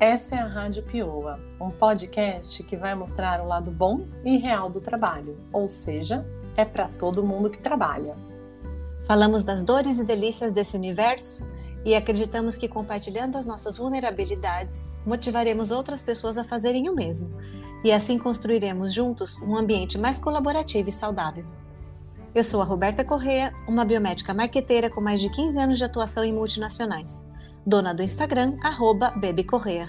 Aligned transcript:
Essa 0.00 0.36
é 0.36 0.38
a 0.38 0.46
Rádio 0.46 0.82
Pioa, 0.82 1.38
um 1.60 1.68
podcast 1.68 2.62
que 2.62 2.74
vai 2.74 2.94
mostrar 2.94 3.38
o 3.42 3.46
lado 3.46 3.70
bom 3.70 4.06
e 4.24 4.38
real 4.38 4.70
do 4.70 4.80
trabalho, 4.80 5.36
ou 5.52 5.68
seja, 5.68 6.26
é 6.56 6.64
para 6.64 6.88
todo 6.88 7.22
mundo 7.22 7.50
que 7.50 7.58
trabalha. 7.58 8.16
Falamos 9.04 9.44
das 9.44 9.62
dores 9.62 10.00
e 10.00 10.06
delícias 10.06 10.54
desse 10.54 10.74
universo 10.74 11.46
e 11.84 11.94
acreditamos 11.94 12.56
que 12.56 12.66
compartilhando 12.66 13.36
as 13.36 13.44
nossas 13.44 13.76
vulnerabilidades, 13.76 14.96
motivaremos 15.04 15.70
outras 15.70 16.00
pessoas 16.00 16.38
a 16.38 16.44
fazerem 16.44 16.88
o 16.88 16.94
mesmo 16.94 17.28
e 17.84 17.92
assim 17.92 18.18
construiremos 18.18 18.94
juntos 18.94 19.36
um 19.42 19.54
ambiente 19.54 19.98
mais 19.98 20.18
colaborativo 20.18 20.88
e 20.88 20.92
saudável. 20.92 21.44
Eu 22.34 22.42
sou 22.42 22.62
a 22.62 22.64
Roberta 22.64 23.04
Correa, 23.04 23.52
uma 23.68 23.84
biomédica 23.84 24.32
marqueteira 24.32 24.88
com 24.88 25.02
mais 25.02 25.20
de 25.20 25.28
15 25.28 25.60
anos 25.60 25.76
de 25.76 25.84
atuação 25.84 26.24
em 26.24 26.32
multinacionais 26.32 27.28
dona 27.66 27.94
do 27.94 28.02
Instagram, 28.02 28.56
arroba 28.62 29.12
Correa. 29.46 29.88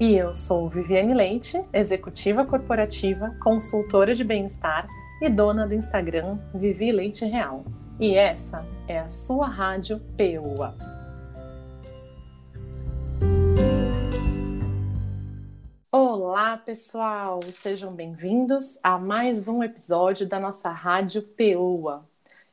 E 0.00 0.14
eu 0.14 0.32
sou 0.32 0.68
Viviane 0.68 1.12
Leite, 1.12 1.60
executiva 1.72 2.44
corporativa, 2.44 3.36
consultora 3.42 4.14
de 4.14 4.22
bem-estar 4.22 4.86
e 5.20 5.28
dona 5.28 5.66
do 5.66 5.74
Instagram 5.74 6.38
Vivi 6.54 6.92
Leite 6.92 7.24
Real. 7.24 7.64
E 7.98 8.14
essa 8.14 8.64
é 8.86 9.00
a 9.00 9.08
sua 9.08 9.48
rádio 9.48 10.00
PUA. 10.16 10.76
Olá, 15.90 16.56
pessoal! 16.58 17.40
Sejam 17.52 17.92
bem-vindos 17.92 18.78
a 18.84 19.00
mais 19.00 19.48
um 19.48 19.64
episódio 19.64 20.28
da 20.28 20.38
nossa 20.38 20.70
rádio 20.70 21.22
PUA. 21.22 22.06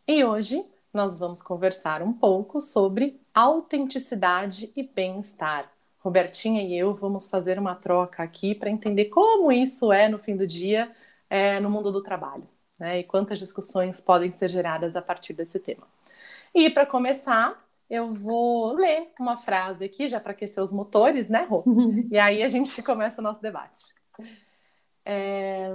E 0.07 0.25
hoje 0.25 0.65
nós 0.91 1.19
vamos 1.19 1.43
conversar 1.43 2.01
um 2.01 2.11
pouco 2.11 2.59
sobre 2.59 3.21
autenticidade 3.35 4.71
e 4.75 4.81
bem-estar. 4.81 5.74
Robertinha 6.05 6.61
e 6.61 6.77
eu 6.77 6.93
vamos 6.93 7.27
fazer 7.27 7.57
uma 7.57 7.73
troca 7.73 8.21
aqui 8.21 8.53
para 8.53 8.69
entender 8.69 9.05
como 9.05 9.51
isso 9.51 9.91
é 9.91 10.07
no 10.07 10.19
fim 10.19 10.37
do 10.37 10.45
dia 10.45 10.91
é, 11.27 11.59
no 11.59 11.67
mundo 11.67 11.91
do 11.91 12.03
trabalho, 12.03 12.47
né? 12.77 12.99
E 12.99 13.03
quantas 13.03 13.39
discussões 13.39 13.99
podem 13.99 14.31
ser 14.31 14.47
geradas 14.47 14.95
a 14.95 15.01
partir 15.01 15.33
desse 15.33 15.59
tema. 15.59 15.87
E 16.53 16.69
para 16.69 16.85
começar, 16.85 17.59
eu 17.89 18.13
vou 18.13 18.73
ler 18.73 19.09
uma 19.19 19.37
frase 19.37 19.83
aqui, 19.85 20.07
já 20.07 20.19
para 20.19 20.31
aquecer 20.31 20.63
os 20.63 20.71
motores, 20.71 21.27
né, 21.27 21.45
Rô? 21.49 21.63
e 22.11 22.19
aí 22.19 22.43
a 22.43 22.49
gente 22.49 22.83
começa 22.83 23.19
o 23.19 23.23
nosso 23.23 23.41
debate. 23.41 23.95
É, 25.03 25.69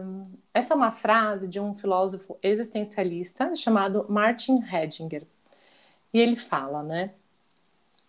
essa 0.55 0.75
é 0.75 0.77
uma 0.77 0.93
frase 0.93 1.49
de 1.49 1.59
um 1.61 1.75
filósofo 1.75 2.39
existencialista 2.43 3.55
chamado 3.57 4.07
Martin 4.09 4.61
Heidegger. 4.63 5.27
E 6.13 6.21
ele 6.21 6.37
fala, 6.37 6.83
né? 6.85 7.15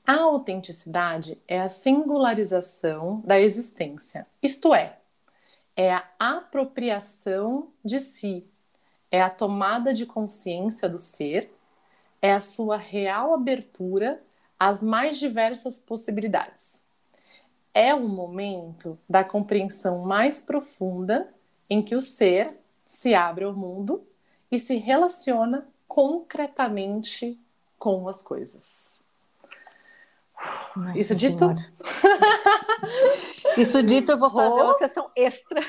A 0.05 0.16
autenticidade 0.21 1.38
é 1.47 1.59
a 1.59 1.69
singularização 1.69 3.21
da 3.25 3.39
existência, 3.39 4.27
isto 4.41 4.73
é, 4.73 4.97
é 5.75 5.93
a 5.93 6.03
apropriação 6.19 7.69
de 7.83 7.99
si, 7.99 8.45
é 9.09 9.21
a 9.21 9.30
tomada 9.30 9.93
de 9.93 10.05
consciência 10.05 10.89
do 10.89 10.99
ser, 10.99 11.53
é 12.21 12.33
a 12.33 12.41
sua 12.41 12.77
real 12.77 13.33
abertura 13.33 14.21
às 14.59 14.81
mais 14.81 15.17
diversas 15.17 15.80
possibilidades 15.80 16.81
é 17.73 17.95
um 17.95 18.08
momento 18.08 18.97
da 19.09 19.23
compreensão 19.23 19.99
mais 19.99 20.41
profunda 20.41 21.33
em 21.69 21.81
que 21.81 21.95
o 21.95 22.02
ser 22.02 22.53
se 22.86 23.13
abre 23.13 23.45
ao 23.45 23.53
mundo 23.53 24.03
e 24.52 24.59
se 24.59 24.75
relaciona 24.75 25.65
concretamente 25.88 27.39
com 27.80 28.08
as 28.08 28.21
coisas. 28.21 29.05
Nossa 30.75 30.97
Isso 30.97 31.16
dito? 31.16 31.45
Isso 33.58 33.84
dito, 33.84 34.11
eu 34.11 34.17
vou 34.17 34.30
fazer 34.30 34.61
uma 34.61 34.78
sessão 34.78 35.09
extra 35.16 35.61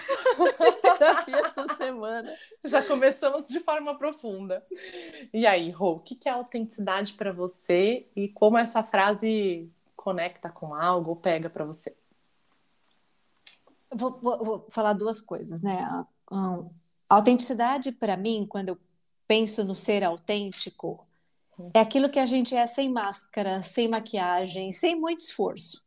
terapia 1.02 1.36
essa 1.46 1.76
semana. 1.76 2.32
Já 2.64 2.82
começamos 2.82 3.46
de 3.48 3.60
forma 3.60 3.96
profunda. 3.96 4.62
E 5.32 5.46
aí, 5.46 5.70
Rô, 5.70 5.92
o 5.92 6.00
que 6.00 6.28
é 6.28 6.32
autenticidade 6.32 7.14
para 7.14 7.32
você 7.32 8.06
e 8.14 8.28
como 8.28 8.56
essa 8.56 8.82
frase 8.82 9.70
conecta 9.96 10.48
com 10.48 10.75
algo 10.75 11.10
ou 11.10 11.16
pega 11.16 11.50
para 11.50 11.64
você? 11.64 11.94
Vou, 13.94 14.20
vou, 14.20 14.44
vou, 14.44 14.66
falar 14.70 14.94
duas 14.94 15.20
coisas, 15.20 15.60
né? 15.60 15.78
A, 15.82 16.06
a 16.30 17.16
autenticidade, 17.16 17.92
para 17.92 18.16
mim, 18.16 18.46
quando 18.48 18.70
eu 18.70 18.78
penso 19.26 19.64
no 19.64 19.75
ser 19.75 20.02
autêntico, 20.02 21.06
é 21.74 21.80
aquilo 21.80 22.10
que 22.10 22.18
a 22.18 22.26
gente 22.26 22.54
é 22.54 22.66
sem 22.66 22.88
máscara, 22.90 23.62
sem 23.62 23.88
maquiagem, 23.88 24.72
sem 24.72 24.98
muito 24.98 25.20
esforço. 25.20 25.82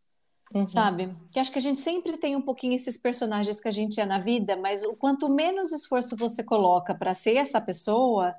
Uhum. 0.54 0.66
Sabe? 0.68 1.16
Que 1.32 1.40
acho 1.40 1.52
que 1.52 1.58
a 1.58 1.62
gente 1.62 1.80
sempre 1.80 2.18
tem 2.18 2.36
um 2.36 2.42
pouquinho 2.42 2.76
esses 2.76 2.98
personagens 2.98 3.60
que 3.60 3.68
a 3.68 3.72
gente 3.72 4.00
é 4.00 4.06
na 4.06 4.20
vida, 4.20 4.56
mas 4.56 4.84
o 4.84 4.94
quanto 4.96 5.30
menos 5.30 5.72
esforço 5.72 6.16
você 6.16 6.44
coloca 6.44 6.96
para 6.96 7.14
ser 7.14 7.36
essa 7.36 7.60
pessoa, 7.60 8.34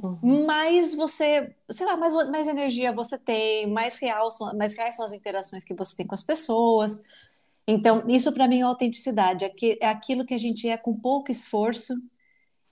Uhum. 0.00 0.46
mais 0.46 0.94
você, 0.94 1.54
sei 1.68 1.84
lá, 1.84 1.96
mais, 1.96 2.12
mais 2.30 2.46
energia 2.46 2.92
você 2.92 3.18
tem, 3.18 3.66
mais 3.66 3.98
real 3.98 4.30
são, 4.30 4.56
mais 4.56 4.76
reais 4.76 4.94
são 4.94 5.04
as 5.04 5.12
interações 5.12 5.64
que 5.64 5.74
você 5.74 5.96
tem 5.96 6.06
com 6.06 6.14
as 6.14 6.22
pessoas. 6.22 7.02
Então, 7.66 8.04
isso 8.08 8.32
para 8.32 8.46
mim 8.48 8.60
é 8.60 8.62
autenticidade, 8.62 9.44
é 9.80 9.86
aquilo 9.86 10.24
que 10.24 10.34
a 10.34 10.38
gente 10.38 10.68
é 10.68 10.76
com 10.76 10.94
pouco 10.94 11.32
esforço 11.32 11.94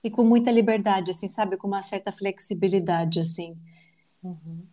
e 0.03 0.09
com 0.09 0.23
muita 0.23 0.51
liberdade, 0.51 1.11
assim, 1.11 1.27
sabe? 1.27 1.57
Com 1.57 1.67
uma 1.67 1.81
certa 1.81 2.11
flexibilidade, 2.11 3.19
assim. 3.19 3.57
Uhum. 4.27 4.65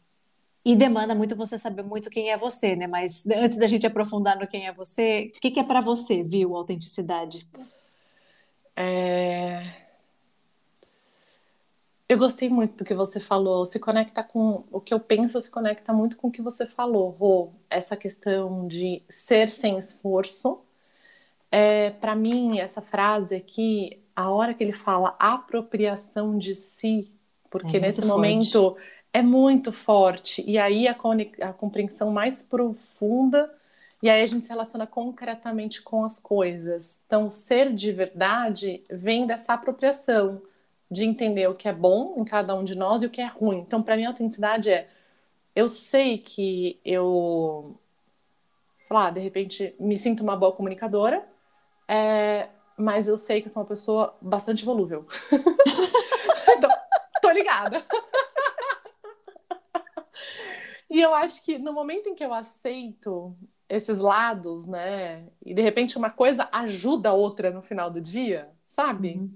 E 0.65 0.75
demanda 0.75 1.15
muito 1.15 1.37
você 1.37 1.59
saber 1.59 1.83
muito 1.83 2.09
quem 2.09 2.31
é 2.31 2.39
você, 2.39 2.75
né? 2.75 2.87
Mas 2.87 3.27
antes 3.27 3.59
da 3.59 3.67
gente 3.67 3.87
aprofundar 3.87 4.39
no 4.39 4.47
quem 4.47 4.67
é 4.67 4.73
você, 4.73 5.31
o 5.37 5.41
que, 5.41 5.51
que 5.51 5.61
é 5.61 5.65
para 5.65 5.81
você, 5.81 6.23
viu, 6.23 6.57
autenticidade? 6.57 7.47
É... 8.75 9.85
Eu 12.09 12.19
gostei 12.19 12.49
muito 12.49 12.79
do 12.79 12.85
que 12.85 12.95
você 12.95 13.21
falou. 13.21 13.67
Se 13.67 13.79
conecta 13.79 14.23
com 14.23 14.65
o 14.71 14.81
que 14.81 14.95
eu 14.95 15.01
penso, 15.01 15.41
se 15.41 15.51
conecta 15.51 15.93
muito 15.93 16.17
com 16.17 16.29
o 16.29 16.33
que 16.33 16.41
você 16.41 16.65
falou, 16.65 17.11
Rô. 17.11 17.51
Essa 17.69 17.97
questão 17.97 18.67
de 18.67 19.03
ser 19.09 19.51
sem 19.51 19.79
esforço. 19.79 20.61
É, 21.51 21.91
Para 21.91 22.15
mim, 22.15 22.59
essa 22.59 22.81
frase 22.81 23.37
aqui, 23.37 24.03
a 24.17 24.31
hora 24.31 24.55
que 24.55 24.65
ele 24.65 24.73
fala 24.73 25.15
apropriação 25.19 26.39
de 26.39 26.55
si, 26.55 27.11
porque 27.51 27.77
é 27.77 27.81
nesse 27.81 28.01
forte. 28.01 28.11
momento 28.11 28.77
é 29.15 29.23
muito 29.23 29.73
forte. 29.73 30.43
E 30.45 30.59
aí 30.59 30.89
a, 30.89 30.97
a 31.43 31.53
compreensão 31.53 32.11
mais 32.11 32.43
profunda. 32.43 33.49
E 34.03 34.11
aí 34.11 34.21
a 34.21 34.27
gente 34.27 34.45
se 34.45 34.51
relaciona 34.51 34.89
concretamente 34.89 35.81
com 35.81 36.05
as 36.05 36.19
coisas. 36.19 37.01
Então, 37.07 37.31
ser 37.31 37.73
de 37.73 37.93
verdade 37.93 38.85
vem 38.91 39.25
dessa 39.25 39.55
apropriação 39.55 40.43
de 40.91 41.05
entender 41.05 41.49
o 41.49 41.55
que 41.55 41.69
é 41.69 41.73
bom 41.73 42.17
em 42.19 42.25
cada 42.25 42.55
um 42.57 42.65
de 42.65 42.75
nós 42.75 43.03
e 43.03 43.07
o 43.07 43.11
que 43.11 43.21
é 43.21 43.27
ruim. 43.27 43.61
Então, 43.61 43.83
para 43.83 43.97
mim, 43.97 44.05
a 44.05 44.09
autenticidade 44.09 44.71
é 44.71 44.89
eu 45.55 45.69
sei 45.69 46.19
que 46.19 46.81
eu, 46.85 47.79
sei 48.83 48.97
lá, 48.97 49.11
de 49.11 49.21
repente 49.21 49.75
me 49.79 49.97
sinto 49.97 50.25
uma 50.25 50.37
boa 50.37 50.53
comunicadora, 50.53 51.25
é, 51.87 52.49
mas 52.77 53.07
eu 53.07 53.17
sei 53.17 53.41
que 53.41 53.49
sou 53.49 53.63
uma 53.63 53.69
pessoa 53.69 54.17
bastante 54.21 54.65
volúvel. 54.65 55.07
então, 56.57 56.71
tô 57.23 57.31
ligada. 57.31 57.85
E 60.97 61.00
eu 61.03 61.15
acho 61.15 61.43
que 61.43 61.59
no 61.59 61.72
momento 61.72 62.09
em 62.09 62.15
que 62.15 62.25
eu 62.25 62.32
aceito 62.32 63.37
esses 63.69 64.00
lados, 64.00 64.66
né, 64.66 65.27
e 65.44 65.55
de 65.55 65.62
repente 65.62 65.97
uma 65.99 66.10
coisa 66.10 66.49
ajuda 66.53 67.10
a 67.10 67.15
outra 67.15 67.50
no 67.50 67.62
final 67.62 67.91
do 67.91 68.00
dia, 68.00 68.49
sabe? 68.69 69.15
Uhum 69.15 69.31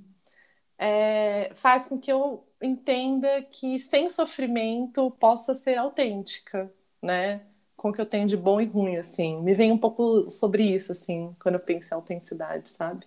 é, 0.78 1.50
faz 1.54 1.86
com 1.86 1.98
que 1.98 2.10
eu 2.10 2.46
entenda 2.62 3.42
que 3.42 3.80
sem 3.80 4.08
sofrimento 4.08 5.10
possa 5.12 5.54
ser 5.54 5.76
autêntica, 5.76 6.72
né? 7.02 7.42
Com 7.76 7.90
o 7.90 7.92
que 7.92 8.00
eu 8.00 8.06
tenho 8.06 8.28
de 8.28 8.36
bom 8.36 8.60
e 8.60 8.64
ruim, 8.66 8.96
assim. 8.96 9.40
Me 9.42 9.54
vem 9.54 9.72
um 9.72 9.78
pouco 9.78 10.30
sobre 10.30 10.62
isso, 10.62 10.92
assim, 10.92 11.34
quando 11.40 11.56
eu 11.56 11.60
penso 11.60 11.92
em 11.92 11.96
autenticidade, 11.96 12.68
sabe? 12.68 13.06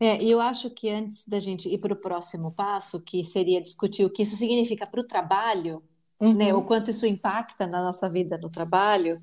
É, 0.00 0.22
e 0.22 0.30
eu 0.30 0.40
acho 0.40 0.70
que 0.70 0.88
antes 0.88 1.28
da 1.28 1.38
gente 1.38 1.68
ir 1.68 1.78
para 1.78 1.92
o 1.92 1.96
próximo 1.96 2.50
passo, 2.50 3.00
que 3.02 3.22
seria 3.24 3.60
discutir 3.60 4.04
o 4.06 4.10
que 4.10 4.22
isso 4.22 4.36
significa 4.36 4.86
para 4.90 5.00
o 5.00 5.06
trabalho, 5.06 5.82
uhum. 6.22 6.34
né, 6.34 6.54
o 6.54 6.62
quanto 6.62 6.90
isso 6.90 7.06
impacta 7.06 7.66
na 7.66 7.82
nossa 7.82 8.08
vida 8.08 8.38
no 8.38 8.48
trabalho, 8.48 9.14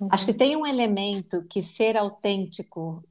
uhum. 0.00 0.08
acho 0.10 0.26
que 0.26 0.34
tem 0.34 0.56
um 0.56 0.66
elemento 0.66 1.44
que 1.48 1.62
ser 1.62 1.96
autêntico 1.96 3.02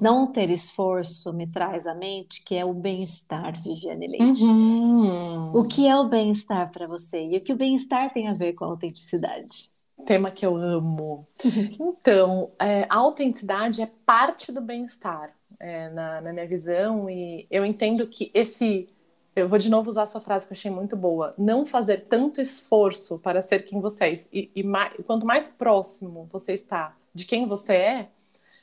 não 0.00 0.26
ter 0.26 0.50
esforço 0.50 1.32
me 1.32 1.46
traz 1.46 1.86
à 1.86 1.94
mente, 1.94 2.44
que 2.44 2.54
é 2.54 2.64
o 2.64 2.74
bem-estar, 2.74 3.58
Viviane 3.58 4.06
Leite. 4.06 4.44
Uhum. 4.44 5.48
O 5.48 5.66
que 5.66 5.88
é 5.88 5.96
o 5.96 6.08
bem-estar 6.08 6.70
para 6.70 6.86
você? 6.86 7.26
E 7.26 7.38
o 7.38 7.40
que 7.40 7.52
o 7.52 7.56
bem-estar 7.56 8.12
tem 8.12 8.28
a 8.28 8.32
ver 8.32 8.52
com 8.52 8.66
a 8.66 8.68
autenticidade? 8.68 9.70
Tema 10.06 10.30
que 10.30 10.44
eu 10.44 10.56
amo. 10.56 11.26
então, 11.80 12.50
é, 12.60 12.86
a 12.88 12.96
autenticidade 12.96 13.80
é 13.80 13.90
parte 14.04 14.52
do 14.52 14.60
bem-estar, 14.60 15.32
é, 15.60 15.90
na, 15.92 16.20
na 16.20 16.32
minha 16.32 16.46
visão, 16.46 17.08
e 17.08 17.46
eu 17.50 17.64
entendo 17.64 18.06
que 18.10 18.30
esse 18.34 18.88
eu 19.34 19.48
vou 19.48 19.58
de 19.58 19.70
novo 19.70 19.88
usar 19.88 20.02
a 20.02 20.06
sua 20.06 20.20
frase 20.20 20.46
que 20.46 20.52
eu 20.52 20.56
achei 20.56 20.70
muito 20.70 20.96
boa. 20.96 21.34
Não 21.38 21.64
fazer 21.64 22.04
tanto 22.04 22.40
esforço 22.40 23.18
para 23.18 23.40
ser 23.40 23.64
quem 23.64 23.80
você 23.80 24.04
é. 24.04 24.24
E, 24.32 24.50
e 24.54 24.62
mais, 24.62 24.92
quanto 25.06 25.26
mais 25.26 25.50
próximo 25.50 26.28
você 26.30 26.52
está 26.52 26.94
de 27.14 27.24
quem 27.24 27.46
você 27.46 27.72
é, 27.72 28.08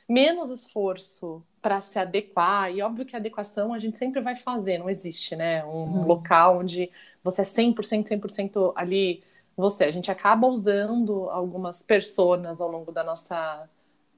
menos 0.08 0.50
esforço 0.50 1.42
para 1.62 1.80
se 1.80 1.98
adequar, 1.98 2.72
e 2.72 2.82
óbvio 2.82 3.04
que 3.04 3.14
a 3.14 3.18
adequação 3.18 3.72
a 3.72 3.78
gente 3.78 3.98
sempre 3.98 4.20
vai 4.20 4.34
fazer, 4.34 4.78
não 4.78 4.88
existe, 4.88 5.36
né? 5.36 5.64
Um 5.64 5.82
uhum. 5.82 6.04
local 6.04 6.58
onde 6.58 6.90
você 7.22 7.42
é 7.42 7.44
100%, 7.44 7.74
100% 7.74 8.72
ali 8.74 9.22
você. 9.56 9.84
A 9.84 9.90
gente 9.90 10.10
acaba 10.10 10.46
usando 10.46 11.28
algumas 11.30 11.82
personas 11.82 12.60
ao 12.60 12.70
longo 12.70 12.90
da 12.90 13.04
nossa 13.04 13.68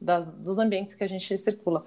das, 0.03 0.29
dos 0.29 0.59
ambientes 0.59 0.95
que 0.95 1.05
a 1.05 1.09
gente 1.09 1.37
circula. 1.39 1.85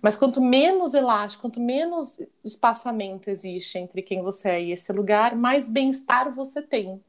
Mas 0.00 0.16
quanto 0.16 0.40
menos 0.40 0.92
elástico, 0.92 1.42
quanto 1.42 1.60
menos 1.60 2.20
espaçamento 2.44 3.30
existe 3.30 3.78
entre 3.78 4.02
quem 4.02 4.22
você 4.22 4.48
é 4.50 4.62
e 4.62 4.72
esse 4.72 4.92
lugar, 4.92 5.34
mais 5.34 5.70
bem-estar 5.70 6.34
você 6.34 6.60
tem. 6.60 7.02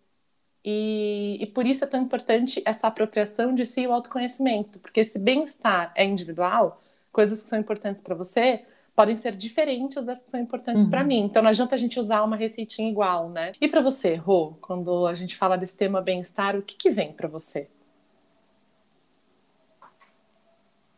E, 0.64 1.38
e, 1.40 1.46
por 1.46 1.66
isso 1.66 1.84
é 1.84 1.88
tão 1.88 2.02
importante 2.02 2.62
essa 2.66 2.88
apropriação 2.88 3.54
de 3.54 3.66
si 3.66 3.82
e 3.82 3.88
o 3.88 3.92
autoconhecimento, 3.92 4.80
porque 4.80 5.02
esse 5.02 5.20
bem-estar 5.20 5.92
é 5.94 6.04
individual, 6.04 6.82
coisas 7.12 7.44
que 7.44 7.50
são 7.50 7.60
importantes 7.60 8.02
para 8.02 8.16
você 8.16 8.66
podem 8.96 9.18
ser 9.18 9.36
diferentes 9.36 10.04
das 10.06 10.24
que 10.24 10.32
são 10.32 10.40
importantes 10.40 10.84
uhum. 10.84 10.90
para 10.90 11.04
mim. 11.04 11.20
Então 11.20 11.44
não 11.44 11.50
adianta 11.50 11.76
a 11.76 11.78
gente 11.78 12.00
usar 12.00 12.24
uma 12.24 12.36
receitinha 12.38 12.90
igual, 12.90 13.30
né? 13.30 13.52
E 13.60 13.68
para 13.68 13.82
você, 13.82 14.16
Rô, 14.16 14.54
quando 14.62 15.06
a 15.06 15.14
gente 15.14 15.36
fala 15.36 15.58
desse 15.58 15.76
tema 15.76 16.02
bem-estar, 16.02 16.56
o 16.56 16.62
que, 16.62 16.76
que 16.76 16.90
vem 16.90 17.12
para 17.12 17.28
você? 17.28 17.68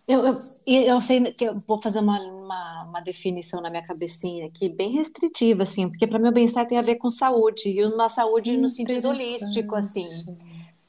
Eu, 0.08 0.26
eu, 0.26 0.38
eu, 0.66 1.02
sei 1.02 1.22
que 1.34 1.44
eu 1.44 1.58
vou 1.60 1.82
fazer 1.82 2.00
uma, 2.00 2.18
uma, 2.22 2.84
uma, 2.86 3.02
definição 3.02 3.62
na 3.62 3.70
minha 3.70 3.86
cabecinha 3.86 4.48
aqui, 4.48 4.70
bem 4.70 4.92
restritiva, 4.94 5.64
assim, 5.64 5.90
porque 5.90 6.08
para 6.08 6.18
mim 6.18 6.30
o 6.30 6.32
bem-estar 6.32 6.66
tem 6.66 6.78
a 6.78 6.82
ver 6.82 6.96
com 6.96 7.10
saúde, 7.10 7.70
e 7.70 7.84
uma 7.84 8.08
saúde 8.08 8.56
no 8.56 8.70
sentido 8.70 9.10
holístico, 9.10 9.76
assim. 9.76 10.08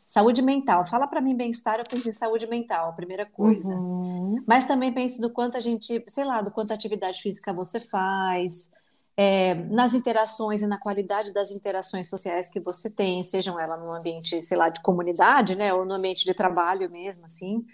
Saúde 0.07 0.41
mental. 0.41 0.85
Fala 0.87 1.07
para 1.07 1.21
mim 1.21 1.37
bem-estar, 1.37 1.81
eu 1.81 1.85
penso 1.85 2.09
em 2.09 2.13
saúde 2.13 2.47
mental, 2.47 2.95
primeira 2.95 3.27
coisa. 3.27 3.75
Uhum. 3.75 4.43
Mas 4.47 4.65
também 4.65 4.93
penso 4.93 5.21
do 5.21 5.31
quanto 5.31 5.57
a 5.57 5.61
gente, 5.61 6.03
sei 6.07 6.25
lá, 6.25 6.41
do 6.41 6.53
quanto 6.53 6.73
atividade 6.73 7.21
física 7.21 7.53
você 7.53 7.81
faz, 7.81 8.73
é, 9.17 9.57
nas 9.69 9.95
interações 9.95 10.63
e 10.63 10.67
na 10.69 10.79
qualidade 10.79 11.33
das 11.33 11.51
interações 11.51 12.09
sociais 12.09 12.49
que 12.51 12.61
você 12.61 12.89
tem, 12.89 13.25
sejam 13.25 13.59
elas 13.59 13.81
no 13.81 13.91
ambiente, 13.91 14.41
sei 14.41 14.57
lá, 14.57 14.69
de 14.69 14.81
comunidade, 14.81 15.57
né, 15.57 15.75
ou 15.75 15.85
no 15.85 15.97
ambiente 15.97 16.25
de 16.25 16.33
trabalho 16.33 16.89
mesmo, 16.89 17.27
assim. 17.27 17.67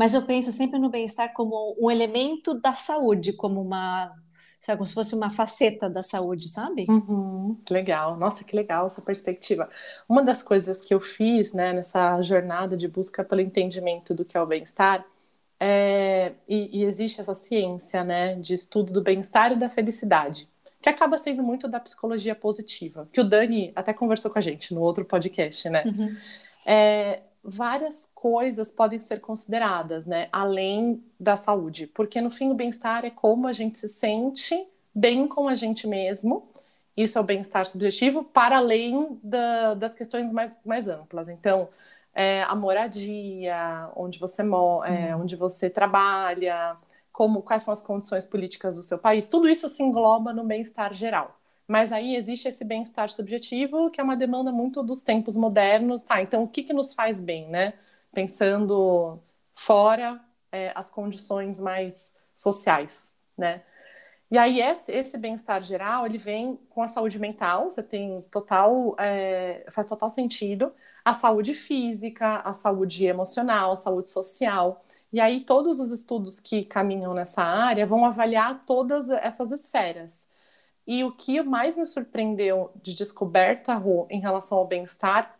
Mas 0.00 0.14
eu 0.14 0.22
penso 0.22 0.50
sempre 0.50 0.78
no 0.78 0.88
bem-estar 0.88 1.30
como 1.34 1.76
um 1.78 1.90
elemento 1.90 2.54
da 2.54 2.74
saúde, 2.74 3.34
como 3.34 3.60
uma 3.60 4.10
sabe, 4.58 4.78
como 4.78 4.86
se 4.86 4.94
fosse 4.94 5.14
uma 5.14 5.28
faceta 5.28 5.90
da 5.90 6.02
saúde, 6.02 6.48
sabe? 6.48 6.86
Uhum, 6.88 7.60
que 7.62 7.70
legal, 7.70 8.16
nossa, 8.16 8.42
que 8.42 8.56
legal 8.56 8.86
essa 8.86 9.02
perspectiva. 9.02 9.68
Uma 10.08 10.22
das 10.22 10.42
coisas 10.42 10.80
que 10.80 10.94
eu 10.94 11.00
fiz, 11.00 11.52
né, 11.52 11.74
nessa 11.74 12.22
jornada 12.22 12.78
de 12.78 12.88
busca 12.88 13.22
pelo 13.22 13.42
entendimento 13.42 14.14
do 14.14 14.24
que 14.24 14.38
é 14.38 14.40
o 14.40 14.46
bem-estar, 14.46 15.04
é, 15.58 16.32
e, 16.48 16.80
e, 16.80 16.84
existe 16.84 17.20
essa 17.20 17.34
ciência, 17.34 18.02
né, 18.02 18.36
de 18.36 18.54
estudo 18.54 18.94
do 18.94 19.02
bem-estar 19.02 19.52
e 19.52 19.56
da 19.56 19.68
felicidade, 19.68 20.46
que 20.82 20.88
acaba 20.88 21.18
sendo 21.18 21.42
muito 21.42 21.68
da 21.68 21.78
psicologia 21.78 22.34
positiva, 22.34 23.06
que 23.12 23.20
o 23.20 23.24
Dani 23.28 23.70
até 23.76 23.92
conversou 23.92 24.30
com 24.30 24.38
a 24.38 24.42
gente 24.42 24.72
no 24.72 24.80
outro 24.80 25.04
podcast, 25.04 25.68
né? 25.68 25.82
Uhum. 25.84 26.16
É, 26.64 27.20
várias 27.42 28.10
coisas 28.14 28.70
podem 28.70 29.00
ser 29.00 29.20
consideradas, 29.20 30.06
né, 30.06 30.28
além 30.32 31.02
da 31.18 31.36
saúde, 31.36 31.86
porque 31.86 32.20
no 32.20 32.30
fim 32.30 32.50
o 32.50 32.54
bem-estar 32.54 33.04
é 33.04 33.10
como 33.10 33.46
a 33.46 33.52
gente 33.52 33.78
se 33.78 33.88
sente 33.88 34.66
bem 34.94 35.26
com 35.26 35.48
a 35.48 35.54
gente 35.54 35.86
mesmo. 35.86 36.48
Isso 36.96 37.16
é 37.16 37.20
o 37.20 37.24
bem-estar 37.24 37.66
subjetivo, 37.66 38.24
para 38.24 38.58
além 38.58 39.18
da, 39.22 39.74
das 39.74 39.94
questões 39.94 40.30
mais, 40.32 40.58
mais 40.64 40.88
amplas. 40.88 41.28
Então, 41.28 41.68
é, 42.14 42.42
a 42.42 42.54
moradia, 42.54 43.90
onde 43.96 44.18
você 44.18 44.42
mora, 44.42 44.88
é, 44.92 45.16
onde 45.16 45.36
você 45.36 45.70
trabalha, 45.70 46.72
como 47.12 47.42
quais 47.42 47.62
são 47.62 47.72
as 47.72 47.82
condições 47.82 48.26
políticas 48.26 48.76
do 48.76 48.82
seu 48.82 48.98
país, 48.98 49.28
tudo 49.28 49.48
isso 49.48 49.68
se 49.70 49.82
engloba 49.82 50.32
no 50.32 50.44
bem-estar 50.44 50.92
geral. 50.94 51.39
Mas 51.70 51.92
aí 51.92 52.16
existe 52.16 52.48
esse 52.48 52.64
bem-estar 52.64 53.10
subjetivo, 53.10 53.92
que 53.92 54.00
é 54.00 54.04
uma 54.04 54.16
demanda 54.16 54.50
muito 54.50 54.82
dos 54.82 55.04
tempos 55.04 55.36
modernos. 55.36 56.02
Tá, 56.02 56.20
então 56.20 56.42
o 56.42 56.48
que, 56.48 56.64
que 56.64 56.72
nos 56.72 56.92
faz 56.92 57.22
bem, 57.22 57.48
né? 57.48 57.74
Pensando 58.12 59.20
fora 59.54 60.20
é, 60.50 60.72
as 60.74 60.90
condições 60.90 61.60
mais 61.60 62.16
sociais, 62.34 63.14
né? 63.38 63.62
E 64.30 64.36
aí 64.36 64.60
esse, 64.60 64.90
esse 64.90 65.16
bem-estar 65.16 65.62
geral, 65.62 66.06
ele 66.06 66.18
vem 66.18 66.58
com 66.70 66.82
a 66.82 66.88
saúde 66.88 67.20
mental, 67.20 67.70
você 67.70 67.84
tem 67.84 68.20
total, 68.32 68.96
é, 68.98 69.64
faz 69.70 69.86
total 69.86 70.10
sentido, 70.10 70.72
a 71.04 71.14
saúde 71.14 71.54
física, 71.54 72.38
a 72.40 72.52
saúde 72.52 73.06
emocional, 73.06 73.72
a 73.72 73.76
saúde 73.76 74.10
social. 74.10 74.84
E 75.12 75.20
aí 75.20 75.42
todos 75.42 75.78
os 75.78 75.92
estudos 75.92 76.40
que 76.40 76.64
caminham 76.64 77.14
nessa 77.14 77.42
área 77.44 77.86
vão 77.86 78.04
avaliar 78.04 78.64
todas 78.66 79.08
essas 79.10 79.52
esferas. 79.52 80.28
E 80.90 81.04
o 81.04 81.12
que 81.12 81.40
mais 81.40 81.78
me 81.78 81.86
surpreendeu 81.86 82.72
de 82.82 82.94
descoberta, 82.96 83.74
Rô, 83.74 84.08
em 84.10 84.18
relação 84.18 84.58
ao 84.58 84.66
bem-estar, 84.66 85.32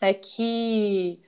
é 0.00 0.14
que 0.14 1.20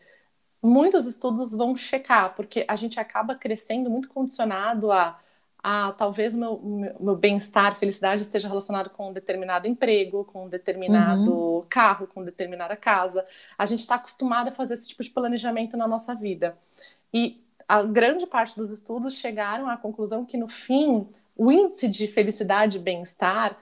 muitos 0.63 1.07
estudos 1.07 1.51
vão 1.51 1.75
checar, 1.75 2.37
porque 2.37 2.65
a 2.69 2.77
gente 2.77 3.01
acaba 3.01 3.35
crescendo 3.35 3.91
muito 3.91 4.11
condicionado 4.11 4.93
a, 4.93 5.19
a 5.61 5.91
talvez 5.91 6.35
o 6.35 6.39
meu, 6.39 6.97
meu 7.01 7.17
bem-estar, 7.17 7.75
felicidade 7.75 8.23
esteja 8.23 8.47
relacionado 8.47 8.91
com 8.91 9.11
um 9.11 9.13
determinado 9.13 9.67
emprego, 9.67 10.25
com 10.27 10.45
um 10.45 10.49
determinado 10.49 11.35
uhum. 11.35 11.67
carro, 11.69 12.07
com 12.07 12.23
determinada 12.23 12.77
casa. 12.77 13.27
A 13.59 13.67
gente 13.67 13.81
está 13.81 13.97
acostumado 13.97 14.51
a 14.51 14.53
fazer 14.53 14.75
esse 14.75 14.87
tipo 14.87 15.03
de 15.03 15.11
planejamento 15.11 15.77
na 15.77 15.89
nossa 15.89 16.15
vida. 16.15 16.57
E 17.13 17.43
a 17.67 17.83
grande 17.83 18.25
parte 18.25 18.55
dos 18.55 18.71
estudos 18.71 19.15
chegaram 19.15 19.69
à 19.69 19.77
conclusão 19.77 20.25
que, 20.25 20.37
no 20.37 20.47
fim, 20.47 21.09
o 21.39 21.51
índice 21.53 21.89
de 21.89 22.09
felicidade 22.09 22.77
e 22.77 22.81
bem-estar 22.81 23.57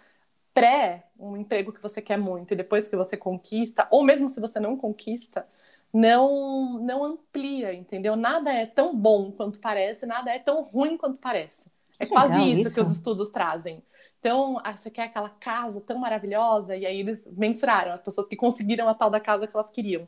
pré 0.55 1.05
um 1.19 1.37
emprego 1.37 1.71
que 1.71 1.83
você 1.83 2.01
quer 2.01 2.17
muito 2.17 2.53
e 2.53 2.57
depois 2.57 2.89
que 2.89 2.97
você 2.97 3.17
conquista, 3.17 3.87
ou 3.91 4.03
mesmo 4.03 4.29
se 4.29 4.41
você 4.41 4.59
não 4.59 4.77
conquista, 4.77 5.47
não 5.93 6.81
não 6.81 7.05
amplia, 7.05 7.75
entendeu? 7.75 8.17
Nada 8.17 8.51
é 8.51 8.65
tão 8.65 8.97
bom 8.97 9.31
quanto 9.31 9.61
parece, 9.61 10.07
nada 10.07 10.31
é 10.31 10.39
tão 10.39 10.63
ruim 10.63 10.97
quanto 10.97 11.21
parece. 11.21 11.71
É 11.99 12.07
quase 12.07 12.39
isso, 12.53 12.69
isso, 12.69 12.75
que 12.75 12.81
os 12.81 12.93
estudos 12.93 13.31
trazem. 13.31 13.83
Então, 14.19 14.61
ah, 14.65 14.77
você 14.77 14.91
quer 14.91 15.05
aquela 15.05 15.31
casa 15.31 15.81
tão 15.81 15.99
maravilhosa, 15.99 16.77
e 16.77 16.85
aí 16.85 17.01
eles 17.01 17.27
mensuraram 17.33 17.93
as 17.93 18.03
pessoas 18.03 18.27
que 18.27 18.37
conseguiram 18.37 18.89
a 18.89 18.95
tal 18.95 19.11
da 19.11 19.21
casa 19.21 19.47
que 19.47 19.57
elas 19.57 19.71
queriam. 19.71 20.07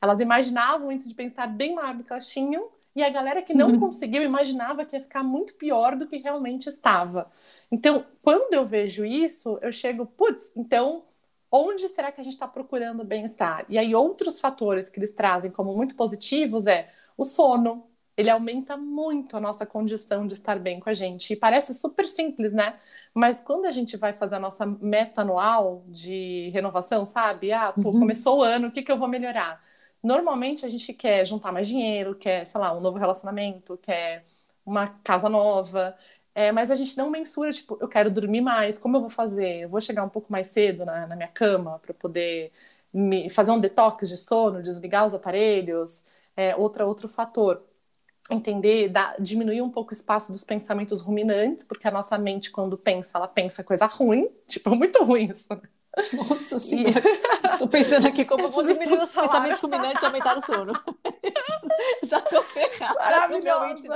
Elas 0.00 0.20
imaginavam 0.20 0.88
o 0.88 0.92
índice 0.92 1.08
de 1.08 1.14
bem-estar 1.14 1.52
bem 1.52 1.74
maior 1.74 1.94
do 1.94 2.04
que 2.04 2.12
elas 2.12 2.28
tinham, 2.28 2.68
e 2.98 3.02
a 3.02 3.10
galera 3.10 3.40
que 3.42 3.54
não 3.54 3.78
conseguiu 3.78 4.24
imaginava 4.24 4.84
que 4.84 4.96
ia 4.96 5.00
ficar 5.00 5.22
muito 5.22 5.54
pior 5.54 5.94
do 5.94 6.06
que 6.06 6.16
realmente 6.16 6.68
estava. 6.68 7.30
Então, 7.70 8.04
quando 8.20 8.52
eu 8.54 8.66
vejo 8.66 9.04
isso, 9.04 9.56
eu 9.62 9.70
chego, 9.70 10.04
putz, 10.04 10.50
então 10.56 11.04
onde 11.50 11.88
será 11.88 12.10
que 12.10 12.20
a 12.20 12.24
gente 12.24 12.32
está 12.32 12.48
procurando 12.48 13.04
bem-estar? 13.04 13.64
E 13.68 13.78
aí, 13.78 13.94
outros 13.94 14.40
fatores 14.40 14.88
que 14.88 14.98
eles 14.98 15.12
trazem 15.12 15.50
como 15.50 15.74
muito 15.76 15.94
positivos 15.94 16.66
é 16.66 16.90
o 17.16 17.24
sono. 17.24 17.86
Ele 18.16 18.30
aumenta 18.30 18.76
muito 18.76 19.36
a 19.36 19.40
nossa 19.40 19.64
condição 19.64 20.26
de 20.26 20.34
estar 20.34 20.58
bem 20.58 20.80
com 20.80 20.90
a 20.90 20.92
gente. 20.92 21.32
E 21.32 21.36
parece 21.36 21.72
super 21.72 22.04
simples, 22.04 22.52
né? 22.52 22.74
Mas 23.14 23.40
quando 23.40 23.66
a 23.66 23.70
gente 23.70 23.96
vai 23.96 24.12
fazer 24.12 24.34
a 24.34 24.40
nossa 24.40 24.66
meta 24.66 25.20
anual 25.20 25.84
de 25.86 26.50
renovação, 26.52 27.06
sabe? 27.06 27.52
Ah, 27.52 27.72
pô, 27.80 27.90
uhum. 27.90 28.00
começou 28.00 28.40
o 28.40 28.42
ano, 28.42 28.68
o 28.68 28.72
que, 28.72 28.82
que 28.82 28.90
eu 28.90 28.98
vou 28.98 29.06
melhorar? 29.06 29.60
Normalmente 30.02 30.64
a 30.64 30.68
gente 30.68 30.92
quer 30.94 31.24
juntar 31.26 31.52
mais 31.52 31.66
dinheiro, 31.68 32.14
quer, 32.14 32.44
sei 32.46 32.60
lá, 32.60 32.72
um 32.76 32.80
novo 32.80 32.98
relacionamento, 32.98 33.76
quer 33.78 34.24
uma 34.64 34.88
casa 35.02 35.28
nova, 35.28 35.96
é, 36.34 36.52
mas 36.52 36.70
a 36.70 36.76
gente 36.76 36.96
não 36.96 37.10
mensura, 37.10 37.52
tipo, 37.52 37.76
eu 37.80 37.88
quero 37.88 38.10
dormir 38.10 38.40
mais, 38.40 38.78
como 38.78 38.96
eu 38.96 39.00
vou 39.00 39.10
fazer? 39.10 39.62
Eu 39.62 39.68
vou 39.68 39.80
chegar 39.80 40.04
um 40.04 40.08
pouco 40.08 40.30
mais 40.30 40.48
cedo 40.48 40.84
na, 40.84 41.06
na 41.06 41.16
minha 41.16 41.28
cama 41.28 41.78
para 41.80 41.92
poder 41.94 42.52
me, 42.92 43.28
fazer 43.30 43.50
um 43.50 43.60
detox 43.60 44.08
de 44.08 44.16
sono, 44.16 44.62
desligar 44.62 45.06
os 45.06 45.14
aparelhos, 45.14 46.04
é, 46.36 46.54
outra, 46.56 46.86
outro 46.86 47.08
fator. 47.08 47.64
Entender, 48.30 48.88
dar, 48.90 49.16
diminuir 49.20 49.62
um 49.62 49.70
pouco 49.70 49.90
o 49.92 49.94
espaço 49.94 50.32
dos 50.32 50.44
pensamentos 50.44 51.00
ruminantes, 51.00 51.64
porque 51.64 51.88
a 51.88 51.90
nossa 51.90 52.18
mente, 52.18 52.50
quando 52.50 52.76
pensa, 52.78 53.18
ela 53.18 53.28
pensa 53.28 53.64
coisa 53.64 53.86
ruim, 53.86 54.28
tipo, 54.48 54.70
muito 54.76 55.02
ruim 55.04 55.30
isso. 55.32 55.48
Né? 55.54 55.62
Nossa 56.12 56.58
senhora. 56.58 57.02
Tô 57.58 57.68
pensando 57.68 58.06
aqui 58.06 58.24
como 58.24 58.44
eu 58.44 58.50
vou 58.50 58.66
diminuir 58.66 58.98
os 58.98 59.12
pensamentos 59.12 59.60
ruminantes 59.60 60.02
e 60.02 60.06
aumentar 60.06 60.36
o 60.36 60.40
sono. 60.40 60.72
Já 62.04 62.20
tô 62.20 62.42
ferrada. 62.42 62.94
Maravilhoso. 62.98 63.88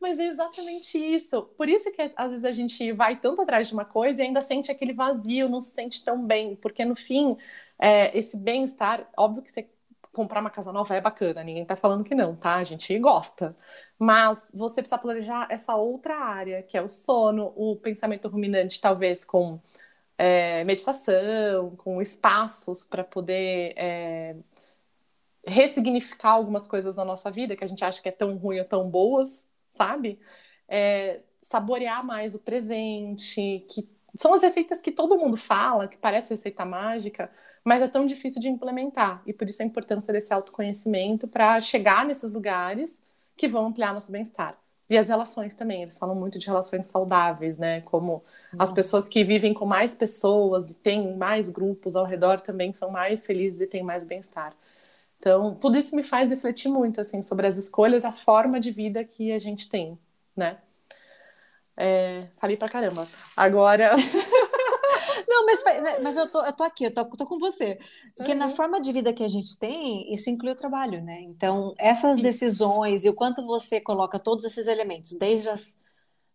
Mas 0.00 0.18
é 0.18 0.26
exatamente 0.26 0.98
isso. 0.98 1.42
Por 1.56 1.68
isso 1.68 1.90
que 1.92 2.12
às 2.16 2.30
vezes 2.30 2.44
a 2.44 2.52
gente 2.52 2.92
vai 2.92 3.16
tanto 3.16 3.42
atrás 3.42 3.68
de 3.68 3.74
uma 3.74 3.84
coisa 3.84 4.22
e 4.22 4.26
ainda 4.26 4.40
sente 4.40 4.70
aquele 4.70 4.92
vazio, 4.92 5.48
não 5.48 5.60
se 5.60 5.70
sente 5.70 6.04
tão 6.04 6.24
bem. 6.24 6.56
Porque 6.56 6.84
no 6.84 6.96
fim, 6.96 7.36
é, 7.78 8.16
esse 8.16 8.36
bem-estar, 8.36 9.08
óbvio 9.16 9.42
que 9.42 9.50
você 9.50 9.68
comprar 10.12 10.40
uma 10.40 10.48
casa 10.48 10.72
nova 10.72 10.96
é 10.96 11.00
bacana, 11.00 11.44
ninguém 11.44 11.66
tá 11.66 11.76
falando 11.76 12.02
que 12.02 12.14
não, 12.14 12.34
tá? 12.34 12.54
A 12.54 12.64
gente 12.64 12.98
gosta. 12.98 13.54
Mas 13.98 14.50
você 14.54 14.76
precisa 14.76 14.96
planejar 14.96 15.46
essa 15.50 15.74
outra 15.76 16.16
área, 16.16 16.62
que 16.62 16.76
é 16.76 16.80
o 16.80 16.88
sono, 16.88 17.52
o 17.54 17.76
pensamento 17.76 18.26
ruminante, 18.26 18.80
talvez 18.80 19.26
com 19.26 19.60
é, 20.18 20.64
meditação, 20.64 21.76
com 21.76 22.00
espaços 22.00 22.84
para 22.84 23.04
poder 23.04 23.74
é, 23.76 24.36
ressignificar 25.46 26.30
algumas 26.30 26.66
coisas 26.66 26.96
na 26.96 27.04
nossa 27.04 27.30
vida 27.30 27.56
que 27.56 27.64
a 27.64 27.66
gente 27.66 27.84
acha 27.84 28.02
que 28.02 28.08
é 28.08 28.12
tão 28.12 28.36
ruim 28.36 28.58
ou 28.58 28.64
tão 28.64 28.88
boas, 28.90 29.48
sabe? 29.70 30.18
É, 30.68 31.20
saborear 31.40 32.04
mais 32.04 32.34
o 32.34 32.40
presente, 32.40 33.64
que 33.70 33.88
são 34.18 34.34
as 34.34 34.42
receitas 34.42 34.80
que 34.80 34.90
todo 34.90 35.18
mundo 35.18 35.36
fala, 35.36 35.88
que 35.88 35.96
parece 35.96 36.34
receita 36.34 36.64
mágica, 36.64 37.30
mas 37.64 37.82
é 37.82 37.88
tão 37.88 38.06
difícil 38.06 38.40
de 38.40 38.48
implementar. 38.48 39.22
E 39.26 39.32
por 39.32 39.48
isso 39.48 39.62
a 39.62 39.66
importância 39.66 40.12
desse 40.12 40.32
autoconhecimento 40.32 41.28
para 41.28 41.60
chegar 41.60 42.04
nesses 42.04 42.32
lugares 42.32 43.02
que 43.36 43.48
vão 43.48 43.66
ampliar 43.66 43.92
nosso 43.94 44.10
bem-estar. 44.10 44.58
E 44.88 44.96
as 44.96 45.08
relações 45.08 45.54
também, 45.54 45.82
eles 45.82 45.98
falam 45.98 46.14
muito 46.14 46.38
de 46.38 46.46
relações 46.46 46.86
saudáveis, 46.88 47.58
né? 47.58 47.80
Como 47.82 48.22
Nossa. 48.52 48.64
as 48.64 48.72
pessoas 48.72 49.06
que 49.06 49.24
vivem 49.24 49.52
com 49.52 49.66
mais 49.66 49.94
pessoas 49.94 50.70
e 50.70 50.74
têm 50.76 51.16
mais 51.16 51.50
grupos 51.50 51.96
ao 51.96 52.04
redor 52.04 52.40
também 52.40 52.72
são 52.72 52.90
mais 52.90 53.26
felizes 53.26 53.60
e 53.60 53.66
têm 53.66 53.82
mais 53.82 54.04
bem-estar. 54.04 54.54
Então, 55.18 55.54
tudo 55.54 55.76
isso 55.76 55.96
me 55.96 56.04
faz 56.04 56.30
refletir 56.30 56.68
muito, 56.68 57.00
assim, 57.00 57.22
sobre 57.22 57.46
as 57.46 57.58
escolhas, 57.58 58.04
a 58.04 58.12
forma 58.12 58.60
de 58.60 58.70
vida 58.70 59.02
que 59.02 59.32
a 59.32 59.38
gente 59.38 59.68
tem, 59.68 59.98
né? 60.36 60.58
É, 61.76 62.28
falei 62.38 62.56
pra 62.56 62.68
caramba. 62.68 63.06
Agora. 63.36 63.96
Não, 65.28 65.44
mas, 65.44 65.64
né, 65.64 65.98
mas 66.00 66.16
eu, 66.16 66.30
tô, 66.30 66.44
eu 66.44 66.52
tô 66.52 66.62
aqui, 66.62 66.84
eu 66.84 66.94
tô, 66.94 67.04
tô 67.04 67.26
com 67.26 67.38
você. 67.38 67.78
Porque 68.16 68.32
uhum. 68.32 68.38
na 68.38 68.50
forma 68.50 68.80
de 68.80 68.92
vida 68.92 69.12
que 69.12 69.24
a 69.24 69.28
gente 69.28 69.58
tem, 69.58 70.10
isso 70.12 70.30
inclui 70.30 70.52
o 70.52 70.56
trabalho, 70.56 71.02
né? 71.02 71.20
Então, 71.22 71.74
essas 71.78 72.20
decisões 72.20 73.04
e 73.04 73.08
o 73.08 73.14
quanto 73.14 73.44
você 73.44 73.80
coloca 73.80 74.18
todos 74.18 74.44
esses 74.44 74.66
elementos, 74.66 75.14
desde 75.14 75.48
as 75.48 75.78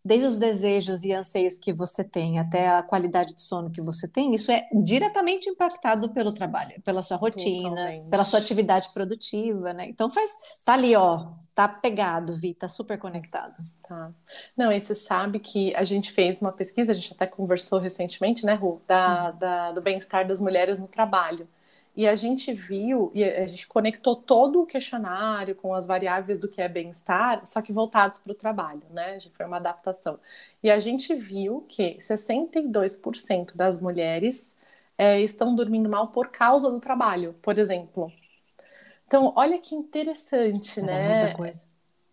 desde 0.04 0.26
os 0.26 0.38
desejos 0.38 1.04
e 1.04 1.12
anseios 1.12 1.58
que 1.58 1.72
você 1.72 2.02
tem 2.02 2.38
até 2.38 2.68
a 2.68 2.82
qualidade 2.82 3.34
de 3.34 3.42
sono 3.42 3.70
que 3.70 3.80
você 3.80 4.08
tem, 4.08 4.34
isso 4.34 4.50
é 4.50 4.66
diretamente 4.72 5.48
impactado 5.48 6.12
pelo 6.12 6.32
trabalho, 6.32 6.80
pela 6.82 7.02
sua 7.02 7.16
rotina, 7.16 7.70
Totalmente. 7.70 8.08
pela 8.08 8.24
sua 8.24 8.38
atividade 8.40 8.92
produtiva, 8.92 9.72
né? 9.72 9.86
Então 9.88 10.10
faz, 10.10 10.30
tá 10.64 10.72
ali, 10.72 10.96
ó, 10.96 11.28
tá 11.54 11.68
pegado, 11.68 12.36
Vi, 12.36 12.54
tá 12.54 12.68
super 12.68 12.98
conectado. 12.98 13.56
Tá. 13.86 14.08
Não, 14.56 14.72
e 14.72 14.80
você 14.80 14.94
sabe 14.94 15.38
que 15.38 15.74
a 15.76 15.84
gente 15.84 16.10
fez 16.10 16.42
uma 16.42 16.52
pesquisa, 16.52 16.92
a 16.92 16.94
gente 16.94 17.12
até 17.12 17.26
conversou 17.26 17.78
recentemente, 17.78 18.44
né, 18.44 18.54
Ru, 18.54 18.82
da, 18.86 19.32
hum. 19.34 19.38
da 19.38 19.72
do 19.72 19.80
bem-estar 19.80 20.26
das 20.26 20.40
mulheres 20.40 20.78
no 20.78 20.88
trabalho. 20.88 21.46
E 21.94 22.06
a 22.06 22.16
gente 22.16 22.54
viu, 22.54 23.10
e 23.14 23.22
a 23.22 23.44
gente 23.44 23.66
conectou 23.66 24.16
todo 24.16 24.62
o 24.62 24.66
questionário 24.66 25.54
com 25.54 25.74
as 25.74 25.84
variáveis 25.84 26.38
do 26.38 26.48
que 26.48 26.62
é 26.62 26.68
bem-estar, 26.68 27.44
só 27.44 27.60
que 27.60 27.70
voltados 27.70 28.16
para 28.16 28.32
o 28.32 28.34
trabalho, 28.34 28.82
né? 28.90 29.18
Foi 29.34 29.44
uma 29.44 29.58
adaptação. 29.58 30.18
E 30.62 30.70
a 30.70 30.78
gente 30.78 31.14
viu 31.14 31.66
que 31.68 31.98
62% 32.00 33.54
das 33.54 33.78
mulheres 33.78 34.56
é, 34.96 35.20
estão 35.20 35.54
dormindo 35.54 35.88
mal 35.88 36.08
por 36.08 36.28
causa 36.28 36.70
do 36.70 36.80
trabalho, 36.80 37.34
por 37.42 37.58
exemplo. 37.58 38.06
Então, 39.06 39.34
olha 39.36 39.58
que 39.58 39.74
interessante, 39.74 40.80
é 40.80 40.82
né? 40.82 40.98
É 40.98 41.20
muita 41.20 41.36
coisa. 41.36 41.64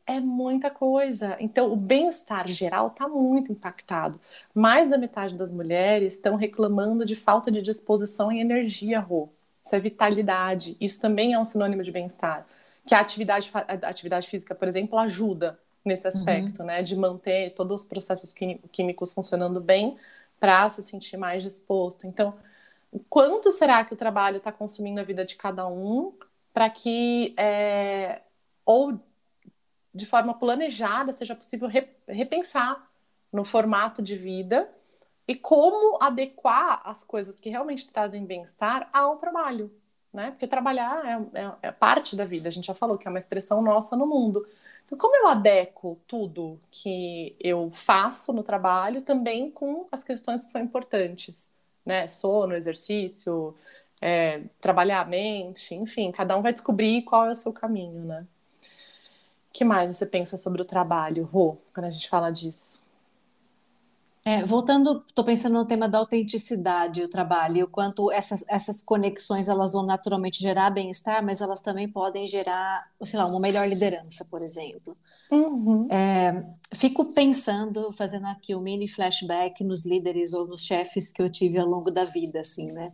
É 0.06 0.20
muita 0.20 0.70
coisa. 0.72 1.38
Então, 1.40 1.72
o 1.72 1.76
bem-estar 1.78 2.50
geral 2.50 2.88
está 2.88 3.08
muito 3.08 3.52
impactado. 3.52 4.20
Mais 4.54 4.90
da 4.90 4.98
metade 4.98 5.36
das 5.36 5.54
mulheres 5.54 6.16
estão 6.16 6.36
reclamando 6.36 7.06
de 7.06 7.16
falta 7.16 7.50
de 7.50 7.62
disposição 7.62 8.30
e 8.30 8.42
energia, 8.42 9.00
Rô 9.00 9.30
isso 9.64 9.76
é 9.76 9.80
vitalidade, 9.80 10.78
isso 10.80 11.00
também 11.00 11.34
é 11.34 11.40
um 11.40 11.46
sinônimo 11.46 11.84
de 11.84 11.92
bem-estar. 11.92 12.46
Que 12.86 12.96
a 12.96 13.00
atividade, 13.00 13.52
a 13.54 13.88
atividade 13.88 14.28
física, 14.28 14.56
por 14.56 14.68
exemplo, 14.68 14.98
ajuda 14.98 15.60
nesse 15.84 16.08
uhum. 16.08 16.14
aspecto, 16.14 16.60
uhum. 16.62 16.66
né? 16.66 16.82
De 16.82 16.96
manter 16.96 17.54
todos 17.54 17.82
os 17.82 17.88
processos 17.88 18.34
químicos 18.72 19.14
funcionando 19.14 19.60
bem 19.60 19.98
para 20.40 20.70
se 20.70 20.82
sentir 20.82 21.18
mais 21.18 21.44
disposto. 21.44 22.08
Então, 22.08 22.34
quanto 23.10 23.52
será 23.52 23.84
que 23.84 23.94
o 23.94 23.98
trabalho 23.98 24.38
está 24.38 24.52
consumindo 24.52 25.00
a 25.00 25.04
vida 25.04 25.26
de 25.26 25.36
cada 25.36 25.68
um 25.68 26.14
para 26.54 26.70
que, 26.70 27.36
é, 27.38 28.22
ou 28.66 29.00
de 29.94 30.06
forma 30.06 30.34
planejada, 30.34 31.12
seja 31.12 31.36
possível 31.36 31.70
repensar 32.08 32.90
no 33.32 33.44
formato 33.44 34.02
de 34.02 34.16
vida 34.16 34.70
e 35.30 35.36
como 35.36 36.02
adequar 36.02 36.82
as 36.84 37.04
coisas 37.04 37.38
que 37.38 37.52
realmente 37.52 37.88
trazem 37.88 38.26
bem-estar 38.26 38.90
ao 38.92 39.16
trabalho, 39.16 39.72
né? 40.12 40.32
Porque 40.32 40.48
trabalhar 40.48 41.06
é, 41.06 41.40
é, 41.40 41.52
é, 41.68 41.72
parte 41.72 42.16
da 42.16 42.26
vida, 42.26 42.50
a 42.50 42.52
gente 42.52 42.66
já 42.66 42.74
falou 42.74 42.98
que 42.98 43.08
é 43.08 43.12
uma 43.12 43.20
expressão 43.20 43.62
nossa 43.62 43.96
no 43.96 44.08
mundo. 44.08 44.44
Então, 44.88 44.98
como 44.98 45.16
eu 45.16 45.28
adequo 45.28 46.00
tudo 46.08 46.60
que 46.72 47.36
eu 47.40 47.70
faço 47.72 48.34
no 48.34 48.42
trabalho 48.42 49.04
também 49.04 49.52
com 49.52 49.86
as 49.92 50.04
questões 50.04 50.48
que 50.48 50.52
são 50.52 50.64
importantes, 50.64 51.54
né? 51.86 52.08
Sono, 52.08 52.56
exercício, 52.56 53.56
é, 54.02 54.42
trabalhar 54.60 55.02
a 55.02 55.06
mente, 55.06 55.76
enfim, 55.76 56.12
cada 56.12 56.36
um 56.36 56.42
vai 56.42 56.54
descobrir 56.54 57.04
qual 57.04 57.28
é 57.28 57.32
o 57.34 57.36
seu 57.36 57.54
caminho, 57.54 58.04
né? 58.04 58.26
O 59.50 59.54
que 59.54 59.64
mais 59.64 59.96
você 59.96 60.08
pensa 60.08 60.38
sobre 60.38 60.60
o 60.64 60.66
trabalho, 60.66 61.24
Rô, 61.26 61.56
quando 61.72 61.86
a 61.86 61.92
gente 61.92 62.10
fala 62.10 62.32
disso? 62.32 62.89
É, 64.26 64.44
voltando, 64.44 65.04
estou 65.08 65.24
pensando 65.24 65.54
no 65.54 65.66
tema 65.66 65.88
da 65.88 65.98
autenticidade, 65.98 67.02
o 67.02 67.08
trabalho, 67.08 67.66
o 67.66 67.70
quanto 67.70 68.12
essas, 68.12 68.44
essas 68.50 68.84
conexões 68.84 69.48
elas 69.48 69.72
vão 69.72 69.84
naturalmente 69.84 70.42
gerar 70.42 70.70
bem-estar, 70.70 71.24
mas 71.24 71.40
elas 71.40 71.62
também 71.62 71.90
podem 71.90 72.28
gerar, 72.28 72.86
sei 73.04 73.18
lá, 73.18 73.26
uma 73.26 73.40
melhor 73.40 73.68
liderança, 73.68 74.26
por 74.30 74.42
exemplo. 74.42 74.96
Uhum. 75.32 75.88
É, 75.90 76.44
fico 76.74 77.14
pensando, 77.14 77.94
fazendo 77.94 78.28
aqui 78.28 78.54
um 78.54 78.60
mini 78.60 78.90
flashback 78.90 79.64
nos 79.64 79.86
líderes 79.86 80.34
ou 80.34 80.46
nos 80.46 80.66
chefes 80.66 81.14
que 81.14 81.22
eu 81.22 81.30
tive 81.32 81.58
ao 81.58 81.68
longo 81.68 81.90
da 81.90 82.04
vida, 82.04 82.42
assim, 82.42 82.74
né? 82.74 82.92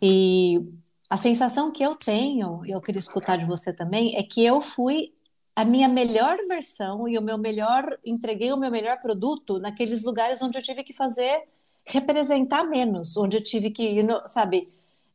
E 0.00 0.60
a 1.08 1.16
sensação 1.16 1.72
que 1.72 1.82
eu 1.82 1.96
tenho, 1.96 2.64
e 2.66 2.70
eu 2.70 2.82
queria 2.82 2.98
escutar 2.98 3.38
de 3.38 3.46
você 3.46 3.72
também, 3.72 4.14
é 4.16 4.22
que 4.22 4.44
eu 4.44 4.60
fui 4.60 5.13
a 5.56 5.64
minha 5.64 5.88
melhor 5.88 6.36
versão 6.48 7.08
e 7.08 7.16
o 7.16 7.22
meu 7.22 7.38
melhor, 7.38 7.98
entreguei 8.04 8.52
o 8.52 8.56
meu 8.56 8.70
melhor 8.70 9.00
produto 9.00 9.58
naqueles 9.58 10.02
lugares 10.02 10.42
onde 10.42 10.58
eu 10.58 10.62
tive 10.62 10.82
que 10.82 10.92
fazer 10.92 11.42
representar 11.86 12.64
menos, 12.64 13.16
onde 13.16 13.36
eu 13.36 13.44
tive 13.44 13.70
que, 13.70 14.00
sabe, 14.26 14.64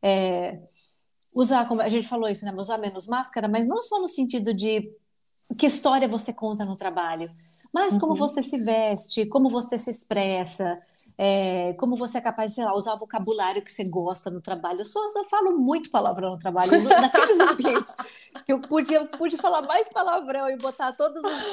é, 0.02 0.58
usar, 1.34 1.66
como 1.68 1.82
a 1.82 1.88
gente 1.88 2.08
falou 2.08 2.28
isso, 2.28 2.44
né, 2.44 2.54
usar 2.56 2.78
menos 2.78 3.06
máscara, 3.06 3.48
mas 3.48 3.66
não 3.66 3.82
só 3.82 4.00
no 4.00 4.08
sentido 4.08 4.54
de 4.54 4.90
que 5.58 5.66
história 5.66 6.08
você 6.08 6.32
conta 6.32 6.64
no 6.64 6.76
trabalho, 6.76 7.28
mas 7.72 7.98
como 7.98 8.12
uhum. 8.12 8.18
você 8.18 8.42
se 8.42 8.58
veste, 8.58 9.26
como 9.26 9.50
você 9.50 9.76
se 9.76 9.90
expressa, 9.90 10.78
é, 11.22 11.74
como 11.74 11.96
você 11.96 12.16
é 12.16 12.20
capaz 12.22 12.48
de, 12.48 12.54
sei 12.54 12.64
lá, 12.64 12.74
usar 12.74 12.94
o 12.94 12.98
vocabulário 12.98 13.60
que 13.60 13.70
você 13.70 13.84
gosta 13.84 14.30
no 14.30 14.40
trabalho. 14.40 14.78
Eu 14.80 14.86
só, 14.86 14.98
eu 15.14 15.24
falo 15.24 15.58
muito 15.58 15.90
palavrão 15.90 16.30
no 16.30 16.38
trabalho, 16.38 16.72
naqueles 16.88 17.38
ambientes 17.38 17.94
que 18.46 18.50
eu 18.50 18.58
pude, 18.58 18.94
eu 18.94 19.06
pude 19.06 19.36
falar 19.36 19.60
mais 19.60 19.86
palavrão 19.90 20.48
e 20.48 20.56
botar 20.56 20.96
todas 20.96 21.22
as 21.22 21.44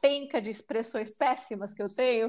penca 0.00 0.40
de 0.40 0.50
expressões 0.50 1.10
péssimas 1.10 1.74
que 1.74 1.82
eu 1.82 1.92
tenho. 1.92 2.28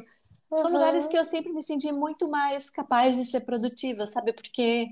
São 0.49 0.65
uhum. 0.65 0.73
lugares 0.73 1.05
que 1.05 1.15
eu 1.15 1.23
sempre 1.23 1.53
me 1.53 1.61
senti 1.61 1.91
muito 1.91 2.27
mais 2.27 2.71
capaz 2.71 3.15
de 3.17 3.25
ser 3.25 3.41
produtiva, 3.41 4.07
sabe? 4.07 4.33
Porque 4.33 4.87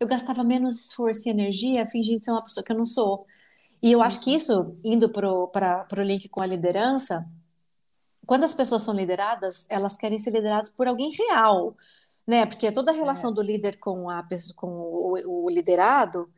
eu 0.00 0.06
gastava 0.06 0.42
menos 0.42 0.86
esforço 0.86 1.28
e 1.28 1.30
energia 1.30 1.84
fingindo 1.84 2.24
ser 2.24 2.30
uma 2.30 2.42
pessoa 2.42 2.64
que 2.64 2.72
eu 2.72 2.78
não 2.78 2.86
sou. 2.86 3.26
E 3.82 3.92
eu 3.92 4.02
acho 4.02 4.22
que 4.22 4.34
isso, 4.34 4.72
indo 4.82 5.10
para 5.10 5.86
o 5.98 6.02
link 6.02 6.30
com 6.30 6.42
a 6.42 6.46
liderança, 6.46 7.26
quando 8.26 8.44
as 8.44 8.54
pessoas 8.54 8.82
são 8.82 8.94
lideradas, 8.94 9.66
elas 9.68 9.96
querem 9.96 10.18
ser 10.18 10.30
lideradas 10.30 10.70
por 10.70 10.86
alguém 10.86 11.10
real, 11.10 11.76
né? 12.26 12.46
Porque 12.46 12.70
toda 12.70 12.92
a 12.92 12.94
relação 12.94 13.30
é. 13.30 13.34
do 13.34 13.42
líder 13.42 13.78
com, 13.78 14.08
a, 14.08 14.22
com 14.56 14.68
o, 14.68 15.44
o, 15.44 15.50
liderado 15.50 16.30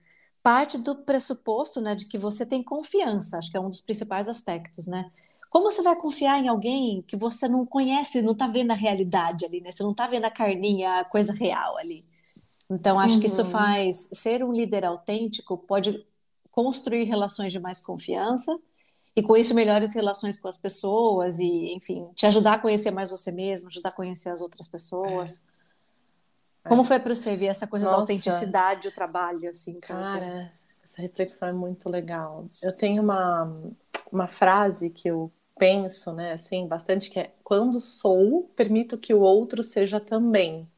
parte 0.42 0.76
do 0.76 0.94
pressuposto, 0.94 1.80
né, 1.80 1.94
de 1.94 2.04
que 2.04 2.18
você 2.18 2.44
tem 2.44 2.62
confiança. 2.62 3.38
Acho 3.38 3.50
que 3.50 3.56
é 3.56 3.60
um 3.60 3.70
dos 3.70 3.80
principais 3.80 4.28
aspectos, 4.28 4.86
né? 4.86 5.10
Como 5.48 5.70
você 5.70 5.82
vai 5.82 5.96
confiar 5.96 6.38
em 6.38 6.48
alguém 6.48 7.00
que 7.02 7.16
você 7.16 7.48
não 7.48 7.64
conhece, 7.64 8.20
não 8.20 8.32
está 8.32 8.46
vendo 8.46 8.72
a 8.72 8.74
realidade 8.74 9.46
ali, 9.46 9.60
né? 9.60 9.70
Você 9.70 9.82
não 9.82 9.92
está 9.92 10.06
vendo 10.06 10.24
a 10.24 10.30
carninha, 10.30 11.00
a 11.00 11.04
coisa 11.04 11.32
real 11.32 11.78
ali. 11.78 12.04
Então, 12.68 12.98
acho 12.98 13.14
uhum. 13.14 13.20
que 13.20 13.26
isso 13.26 13.42
uhum. 13.42 13.50
faz 13.50 14.10
ser 14.12 14.42
um 14.42 14.52
líder 14.52 14.84
autêntico 14.84 15.56
pode 15.56 16.04
construir 16.50 17.04
relações 17.04 17.52
de 17.52 17.60
mais 17.60 17.80
confiança 17.80 18.58
e 19.16 19.23
com 19.23 19.37
isso 19.37 19.54
melhores 19.54 19.94
relações 19.94 20.38
com 20.38 20.49
as 20.49 20.56
pessoas 20.56 21.38
e, 21.38 21.73
enfim, 21.73 22.02
te 22.14 22.26
ajudar 22.26 22.54
a 22.54 22.59
conhecer 22.59 22.90
mais 22.90 23.11
você 23.11 23.30
mesmo, 23.30 23.68
ajudar 23.68 23.90
a 23.90 23.94
conhecer 23.94 24.30
as 24.30 24.40
outras 24.40 24.66
pessoas. 24.66 25.40
É. 26.64 26.68
Como 26.68 26.85
foi 26.85 26.99
para 26.99 27.14
você 27.14 27.37
ver 27.37 27.47
essa 27.47 27.66
coisa 27.66 27.87
Nossa. 27.87 27.97
da 27.97 28.02
autenticidade, 28.02 28.88
o 28.88 28.92
trabalho, 28.92 29.50
assim, 29.50 29.76
cara? 29.76 30.21
Você? 30.21 30.50
Essa 30.83 31.02
reflexão 31.02 31.49
é 31.49 31.52
muito 31.52 31.88
legal. 31.88 32.44
Eu 32.62 32.76
tenho 32.76 33.02
uma, 33.02 33.52
uma 34.11 34.26
frase 34.26 34.90
que 34.90 35.09
eu 35.09 35.30
penso, 35.56 36.12
né, 36.12 36.33
assim, 36.33 36.66
bastante 36.66 37.11
que 37.11 37.21
é 37.21 37.30
quando 37.44 37.78
sou, 37.80 38.50
permito 38.56 38.99
que 38.99 39.14
o 39.14 39.21
outro 39.21 39.62
seja 39.62 40.00
também. 40.00 40.68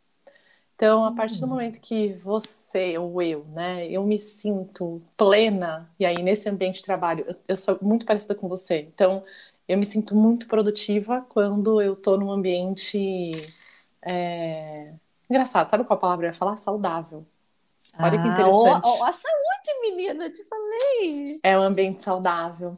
Então, 0.77 1.07
a 1.07 1.17
partir 1.17 1.41
do 1.41 1.47
momento 1.47 1.81
que 1.81 2.13
você 2.23 2.99
ou 2.99 3.21
eu, 3.23 3.47
né, 3.47 3.91
eu 3.91 4.05
me 4.05 4.19
sinto 4.19 5.03
plena, 5.17 5.91
e 5.99 6.05
aí 6.05 6.23
nesse 6.23 6.51
ambiente 6.51 6.77
de 6.77 6.83
trabalho, 6.83 7.35
eu, 7.49 7.57
sou 7.57 7.79
muito 7.81 8.05
parecida 8.05 8.35
com 8.35 8.47
você. 8.47 8.81
Então, 8.81 9.25
eu 9.67 9.79
me 9.79 9.87
sinto 9.87 10.15
muito 10.15 10.47
produtiva 10.47 11.25
quando 11.31 11.81
eu 11.81 11.97
tô 11.97 12.19
num 12.19 12.31
ambiente. 12.31 13.31
É... 14.03 14.93
Engraçado, 15.31 15.71
sabe 15.71 15.85
qual 15.85 15.99
palavra 15.99 16.27
eu 16.27 16.31
ia 16.31 16.35
falar? 16.35 16.59
Saudável. 16.59 17.27
Olha 17.99 18.19
que 18.19 18.29
interessante. 18.29 18.85
Ah, 18.85 18.89
ó, 18.89 18.99
ó, 18.99 19.05
a 19.05 19.13
saúde, 19.15 19.81
menina, 19.83 20.25
eu 20.27 20.33
te 20.33 20.45
falei. 20.45 21.41
É 21.43 21.59
um 21.59 21.63
ambiente 21.63 22.03
saudável. 22.03 22.77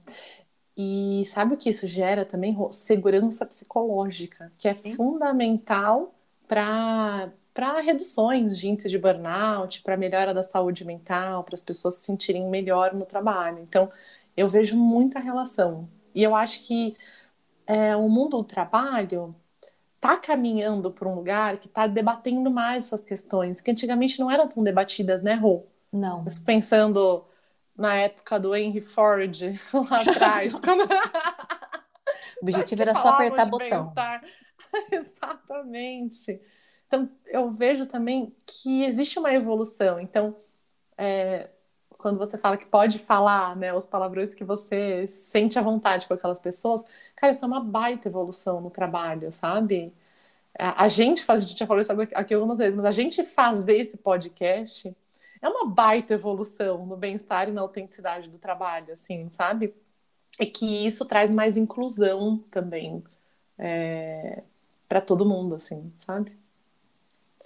E 0.77 1.25
sabe 1.27 1.55
o 1.55 1.57
que 1.57 1.71
isso 1.71 1.89
gera 1.89 2.25
também? 2.25 2.57
Segurança 2.71 3.45
psicológica, 3.45 4.53
que 4.57 4.69
é 4.69 4.75
Sim. 4.75 4.95
fundamental 4.95 6.15
para 6.47 7.33
para 7.55 7.81
reduções 7.81 8.59
de 8.59 8.69
índice 8.69 8.89
de 8.89 8.99
burnout, 8.99 9.83
para 9.83 9.97
melhora 9.97 10.33
da 10.33 10.43
saúde 10.43 10.85
mental, 10.85 11.43
para 11.45 11.55
as 11.55 11.63
pessoas 11.63 11.97
se 11.97 12.07
sentirem 12.07 12.49
melhor 12.49 12.95
no 12.95 13.05
trabalho. 13.05 13.59
Então, 13.61 13.91
eu 14.37 14.49
vejo 14.49 14.77
muita 14.77 15.19
relação. 15.19 15.89
E 16.15 16.23
eu 16.23 16.35
acho 16.35 16.63
que 16.63 16.97
é, 17.67 17.97
o 17.97 18.09
mundo 18.09 18.39
do 18.39 18.45
trabalho 18.45 19.35
está 19.97 20.17
caminhando 20.17 20.93
para 20.93 21.09
um 21.09 21.15
lugar 21.15 21.59
que 21.59 21.67
está 21.67 21.87
debatendo 21.87 22.51
mais 22.51 22.87
essas 22.87 23.05
questões, 23.05 23.61
que 23.61 23.71
antigamente 23.71 24.19
não 24.21 24.31
eram 24.31 24.49
tão 24.49 24.63
debatidas, 24.63 25.23
né, 25.23 25.35
Rô? 25.35 25.67
Não. 25.93 26.25
Pensando 26.47 27.25
na 27.77 27.97
época 27.97 28.39
do 28.39 28.55
Henry 28.55 28.81
Ford, 28.81 29.41
lá 29.91 30.01
atrás. 30.01 30.55
o 32.41 32.43
objetivo 32.43 32.83
era 32.83 32.95
só 32.95 33.11
apertar 33.11 33.47
botão. 33.47 33.93
Exatamente. 34.91 36.41
Então, 36.89 37.11
eu 37.27 37.51
vejo 37.53 37.87
também 37.87 38.35
que 38.47 38.85
existe 38.85 39.19
uma 39.19 39.33
evolução. 39.33 40.01
Então, 40.01 40.37
é, 40.99 41.51
quando 41.99 42.19
você 42.19 42.39
fala 42.39 42.57
que 42.57 42.67
pode 42.67 42.99
falar 42.99 43.57
né, 43.57 43.75
os 43.75 43.87
palavrões 43.87 44.35
que 44.35 44.45
você 44.45 45.07
sente 45.09 45.59
à 45.59 45.63
vontade 45.63 46.07
com 46.09 46.15
aquelas 46.15 46.39
pessoas, 46.41 46.85
cara, 47.17 47.33
isso 47.33 47.45
é 47.45 47.49
uma 47.49 47.61
baita 47.61 48.09
evolução 48.09 48.61
no 48.61 48.71
trabalho, 48.71 49.33
sabe? 49.33 49.93
A, 50.59 50.85
a 50.85 50.89
gente 50.89 51.25
faz, 51.25 51.45
a 51.45 51.47
gente 51.47 51.59
já 51.59 51.67
falou 51.67 51.83
isso 51.83 51.93
aqui 52.15 52.35
algumas 52.35 52.59
vezes, 52.59 52.75
mas 52.77 52.87
a 52.87 52.93
gente 52.93 53.25
fazer 53.25 53.79
esse 53.79 53.97
podcast 53.99 54.97
é 55.43 55.49
uma 55.49 55.67
baita 55.69 56.15
evolução 56.15 56.87
no 56.87 56.97
bem-estar 56.97 57.49
e 57.49 57.53
na 57.53 57.61
autenticidade 57.63 58.29
do 58.29 58.39
trabalho, 58.39 58.93
assim, 58.93 59.29
sabe? 59.31 59.75
E 60.41 60.47
que 60.47 60.87
isso 60.87 61.05
traz 61.07 61.31
mais 61.33 61.57
inclusão 61.57 62.39
também 62.51 63.05
é, 63.59 64.43
para 64.89 65.01
todo 65.01 65.27
mundo, 65.27 65.55
assim, 65.57 65.93
sabe? 66.07 66.37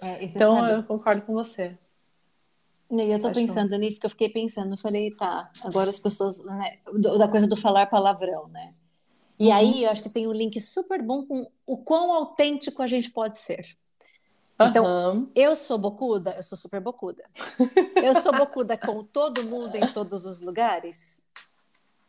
É, 0.03 0.23
então 0.23 0.55
sabe... 0.55 0.73
eu 0.73 0.83
concordo 0.83 1.21
com 1.21 1.33
você. 1.33 1.75
E 2.91 3.11
eu 3.11 3.19
tô 3.19 3.27
Acho 3.27 3.35
pensando 3.35 3.69
que... 3.69 3.77
nisso 3.77 3.99
que 3.99 4.05
eu 4.05 4.09
fiquei 4.09 4.29
pensando, 4.29 4.73
eu 4.73 4.77
falei, 4.77 5.09
tá, 5.11 5.49
agora 5.63 5.89
as 5.89 5.99
pessoas, 5.99 6.43
né, 6.43 6.77
da 7.17 7.27
coisa 7.27 7.47
do 7.47 7.57
falar 7.57 7.87
palavrão, 7.87 8.47
né? 8.49 8.67
E 9.39 9.47
uhum. 9.47 9.53
aí 9.53 9.83
eu 9.83 9.89
acho 9.89 10.03
que 10.03 10.09
tem 10.09 10.27
um 10.27 10.31
link 10.31 10.59
super 10.61 11.01
bom 11.01 11.25
com 11.25 11.49
o 11.65 11.77
quão 11.77 12.11
autêntico 12.11 12.83
a 12.83 12.87
gente 12.87 13.09
pode 13.09 13.37
ser. 13.37 13.65
Então, 14.61 14.85
uhum. 14.85 15.31
eu 15.33 15.55
sou 15.55 15.77
bocuda, 15.77 16.35
eu 16.37 16.43
sou 16.43 16.57
super 16.57 16.79
bocuda. 16.79 17.23
Eu 17.95 18.21
sou 18.21 18.31
bocuda 18.31 18.77
com 18.77 19.03
todo 19.03 19.43
mundo 19.43 19.75
em 19.75 19.91
todos 19.91 20.25
os 20.25 20.41
lugares? 20.41 21.25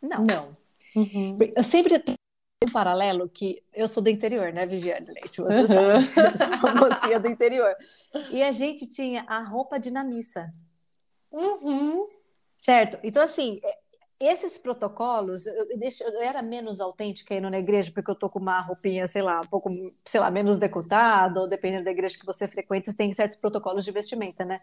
Não. 0.01 0.25
Não. 0.25 0.57
Uhum. 0.95 1.39
Eu 1.57 1.63
sempre 1.63 1.99
um 2.65 2.71
paralelo 2.71 3.29
que 3.29 3.63
eu 3.73 3.87
sou 3.87 4.03
do 4.03 4.11
interior, 4.11 4.53
né, 4.53 4.67
Viviane 4.67 5.07
Leite? 5.07 5.41
Você 5.41 5.61
uhum. 5.61 5.67
sabe, 5.67 6.05
eu 6.33 6.37
sou 6.37 6.71
uma 6.71 6.89
mocinha 6.89 7.21
do 7.21 7.29
interior. 7.29 7.75
E 8.31 8.43
a 8.43 8.53
gente 8.53 8.89
tinha 8.89 9.25
a 9.27 9.41
roupa 9.41 9.79
de 9.79 9.91
na 9.91 10.05
missa. 10.05 10.51
Uhum. 11.31 12.07
Certo? 12.57 12.99
Então, 13.03 13.23
assim, 13.23 13.61
esses 14.21 14.59
protocolos, 14.59 15.47
eu, 15.47 15.55
eu, 15.55 16.13
eu, 16.13 16.21
era 16.21 16.43
menos 16.43 16.81
autêntica 16.81 17.35
indo 17.35 17.51
na 17.51 17.59
igreja, 17.59 17.91
porque 17.93 18.11
eu 18.11 18.15
tô 18.15 18.29
com 18.31 18.39
uma 18.39 18.61
roupinha, 18.61 19.07
sei 19.07 19.23
lá, 19.23 19.41
um 19.41 19.47
pouco, 19.47 19.69
sei 20.05 20.21
lá, 20.21 20.31
menos 20.31 20.57
decotada, 20.57 21.41
ou 21.41 21.49
dependendo 21.49 21.85
da 21.85 21.91
igreja 21.91 22.19
que 22.19 22.25
você 22.25 22.47
frequenta, 22.47 22.91
você 22.91 22.97
tem 22.97 23.13
certos 23.13 23.37
protocolos 23.37 23.85
de 23.85 23.91
vestimenta, 23.91 24.45
né? 24.45 24.61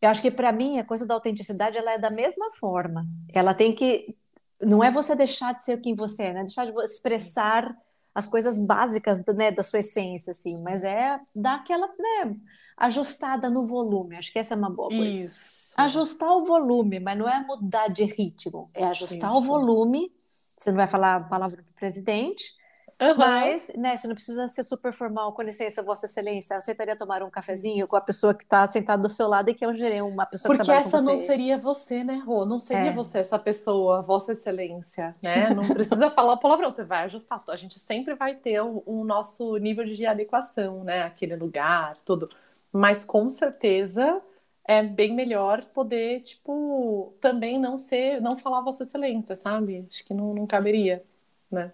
Eu 0.00 0.08
acho 0.08 0.20
que 0.20 0.30
para 0.30 0.50
mim 0.50 0.78
a 0.78 0.84
coisa 0.84 1.06
da 1.06 1.14
autenticidade 1.14 1.78
ela 1.78 1.92
é 1.92 1.98
da 1.98 2.10
mesma 2.10 2.50
forma. 2.54 3.06
Ela 3.32 3.54
tem 3.54 3.72
que 3.72 4.16
não 4.62 4.82
é 4.82 4.90
você 4.90 5.14
deixar 5.14 5.52
de 5.54 5.64
ser 5.64 5.80
quem 5.80 5.94
você 5.94 6.24
é, 6.24 6.32
né? 6.32 6.44
Deixar 6.44 6.64
de 6.64 6.72
expressar 6.82 7.76
as 8.14 8.26
coisas 8.26 8.58
básicas 8.58 9.22
né, 9.34 9.50
da 9.50 9.62
sua 9.62 9.78
essência, 9.78 10.32
assim, 10.32 10.62
mas 10.62 10.84
é 10.84 11.16
dar 11.34 11.56
aquela 11.56 11.88
né, 11.88 12.36
ajustada 12.76 13.48
no 13.48 13.66
volume. 13.66 14.16
Acho 14.16 14.30
que 14.30 14.38
essa 14.38 14.54
é 14.54 14.56
uma 14.56 14.68
boa 14.68 14.88
coisa. 14.88 15.24
Isso 15.24 15.62
ajustar 15.76 16.30
o 16.30 16.44
volume, 16.44 17.00
mas 17.00 17.18
não 17.18 17.28
é 17.28 17.44
mudar 17.44 17.88
de 17.88 18.04
ritmo, 18.04 18.70
é 18.74 18.84
ajustar 18.84 19.30
Isso. 19.30 19.38
o 19.38 19.42
volume. 19.42 20.12
Você 20.58 20.70
não 20.70 20.76
vai 20.76 20.86
falar 20.86 21.16
a 21.16 21.24
palavra 21.24 21.62
do 21.62 21.74
presidente, 21.74 22.54
uhum. 23.00 23.18
mas 23.18 23.72
né, 23.76 23.96
você 23.96 24.08
não 24.08 24.14
precisa 24.14 24.48
ser 24.48 24.62
super 24.62 24.92
formal. 24.92 25.32
Com 25.32 25.42
licença, 25.42 25.82
Vossa 25.82 26.06
Excelência, 26.06 26.56
aceitaria 26.56 26.96
tomar 26.96 27.22
um 27.22 27.30
cafezinho 27.30 27.86
com 27.86 27.96
a 27.96 28.00
pessoa 28.00 28.34
que 28.34 28.44
está 28.44 28.66
sentada 28.68 29.02
do 29.02 29.08
seu 29.08 29.28
lado 29.28 29.50
e 29.50 29.54
que 29.54 29.64
eu 29.64 29.74
gerei 29.74 30.00
uma 30.00 30.26
pessoa 30.26 30.54
Porque 30.54 30.70
que 30.70 30.76
essa 30.76 31.00
não 31.00 31.18
seria 31.18 31.58
você, 31.58 32.04
né, 32.04 32.22
Rô? 32.24 32.44
Não 32.44 32.60
seria 32.60 32.90
é. 32.90 32.92
você 32.92 33.18
essa 33.18 33.38
pessoa, 33.38 34.02
Vossa 34.02 34.32
Excelência, 34.32 35.14
né? 35.22 35.50
Não 35.54 35.62
precisa 35.62 36.10
falar 36.10 36.34
a 36.34 36.36
palavra, 36.36 36.70
você 36.70 36.84
vai 36.84 37.04
ajustar. 37.04 37.42
A 37.48 37.56
gente 37.56 37.78
sempre 37.78 38.14
vai 38.14 38.34
ter 38.34 38.60
o, 38.60 38.82
o 38.86 39.04
nosso 39.04 39.56
nível 39.58 39.84
de 39.84 40.06
adequação, 40.06 40.84
né? 40.84 41.02
Aquele 41.02 41.36
lugar, 41.36 41.96
tudo. 42.04 42.28
Mas 42.72 43.04
com 43.04 43.28
certeza 43.28 44.22
é 44.64 44.82
bem 44.82 45.14
melhor 45.14 45.64
poder, 45.74 46.20
tipo, 46.22 47.12
também 47.20 47.58
não 47.58 47.76
ser, 47.76 48.20
não 48.20 48.36
falar 48.36 48.60
Vossa 48.60 48.84
Excelência, 48.84 49.36
sabe? 49.36 49.86
Acho 49.90 50.04
que 50.04 50.14
não, 50.14 50.34
não 50.34 50.46
caberia, 50.46 51.04
né? 51.50 51.72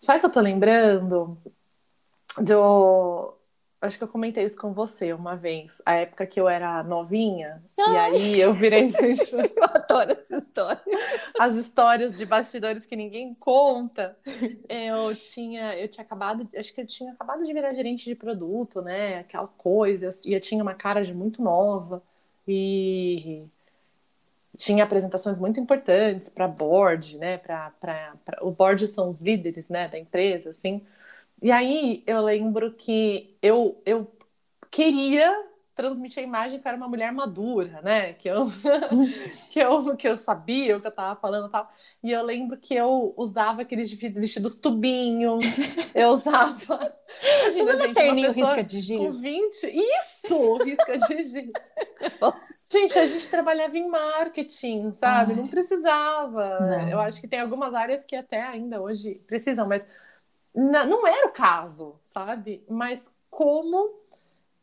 Sabe 0.00 0.20
que 0.20 0.26
eu 0.26 0.30
tô 0.30 0.40
lembrando? 0.40 1.38
Do, 2.38 3.36
acho 3.80 3.98
que 3.98 4.04
eu 4.04 4.08
comentei 4.08 4.44
isso 4.44 4.58
com 4.58 4.72
você 4.72 5.12
uma 5.12 5.36
vez, 5.36 5.80
a 5.86 5.94
época 5.94 6.26
que 6.26 6.38
eu 6.40 6.48
era 6.48 6.82
novinha, 6.82 7.58
Ai. 7.78 7.92
e 7.92 7.96
aí 7.96 8.40
eu 8.40 8.52
virei 8.52 8.88
gente. 8.88 9.32
eu 9.32 9.64
adoro 9.64 10.12
essa 10.12 10.36
história. 10.36 10.82
As 11.38 11.54
histórias 11.54 12.18
de 12.18 12.26
bastidores 12.26 12.84
que 12.84 12.96
ninguém 12.96 13.32
conta. 13.40 14.16
Eu 14.68 15.14
tinha, 15.16 15.78
eu 15.78 15.88
tinha 15.88 16.04
acabado, 16.04 16.48
acho 16.56 16.74
que 16.74 16.80
eu 16.80 16.86
tinha 16.86 17.12
acabado 17.12 17.42
de 17.42 17.52
virar 17.52 17.72
gerente 17.74 18.04
de 18.04 18.14
produto, 18.14 18.82
né? 18.82 19.20
Aquela 19.20 19.48
coisa, 19.48 20.10
e 20.26 20.34
eu 20.34 20.40
tinha 20.40 20.62
uma 20.62 20.74
cara 20.74 21.04
de 21.04 21.14
muito 21.14 21.42
nova, 21.42 22.02
e 22.46 23.46
tinha 24.56 24.84
apresentações 24.84 25.38
muito 25.38 25.60
importantes 25.60 26.28
para 26.30 26.48
board, 26.48 27.18
né? 27.18 27.38
Para 27.38 27.72
o 28.42 28.50
board 28.52 28.88
são 28.88 29.10
os 29.10 29.20
líderes, 29.20 29.68
né, 29.68 29.88
da 29.88 29.98
empresa, 29.98 30.50
assim. 30.50 30.84
E 31.42 31.52
aí 31.52 32.02
eu 32.06 32.22
lembro 32.22 32.74
que 32.74 33.36
eu, 33.42 33.80
eu 33.86 34.10
queria 34.70 35.30
transmitir 35.76 36.22
a 36.22 36.26
imagem 36.26 36.58
que 36.58 36.66
eu 36.66 36.70
era 36.70 36.76
uma 36.76 36.88
mulher 36.88 37.12
madura, 37.12 37.82
né? 37.82 38.14
Que 38.14 38.28
eu, 38.28 38.46
que 39.52 39.60
eu, 39.60 39.96
que 39.96 40.08
eu 40.08 40.16
sabia 40.16 40.74
o 40.74 40.80
que 40.80 40.86
eu 40.86 40.90
estava 40.90 41.20
falando 41.20 41.48
e 41.48 41.50
tal. 41.50 41.70
E 42.02 42.10
eu 42.10 42.22
lembro 42.24 42.56
que 42.56 42.74
eu 42.74 43.12
usava 43.14 43.60
aqueles 43.60 43.92
vestidos 43.92 44.56
tubinho, 44.56 45.38
eu 45.94 46.08
usava. 46.08 46.94
Imagina, 47.42 47.76
gente, 47.76 47.94
terninho 47.94 48.32
risca 48.32 48.64
de 48.64 48.80
giz? 48.80 48.98
Com 48.98 49.10
20. 49.10 49.64
Isso! 49.66 50.56
Risca 50.64 50.98
de 50.98 51.24
giz. 51.24 51.52
gente, 52.72 52.98
a 52.98 53.06
gente 53.06 53.28
trabalhava 53.28 53.76
em 53.76 53.86
marketing, 53.86 54.94
sabe? 54.94 55.32
Ai. 55.32 55.36
Não 55.36 55.46
precisava. 55.46 56.58
Não. 56.60 56.88
Eu 56.88 57.00
acho 57.00 57.20
que 57.20 57.28
tem 57.28 57.40
algumas 57.40 57.74
áreas 57.74 58.06
que 58.06 58.16
até 58.16 58.40
ainda 58.40 58.80
hoje 58.80 59.22
precisam, 59.26 59.68
mas 59.68 59.86
não 60.54 61.06
era 61.06 61.28
o 61.28 61.32
caso, 61.32 62.00
sabe? 62.02 62.64
Mas 62.66 63.04
como 63.28 64.05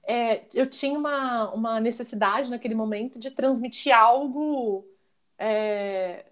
é, 0.06 0.44
eu 0.54 0.70
tinha 0.70 0.98
uma, 0.98 1.52
uma 1.52 1.80
necessidade 1.80 2.50
naquele 2.50 2.76
momento 2.76 3.18
de 3.18 3.32
transmitir 3.32 3.96
algo 3.96 4.86
é, 5.38 6.26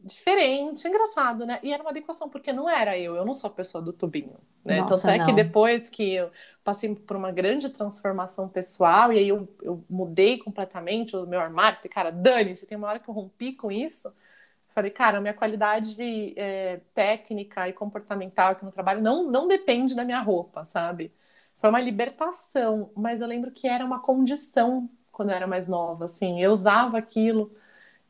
diferente, 0.00 0.86
engraçado, 0.86 1.46
né? 1.46 1.58
E 1.62 1.72
era 1.72 1.82
uma 1.82 1.90
adequação, 1.90 2.28
porque 2.28 2.52
não 2.52 2.68
era 2.68 2.96
eu, 2.98 3.14
eu 3.16 3.24
não 3.24 3.32
sou 3.32 3.48
a 3.48 3.52
pessoa 3.52 3.82
do 3.82 3.92
tubinho, 3.92 4.38
né? 4.64 4.80
Nossa, 4.80 5.02
Tanto 5.02 5.14
é 5.14 5.18
não. 5.18 5.26
que 5.26 5.32
depois 5.32 5.88
que 5.88 6.14
eu 6.14 6.30
passei 6.62 6.94
por 6.94 7.16
uma 7.16 7.32
grande 7.32 7.70
transformação 7.70 8.48
pessoal, 8.48 9.12
e 9.12 9.18
aí 9.18 9.28
eu, 9.28 9.48
eu 9.62 9.84
mudei 9.88 10.38
completamente 10.38 11.16
o 11.16 11.26
meu 11.26 11.40
armário, 11.40 11.78
falei, 11.78 11.90
cara, 11.90 12.10
Dani, 12.10 12.56
você 12.56 12.66
tem 12.66 12.76
uma 12.76 12.88
hora 12.88 12.98
que 12.98 13.08
eu 13.08 13.14
rompi 13.14 13.52
com 13.52 13.72
isso, 13.72 14.12
Falei, 14.74 14.90
cara, 14.90 15.20
minha 15.20 15.32
qualidade 15.32 15.94
de, 15.94 16.34
é, 16.36 16.80
técnica 16.92 17.68
e 17.68 17.72
comportamental 17.72 18.50
aqui 18.50 18.64
no 18.64 18.72
trabalho 18.72 19.00
não, 19.00 19.30
não 19.30 19.46
depende 19.46 19.94
da 19.94 20.04
minha 20.04 20.20
roupa, 20.20 20.64
sabe? 20.66 21.12
Foi 21.64 21.70
uma 21.70 21.80
libertação, 21.80 22.90
mas 22.94 23.22
eu 23.22 23.26
lembro 23.26 23.50
que 23.50 23.66
era 23.66 23.82
uma 23.82 23.98
condição 23.98 24.86
quando 25.10 25.30
eu 25.30 25.34
era 25.36 25.46
mais 25.46 25.66
nova, 25.66 26.04
assim. 26.04 26.38
Eu 26.38 26.52
usava 26.52 26.98
aquilo 26.98 27.50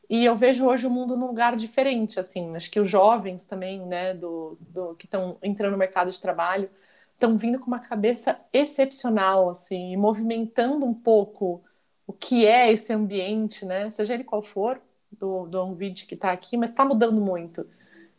e 0.09 0.25
eu 0.25 0.35
vejo 0.35 0.65
hoje 0.65 0.85
o 0.85 0.89
mundo 0.89 1.15
num 1.15 1.27
lugar 1.27 1.55
diferente, 1.55 2.19
assim. 2.19 2.53
Acho 2.57 2.69
que 2.69 2.81
os 2.81 2.89
jovens 2.89 3.45
também, 3.45 3.79
né, 3.85 4.13
do, 4.13 4.57
do 4.59 4.95
que 4.95 5.05
estão 5.05 5.37
entrando 5.41 5.71
no 5.71 5.77
mercado 5.77 6.11
de 6.11 6.19
trabalho, 6.19 6.69
estão 7.13 7.37
vindo 7.37 7.57
com 7.57 7.67
uma 7.67 7.79
cabeça 7.79 8.37
excepcional, 8.51 9.49
assim, 9.49 9.93
e 9.93 9.95
movimentando 9.95 10.85
um 10.85 10.93
pouco 10.93 11.63
o 12.05 12.11
que 12.11 12.45
é 12.45 12.73
esse 12.73 12.91
ambiente, 12.91 13.63
né, 13.63 13.89
seja 13.89 14.15
ele 14.15 14.25
qual 14.25 14.43
for, 14.43 14.81
do, 15.09 15.45
do 15.45 15.73
vídeo 15.75 16.05
que 16.07 16.15
está 16.15 16.33
aqui, 16.33 16.57
mas 16.57 16.71
está 16.71 16.83
mudando 16.83 17.21
muito. 17.21 17.65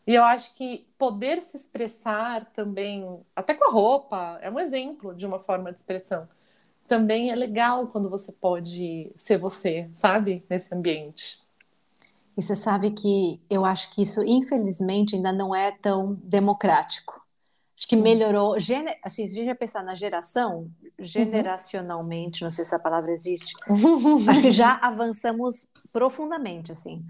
E 0.07 0.15
eu 0.15 0.23
acho 0.23 0.55
que 0.55 0.87
poder 0.97 1.43
se 1.43 1.57
expressar 1.57 2.45
também, 2.53 3.05
até 3.35 3.53
com 3.53 3.65
a 3.65 3.71
roupa, 3.71 4.39
é 4.41 4.49
um 4.49 4.57
exemplo 4.57 5.13
de 5.13 5.25
uma 5.25 5.37
forma 5.37 5.69
de 5.71 5.79
expressão. 5.79 6.27
também 6.87 7.29
é 7.29 7.35
legal 7.35 7.87
quando 7.87 8.09
você 8.09 8.31
pode 8.31 9.11
ser 9.17 9.37
você, 9.37 9.89
sabe? 9.93 10.45
Nesse 10.49 10.73
ambiente. 10.73 11.45
E 12.37 12.41
você 12.41 12.55
sabe 12.55 12.91
que 12.91 13.41
eu 13.49 13.65
acho 13.65 13.93
que 13.93 14.01
isso, 14.01 14.23
infelizmente, 14.23 15.13
ainda 15.13 15.33
não 15.33 15.53
é 15.53 15.73
tão 15.73 16.13
democrático. 16.23 17.21
Acho 17.77 17.89
que 17.89 17.97
melhorou. 17.97 18.55
Assim, 19.03 19.27
se 19.27 19.41
a 19.41 19.43
gente 19.43 19.57
pensar 19.57 19.83
na 19.83 19.93
geração, 19.93 20.71
generacionalmente, 20.97 22.43
não 22.43 22.51
sei 22.51 22.63
se 22.63 22.73
a 22.73 22.79
palavra 22.79 23.11
existe, 23.11 23.53
acho 24.29 24.41
que 24.41 24.51
já 24.51 24.79
avançamos 24.81 25.67
profundamente, 25.91 26.71
assim. 26.71 27.05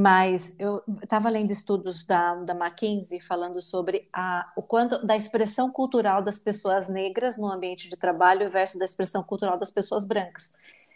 Mas 0.00 0.54
eu 0.60 0.80
estava 1.02 1.28
lendo 1.28 1.50
estudos 1.50 2.04
da, 2.04 2.32
da 2.36 2.54
McKinsey 2.54 3.20
falando 3.20 3.60
sobre 3.60 4.08
a, 4.12 4.48
o 4.56 4.62
quanto 4.62 5.04
da 5.04 5.16
expressão 5.16 5.72
cultural 5.72 6.22
das 6.22 6.38
pessoas 6.38 6.88
negras 6.88 7.36
no 7.36 7.50
ambiente 7.50 7.88
de 7.88 7.96
trabalho 7.96 8.48
versus 8.48 8.78
da 8.78 8.84
expressão 8.84 9.24
cultural 9.24 9.58
das 9.58 9.72
pessoas 9.72 10.06
brancas. 10.06 10.54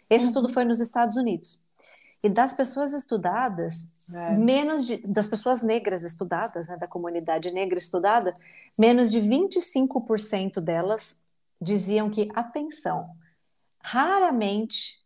Esse 0.09 0.23
uhum. 0.23 0.29
estudo 0.29 0.47
foi 0.47 0.63
nos 0.63 0.79
Estados 0.79 1.17
Unidos. 1.17 1.59
E 2.23 2.29
das 2.29 2.53
pessoas 2.53 2.93
estudadas, 2.93 3.91
é. 4.15 4.37
menos 4.37 4.87
de, 4.87 4.95
das 5.11 5.27
pessoas 5.27 5.61
negras 5.61 6.05
estudadas, 6.05 6.69
né, 6.69 6.77
da 6.77 6.87
comunidade 6.87 7.51
negra 7.51 7.77
estudada, 7.77 8.33
menos 8.79 9.11
de 9.11 9.19
25% 9.19 10.61
delas 10.61 11.19
diziam 11.61 12.09
que, 12.09 12.29
atenção, 12.33 13.09
raramente 13.81 15.02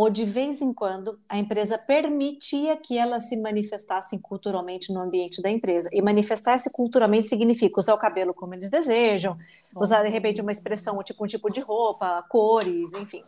ou 0.00 0.08
de 0.08 0.24
vez 0.24 0.62
em 0.62 0.72
quando 0.72 1.20
a 1.28 1.36
empresa 1.36 1.76
permitia 1.76 2.74
que 2.74 2.96
elas 2.96 3.28
se 3.28 3.36
manifestassem 3.36 4.18
culturalmente 4.18 4.90
no 4.94 5.00
ambiente 5.02 5.42
da 5.42 5.50
empresa. 5.50 5.90
E 5.92 6.00
manifestar-se 6.00 6.70
culturalmente 6.70 7.26
significa 7.26 7.78
usar 7.78 7.92
o 7.92 7.98
cabelo 7.98 8.32
como 8.32 8.54
eles 8.54 8.70
desejam, 8.70 9.36
usar 9.76 10.02
de 10.02 10.08
repente 10.08 10.40
uma 10.40 10.52
expressão, 10.52 11.02
tipo 11.02 11.22
um 11.22 11.26
tipo 11.26 11.50
de 11.50 11.60
roupa, 11.60 12.24
cores, 12.30 12.94
enfim. 12.94 13.22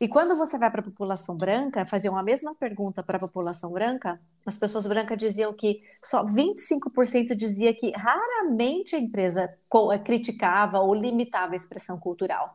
E 0.00 0.08
quando 0.08 0.36
você 0.36 0.58
vai 0.58 0.72
para 0.72 0.80
a 0.80 0.84
população 0.84 1.36
branca, 1.36 1.86
fazer 1.86 2.08
uma 2.08 2.24
mesma 2.24 2.52
pergunta 2.52 3.00
para 3.00 3.18
a 3.18 3.20
população 3.20 3.70
branca, 3.70 4.20
as 4.44 4.56
pessoas 4.56 4.88
brancas 4.88 5.16
diziam 5.16 5.52
que 5.52 5.80
só 6.02 6.24
25% 6.26 7.32
dizia 7.36 7.72
que 7.72 7.92
raramente 7.92 8.96
a 8.96 8.98
empresa 8.98 9.48
criticava 10.04 10.80
ou 10.80 10.92
limitava 10.92 11.52
a 11.52 11.56
expressão 11.56 11.96
cultural. 11.96 12.52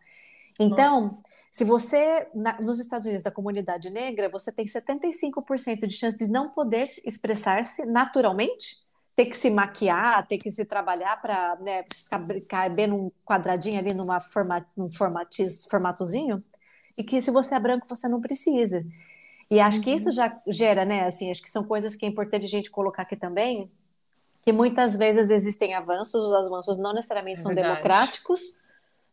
Então, 0.60 1.02
Nossa. 1.04 1.37
Se 1.58 1.63
você, 1.63 2.28
na, 2.36 2.62
nos 2.62 2.78
Estados 2.78 3.08
Unidos, 3.08 3.24
da 3.24 3.32
comunidade 3.32 3.89
negra, 3.89 4.30
você 4.30 4.52
tem 4.52 4.63
75% 4.63 5.88
de 5.88 5.91
chance 5.91 6.15
de 6.15 6.30
não 6.30 6.50
poder 6.50 6.86
expressar-se 7.04 7.84
naturalmente, 7.84 8.78
ter 9.15 9.26
que 9.26 9.36
se 9.36 9.50
maquiar, 9.50 10.28
ter 10.28 10.38
que 10.38 10.52
se 10.52 10.63
trabalhar 10.65 11.20
para 11.20 11.56
né, 11.56 11.84
caber 12.48 12.88
num 12.88 13.12
quadradinho 13.26 13.80
ali, 13.80 13.91
numa 13.96 14.22
forma, 14.22 14.63
num 14.78 14.93
formatiz, 14.93 15.65
formatozinho, 15.65 16.43
e 16.96 17.04
que 17.04 17.20
se 17.20 17.32
você 17.32 17.56
é 17.56 17.60
branco, 17.60 17.88
você 17.89 18.08
não 18.08 18.22
precisa. 18.22 18.86
E 19.50 19.60
acho 19.60 19.80
uhum. 19.80 19.84
que 19.86 19.91
isso 19.96 20.10
uhum. 20.10 20.15
já 20.15 20.39
gera, 20.46 20.86
né, 20.86 21.06
assim, 21.08 21.32
acho 21.32 21.41
que 21.41 21.50
são 21.50 21.63
coisas 21.63 21.96
que 21.96 22.06
é 22.06 22.08
importante 22.08 22.46
a 22.46 22.50
gente 22.50 22.70
colocar 22.70 23.02
aqui 23.02 23.15
também, 23.15 23.67
que 24.43 24.52
muitas 24.52 24.96
vezes 24.96 25.32
existem 25.32 25.74
avanços, 25.74 26.30
os 26.30 26.34
avanços 26.34 26.78
não 26.78 26.93
necessariamente 26.93 27.39
é 27.39 27.41
são 27.41 27.56
verdade. 27.56 27.78
democráticos, 27.78 28.56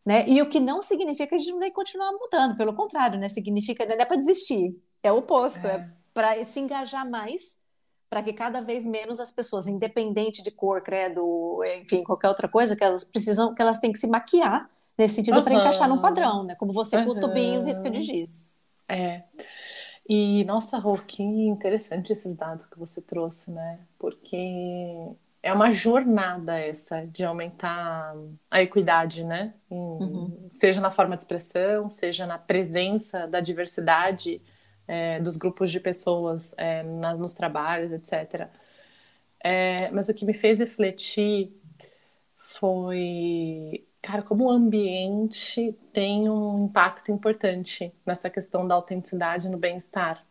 né? 0.05 0.23
E 0.27 0.41
o 0.41 0.47
que 0.47 0.59
não 0.59 0.81
significa 0.81 1.27
que 1.27 1.35
a 1.35 1.39
gente 1.39 1.51
não 1.51 1.59
tem 1.59 1.69
que 1.69 1.75
continuar 1.75 2.11
mudando, 2.11 2.55
pelo 2.55 2.73
contrário, 2.73 3.19
né? 3.19 3.27
Significa 3.27 3.85
não 3.85 3.95
é 3.95 4.05
para 4.05 4.17
desistir, 4.17 4.79
é 5.01 5.11
o 5.11 5.17
oposto, 5.17 5.67
é, 5.67 5.75
é 5.75 5.89
para 6.13 6.45
se 6.45 6.59
engajar 6.59 7.09
mais, 7.09 7.59
para 8.09 8.21
que 8.21 8.31
cada 8.31 8.61
vez 8.61 8.85
menos 8.85 9.19
as 9.19 9.31
pessoas, 9.31 9.67
independente 9.67 10.43
de 10.43 10.51
cor, 10.51 10.81
credo, 10.81 11.59
enfim, 11.81 12.03
qualquer 12.03 12.29
outra 12.29 12.47
coisa, 12.47 12.75
que 12.75 12.83
elas 12.83 13.03
precisam, 13.03 13.53
que 13.55 13.61
elas 13.61 13.79
têm 13.79 13.91
que 13.91 13.99
se 13.99 14.07
maquiar 14.07 14.69
nesse 14.97 15.15
sentido 15.15 15.37
uhum. 15.37 15.43
para 15.43 15.55
encaixar 15.55 15.89
num 15.89 15.99
padrão, 15.99 16.43
né? 16.43 16.55
Como 16.55 16.71
você 16.71 16.97
uhum. 16.97 17.05
com 17.05 17.11
o 17.11 17.19
tubinho 17.19 17.63
risca 17.63 17.89
de 17.89 18.01
giz. 18.01 18.55
É. 18.87 19.23
E, 20.07 20.43
nossa, 20.45 20.77
Rô, 20.77 20.97
que 20.99 21.23
interessante 21.23 22.13
esses 22.13 22.35
dados 22.35 22.65
que 22.65 22.77
você 22.77 23.01
trouxe, 23.01 23.49
né? 23.49 23.79
Porque 23.97 25.15
é 25.45 25.53
uma 25.53 25.71
jornada 25.71 26.57
essa 26.57 27.05
de 27.05 27.23
aumentar 27.23 28.15
a 28.49 28.63
equidade, 28.63 29.23
né? 29.23 29.53
Uhum. 29.69 30.47
Seja 30.49 30.81
na 30.81 30.89
forma 30.89 31.15
de 31.15 31.21
expressão, 31.21 31.87
seja 31.87 32.25
na 32.25 32.39
presença 32.39 33.27
da 33.27 33.39
diversidade 33.39 34.41
é, 34.87 35.19
dos 35.19 35.37
grupos 35.37 35.69
de 35.69 35.79
pessoas 35.79 36.55
é, 36.57 36.81
na, 36.81 37.13
nos 37.13 37.33
trabalhos, 37.33 37.91
etc. 37.91 38.49
É, 39.43 39.91
mas 39.91 40.09
o 40.09 40.15
que 40.15 40.25
me 40.25 40.33
fez 40.33 40.57
refletir 40.57 41.55
foi, 42.59 43.85
cara, 44.01 44.23
como 44.23 44.45
o 44.45 44.49
ambiente 44.49 45.77
tem 45.93 46.27
um 46.27 46.65
impacto 46.65 47.11
importante 47.11 47.93
nessa 48.03 48.31
questão 48.31 48.67
da 48.67 48.73
autenticidade 48.73 49.47
no 49.47 49.59
bem-estar. 49.59 50.25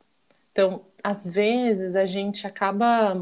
Então, 0.51 0.85
às 1.05 1.25
vezes 1.25 1.95
a 1.95 2.05
gente 2.05 2.49
acaba 2.49 3.17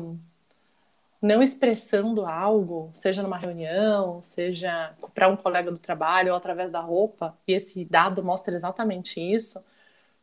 não 1.23 1.41
expressando 1.41 2.27
algo, 2.27 2.91
seja 2.93 3.23
numa 3.23 3.39
reunião, 3.39 4.21
seja 4.21 4.93
para 5.15 5.29
um 5.29 5.37
colega 5.37 5.71
do 5.71 5.79
trabalho 5.79 6.31
ou 6.31 6.37
através 6.37 6.73
da 6.73 6.81
roupa, 6.81 7.39
e 7.47 7.53
esse 7.53 7.85
dado 7.85 8.25
mostra 8.25 8.53
exatamente 8.55 9.21
isso, 9.21 9.65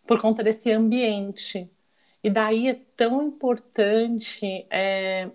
por 0.05 0.19
conta 0.21 0.43
desse 0.43 0.69
ambiente. 0.71 1.71
E 2.21 2.29
daí 2.29 2.67
é 2.67 2.81
tão 2.97 3.23
importante 3.23 4.67
é, 4.69 5.29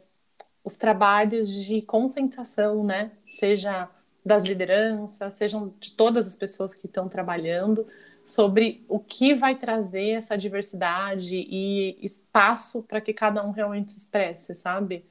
os 0.62 0.76
trabalhos 0.76 1.48
de 1.48 1.80
conscientização, 1.80 2.84
né? 2.84 3.12
Seja 3.24 3.88
das 4.24 4.44
lideranças, 4.44 5.34
sejam 5.34 5.72
de 5.80 5.92
todas 5.92 6.26
as 6.26 6.36
pessoas 6.36 6.74
que 6.74 6.86
estão 6.86 7.08
trabalhando, 7.08 7.86
sobre 8.22 8.84
o 8.88 8.98
que 8.98 9.34
vai 9.34 9.54
trazer 9.54 10.10
essa 10.10 10.36
diversidade 10.36 11.36
e 11.36 11.98
espaço 12.02 12.82
para 12.82 13.00
que 13.00 13.12
cada 13.12 13.44
um 13.46 13.50
realmente 13.50 13.92
se 13.92 13.98
expresse, 13.98 14.54
sabe? 14.54 15.04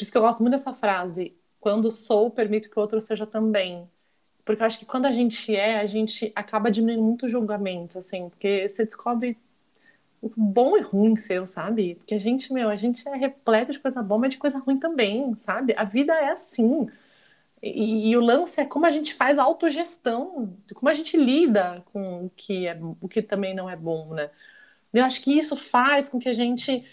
Por 0.00 0.04
isso 0.04 0.12
que 0.12 0.16
eu 0.16 0.22
gosto 0.22 0.40
muito 0.40 0.52
dessa 0.52 0.72
frase: 0.72 1.36
quando 1.60 1.92
sou, 1.92 2.30
permito 2.30 2.70
que 2.70 2.78
o 2.78 2.80
outro 2.80 2.98
seja 3.02 3.26
também. 3.26 3.86
Porque 4.46 4.62
eu 4.62 4.66
acho 4.66 4.78
que 4.78 4.86
quando 4.86 5.04
a 5.04 5.12
gente 5.12 5.54
é, 5.54 5.78
a 5.78 5.84
gente 5.84 6.32
acaba 6.34 6.70
diminuindo 6.70 7.02
muito 7.02 7.26
o 7.26 7.28
julgamento, 7.28 7.98
assim, 7.98 8.30
porque 8.30 8.66
você 8.66 8.86
descobre 8.86 9.36
o 10.22 10.30
bom 10.34 10.74
e 10.78 10.80
ruim 10.80 11.16
seu, 11.16 11.46
sabe? 11.46 11.96
Porque 11.96 12.14
a 12.14 12.18
gente, 12.18 12.50
meu, 12.50 12.70
a 12.70 12.76
gente 12.76 13.06
é 13.06 13.14
repleto 13.14 13.72
de 13.72 13.78
coisa 13.78 14.02
boa, 14.02 14.20
mas 14.20 14.30
de 14.30 14.38
coisa 14.38 14.58
ruim 14.58 14.78
também, 14.78 15.36
sabe? 15.36 15.74
A 15.76 15.84
vida 15.84 16.14
é 16.14 16.30
assim. 16.30 16.88
E, 17.62 18.10
e, 18.10 18.16
o 18.16 18.20
lance 18.20 18.58
é 18.60 18.64
como 18.64 18.86
a 18.86 18.90
gente 18.90 19.14
faz 19.14 19.38
a 19.38 19.42
autogestão, 19.42 20.56
como 20.74 20.88
a 20.88 20.94
gente 20.94 21.16
lida 21.16 21.84
com 21.92 22.26
o 22.26 22.30
que, 22.30 22.66
é, 22.66 22.78
o 23.00 23.08
que 23.08 23.20
também 23.22 23.54
não 23.54 23.68
é 23.68 23.76
bom, 23.76 24.14
né? 24.14 24.30
Eu 24.94 25.04
acho 25.04 25.22
que 25.22 25.36
isso 25.36 25.56
faz 25.56 26.08
com 26.08 26.18
que 26.18 26.28
a 26.28 26.34
gente 26.34 26.84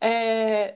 é, 0.00 0.74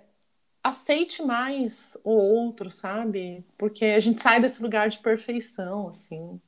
aceite 0.68 1.22
mais 1.22 1.96
o 2.04 2.11
outro, 2.11 2.70
sabe? 2.70 3.44
Porque 3.57 3.85
a 3.85 4.00
gente 4.00 4.22
sai 4.22 4.40
desse 4.40 4.62
lugar 4.62 4.88
de 4.88 4.98
perfeição, 4.98 5.88
assim. 5.88 6.40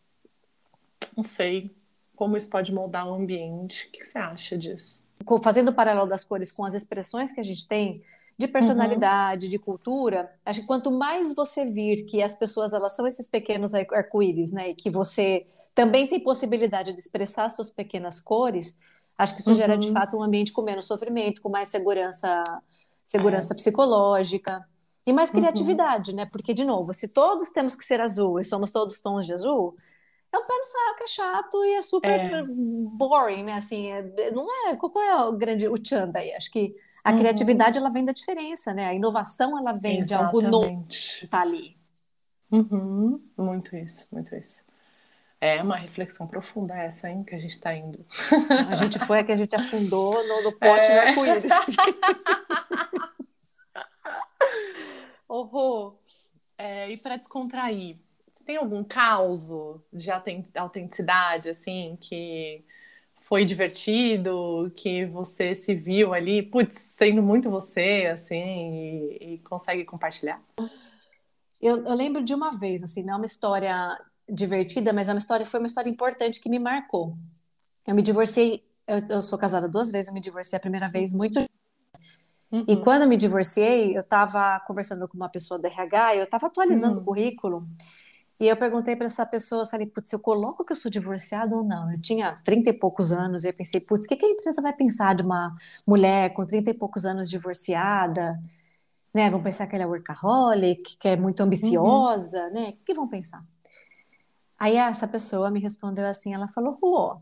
Não 1.17 1.23
sei 1.23 1.75
como 2.15 2.37
isso 2.37 2.49
pode 2.49 2.73
moldar 2.73 3.09
o 3.09 3.15
ambiente. 3.15 3.87
O 3.87 3.91
que 3.91 4.05
você 4.05 4.19
acha 4.19 4.57
disso? 4.57 5.09
Fazendo 5.43 5.69
o 5.69 5.75
paralelo 5.75 6.09
das 6.09 6.25
cores 6.25 6.53
com 6.53 6.65
as 6.65 6.75
expressões 6.75 7.33
que 7.33 7.41
a 7.41 7.45
gente 7.45 7.67
tem 7.67 8.03
de 8.41 8.49
personalidade, 8.49 9.47
uhum. 9.47 9.51
de 9.51 9.59
cultura, 9.59 10.33
acho 10.47 10.63
que 10.63 10.67
quanto 10.67 10.91
mais 10.91 11.35
você 11.35 11.63
vir 11.63 12.07
que 12.07 12.23
as 12.23 12.35
pessoas 12.35 12.73
elas 12.73 12.97
são 12.97 13.07
esses 13.07 13.29
pequenos 13.29 13.75
arco-íris, 13.75 14.51
né, 14.51 14.71
e 14.71 14.75
que 14.75 14.89
você 14.89 15.45
também 15.75 16.07
tem 16.07 16.19
possibilidade 16.19 16.95
de 16.95 17.01
expressar 17.01 17.51
suas 17.51 17.69
pequenas 17.69 18.19
cores, 18.19 18.79
acho 19.19 19.35
que 19.35 19.43
isso 19.43 19.51
uhum. 19.51 19.57
gera 19.57 19.77
de 19.77 19.89
uhum. 19.89 19.93
fato 19.93 20.17
um 20.17 20.23
ambiente 20.23 20.53
com 20.53 20.63
menos 20.63 20.87
sofrimento, 20.87 21.43
com 21.43 21.51
mais 21.51 21.69
segurança 21.69 22.43
segurança 23.11 23.53
é. 23.53 23.57
psicológica 23.57 24.65
e 25.07 25.13
mais 25.13 25.31
uhum. 25.31 25.41
criatividade, 25.41 26.13
uhum. 26.13 26.19
né? 26.19 26.27
Porque, 26.27 26.55
de 26.55 26.65
novo, 26.65 26.95
se 26.95 27.13
todos 27.13 27.51
temos 27.51 27.75
que 27.75 27.85
ser 27.85 28.01
azul 28.01 28.39
e 28.39 28.45
somos 28.45 28.71
todos 28.71 29.01
tons 29.01 29.27
de 29.27 29.33
azul, 29.33 29.75
é 30.33 30.39
um 30.39 30.45
pé 30.45 30.57
no 30.57 30.65
saco, 30.65 31.03
é 31.03 31.07
chato 31.09 31.65
e 31.65 31.75
é 31.75 31.83
super 31.83 32.21
é. 32.21 32.45
boring, 32.93 33.43
né? 33.43 33.55
Assim, 33.55 33.91
é, 33.91 34.31
não 34.31 34.47
é. 34.69 34.77
Qual 34.77 34.93
é 35.03 35.25
o 35.25 35.33
grande 35.33 35.67
o 35.67 35.77
tchan 35.77 36.09
daí? 36.09 36.33
Acho 36.35 36.51
que 36.53 36.73
a 37.05 37.11
uhum. 37.11 37.19
criatividade 37.19 37.79
ela 37.79 37.91
vem 37.91 38.05
da 38.05 38.13
diferença, 38.13 38.73
né? 38.73 38.87
A 38.87 38.95
inovação 38.95 39.59
ela 39.59 39.73
vem 39.73 40.01
Exatamente. 40.01 40.07
de 40.07 40.15
algo 40.15 40.43
novo 40.43 40.87
que 40.89 41.27
tá 41.27 41.41
ali. 41.41 41.77
Uhum. 42.53 43.21
Muito 43.37 43.75
isso, 43.75 44.07
muito 44.13 44.35
isso. 44.37 44.65
É 45.41 45.63
uma 45.63 45.77
reflexão 45.77 46.27
profunda 46.27 46.75
essa, 46.77 47.09
hein, 47.09 47.25
que 47.25 47.35
a 47.35 47.39
gente 47.39 47.53
está 47.53 47.75
indo. 47.75 48.05
A 48.69 48.75
gente 48.75 48.99
foi 48.99 49.21
a 49.21 49.25
que 49.25 49.33
a 49.33 49.37
gente 49.37 49.57
afundou 49.57 50.13
no, 50.27 50.43
no 50.43 50.53
pote 50.53 50.85
é. 50.85 50.95
do 50.95 51.01
arco-íris. 51.01 51.53
Horror. 55.27 55.97
É, 56.59 56.91
e 56.91 56.97
para 56.99 57.17
descontrair, 57.17 57.97
você 58.31 58.45
tem 58.45 58.57
algum 58.57 58.85
caos 58.85 59.49
de 59.91 60.11
autenticidade, 60.55 61.49
assim, 61.49 61.97
que 61.99 62.63
foi 63.23 63.45
divertido, 63.45 64.71
que 64.77 65.07
você 65.07 65.55
se 65.55 65.75
viu 65.75 66.13
ali, 66.13 66.43
putz, 66.43 66.75
sendo 66.75 67.23
muito 67.23 67.49
você, 67.49 68.11
assim, 68.13 69.15
e, 69.21 69.35
e 69.35 69.39
consegue 69.39 69.85
compartilhar? 69.85 70.43
Eu, 71.63 71.85
eu, 71.85 71.95
lembro 71.95 72.23
de 72.23 72.35
uma 72.35 72.59
vez, 72.59 72.83
assim, 72.83 73.03
não 73.03 73.15
é 73.15 73.17
uma 73.19 73.27
história 73.27 73.97
divertida, 74.33 74.93
mas 74.93 75.09
é 75.09 75.13
uma 75.13 75.19
história, 75.19 75.47
foi 75.47 75.61
uma 75.61 75.67
história 75.67 75.91
importante 75.91 76.41
que 76.41 76.49
me 76.49 76.59
marcou. 76.59 77.17
Eu 77.87 77.95
me 77.95 78.03
divorciei, 78.03 78.65
eu, 78.87 78.99
eu 79.09 79.23
sou 79.23 79.39
casada 79.39 79.69
duas 79.69 79.91
vezes, 79.91 80.09
eu 80.09 80.15
me 80.15 80.21
divorciei 80.21 80.57
a 80.57 80.61
primeira 80.61 80.89
vez 80.89 81.13
muito 81.13 81.41
Uhum. 82.53 82.65
E 82.67 82.77
quando 82.77 83.03
eu 83.03 83.09
me 83.09 83.17
divorciei, 83.17 83.97
eu 83.97 84.01
estava 84.01 84.61
conversando 84.67 85.07
com 85.09 85.17
uma 85.17 85.29
pessoa 85.29 85.59
do 85.59 85.67
RH, 85.67 86.17
eu 86.17 86.25
estava 86.25 86.49
atualizando 86.49 86.97
uhum. 86.97 87.03
o 87.03 87.05
currículo, 87.05 87.63
e 88.41 88.49
eu 88.49 88.57
perguntei 88.57 88.97
para 88.97 89.07
essa 89.07 89.25
pessoa, 89.25 89.67
falei, 89.67 89.87
putz, 89.87 90.13
eu 90.13 90.19
coloco 90.19 90.65
que 90.65 90.73
eu 90.73 90.77
sou 90.77 90.91
divorciada 90.91 91.55
ou 91.55 91.63
não? 91.63 91.93
Eu 91.93 92.01
tinha 92.01 92.33
30 92.43 92.71
e 92.71 92.73
poucos 92.73 93.13
anos, 93.13 93.45
e 93.45 93.49
eu 93.49 93.55
pensei, 93.55 93.81
putz, 93.81 94.07
o 94.07 94.09
que, 94.09 94.17
que 94.17 94.25
a 94.25 94.31
empresa 94.31 94.63
vai 94.63 94.73
pensar 94.73 95.15
de 95.15 95.23
uma 95.23 95.55
mulher 95.87 96.33
com 96.33 96.45
30 96.47 96.71
e 96.71 96.75
poucos 96.75 97.05
anos 97.05 97.29
divorciada? 97.31 98.41
Né? 99.15 99.31
Vão 99.31 99.43
pensar 99.43 99.67
que 99.67 99.75
ela 99.75 99.85
é 99.85 99.87
workaholic, 99.87 100.97
que 100.99 101.09
é 101.09 101.17
muito 101.17 101.41
ambiciosa, 101.43 102.45
uhum. 102.47 102.53
né? 102.53 102.69
O 102.71 102.73
que, 102.73 102.85
que 102.85 102.95
vão 102.95 103.07
pensar? 103.07 103.45
Aí 104.61 104.77
essa 104.77 105.09
pessoa 105.09 105.51
me 105.51 105.59
respondeu 105.59 106.07
assim, 106.07 106.35
ela 106.35 106.47
falou, 106.47 106.79
Rô, 106.83 107.17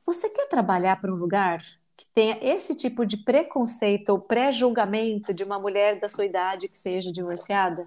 você 0.00 0.30
quer 0.30 0.48
trabalhar 0.48 0.98
para 0.98 1.12
um 1.12 1.16
lugar 1.16 1.60
que 1.94 2.10
tenha 2.14 2.38
esse 2.40 2.74
tipo 2.74 3.06
de 3.06 3.18
preconceito 3.18 4.08
ou 4.08 4.18
pré-julgamento 4.18 5.34
de 5.34 5.44
uma 5.44 5.58
mulher 5.58 6.00
da 6.00 6.08
sua 6.08 6.24
idade 6.24 6.66
que 6.66 6.78
seja 6.78 7.12
divorciada? 7.12 7.86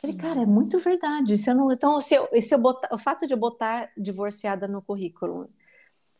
Falei, 0.00 0.16
cara, 0.16 0.42
é 0.42 0.46
muito 0.46 0.80
verdade. 0.80 1.38
Se 1.38 1.48
eu 1.48 1.54
não, 1.54 1.70
então, 1.70 2.00
se 2.00 2.14
eu, 2.14 2.28
se 2.42 2.52
eu 2.52 2.58
botar, 2.58 2.88
o 2.92 2.98
fato 2.98 3.24
de 3.24 3.34
eu 3.34 3.38
botar 3.38 3.88
divorciada 3.96 4.66
no 4.66 4.82
currículo 4.82 5.48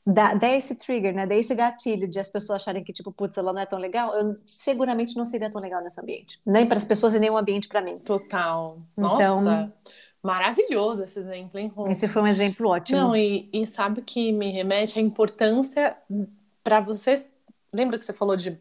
dá, 0.06 0.34
dá 0.34 0.48
esse 0.50 0.76
trigger, 0.76 1.14
né? 1.14 1.26
Dá 1.26 1.34
esse 1.34 1.54
gatilho 1.54 2.06
de 2.06 2.20
as 2.20 2.28
pessoas 2.28 2.62
acharem 2.62 2.84
que, 2.84 2.92
tipo, 2.92 3.10
putz, 3.10 3.36
ela 3.36 3.52
não 3.52 3.60
é 3.60 3.66
tão 3.66 3.78
legal, 3.78 4.14
eu 4.14 4.36
seguramente 4.46 5.16
não 5.16 5.24
seria 5.24 5.50
tão 5.50 5.60
legal 5.60 5.82
nesse 5.82 6.00
ambiente. 6.00 6.40
Nem 6.46 6.66
para 6.66 6.76
as 6.76 6.84
pessoas 6.84 7.14
e 7.14 7.18
nem 7.18 7.30
um 7.30 7.38
ambiente 7.38 7.68
para 7.68 7.80
mim. 7.80 7.94
Total. 8.02 8.78
Então, 8.92 9.42
Nossa. 9.42 9.72
Maravilhoso 10.22 11.02
esse 11.02 11.18
exemplo, 11.18 11.58
hein, 11.58 11.68
Rô? 11.74 11.88
Esse 11.88 12.06
foi 12.06 12.22
um 12.22 12.26
exemplo 12.26 12.68
ótimo. 12.68 12.98
Não, 12.98 13.16
e, 13.16 13.48
e 13.52 13.66
sabe 13.66 14.02
que 14.02 14.32
me 14.32 14.50
remete 14.50 14.98
à 14.98 15.02
importância 15.02 15.96
para 16.62 16.80
vocês. 16.80 17.26
Lembra 17.72 17.98
que 17.98 18.04
você 18.04 18.12
falou 18.12 18.36
de 18.36 18.60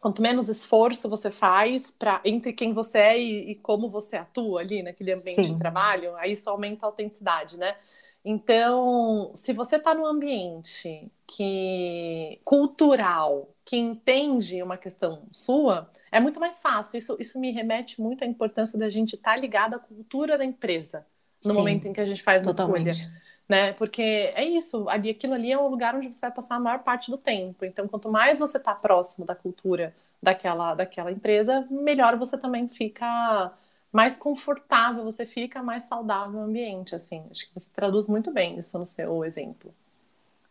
quanto 0.00 0.22
menos 0.22 0.48
esforço 0.48 1.08
você 1.08 1.30
faz 1.30 1.90
para 1.90 2.20
entre 2.24 2.52
quem 2.52 2.72
você 2.72 2.98
é 2.98 3.20
e, 3.20 3.52
e, 3.52 3.54
como 3.56 3.88
você 3.88 4.16
atua 4.16 4.60
ali 4.60 4.82
naquele 4.82 5.12
ambiente 5.12 5.46
Sim. 5.46 5.52
de 5.52 5.58
trabalho, 5.58 6.16
aí 6.16 6.32
isso 6.32 6.48
aumenta 6.50 6.86
a 6.86 6.88
autenticidade, 6.88 7.56
né? 7.56 7.76
Então, 8.24 9.32
se 9.34 9.52
você 9.52 9.76
está 9.76 9.94
num 9.94 10.04
ambiente 10.04 11.10
que 11.26 12.40
cultural, 12.44 13.48
que 13.68 13.76
entende 13.76 14.62
uma 14.62 14.78
questão 14.78 15.28
sua, 15.30 15.90
é 16.10 16.18
muito 16.18 16.40
mais 16.40 16.58
fácil. 16.58 16.96
Isso, 16.96 17.18
isso 17.20 17.38
me 17.38 17.50
remete 17.52 18.00
muito 18.00 18.24
à 18.24 18.26
importância 18.26 18.78
da 18.78 18.88
gente 18.88 19.14
estar 19.14 19.32
tá 19.34 19.36
ligado 19.36 19.74
à 19.74 19.78
cultura 19.78 20.38
da 20.38 20.44
empresa 20.44 21.06
no 21.44 21.52
Sim, 21.52 21.58
momento 21.58 21.86
em 21.86 21.92
que 21.92 22.00
a 22.00 22.06
gente 22.06 22.22
faz 22.22 22.42
uma 22.42 22.50
totalmente. 22.52 23.02
escolha 23.02 23.28
né? 23.46 23.72
Porque 23.74 24.02
é 24.02 24.44
isso, 24.44 24.88
ali, 24.88 25.10
aquilo 25.10 25.34
ali 25.34 25.52
é 25.52 25.58
um 25.58 25.68
lugar 25.68 25.94
onde 25.94 26.14
você 26.14 26.20
vai 26.20 26.30
passar 26.32 26.56
a 26.56 26.60
maior 26.60 26.82
parte 26.82 27.10
do 27.10 27.18
tempo. 27.18 27.64
Então, 27.64 27.86
quanto 27.88 28.10
mais 28.10 28.38
você 28.38 28.56
está 28.58 28.74
próximo 28.74 29.26
da 29.26 29.34
cultura 29.34 29.94
daquela, 30.22 30.74
daquela 30.74 31.12
empresa, 31.12 31.66
melhor 31.70 32.16
você 32.16 32.36
também 32.38 32.68
fica, 32.68 33.52
mais 33.92 34.18
confortável 34.18 35.04
você 35.04 35.26
fica, 35.26 35.62
mais 35.62 35.84
saudável 35.84 36.40
o 36.40 36.42
ambiente, 36.44 36.94
assim. 36.94 37.22
Acho 37.30 37.48
que 37.48 37.54
você 37.54 37.70
traduz 37.72 38.08
muito 38.08 38.32
bem 38.32 38.58
isso 38.58 38.78
no 38.78 38.86
seu 38.86 39.24
exemplo. 39.24 39.74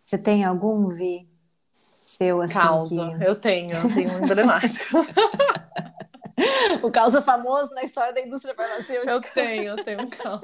Você 0.03 0.17
tem 0.17 0.45
algum, 0.45 0.87
Vi, 0.87 1.27
seu 2.07 2.41
assim? 2.41 2.53
Causa, 2.53 3.17
que... 3.17 3.25
eu 3.25 3.35
tenho, 3.35 3.75
eu 3.75 3.93
tenho 3.93 4.13
um 4.13 4.23
emblemático. 4.23 4.97
o 6.81 6.91
causa 6.91 7.21
famoso 7.21 7.73
na 7.73 7.83
história 7.83 8.13
da 8.13 8.21
indústria 8.21 8.55
farmacêutica. 8.55 9.11
Eu 9.11 9.21
tenho, 9.21 9.63
eu 9.63 9.83
tenho 9.83 10.01
um 10.01 10.09
causa. 10.09 10.41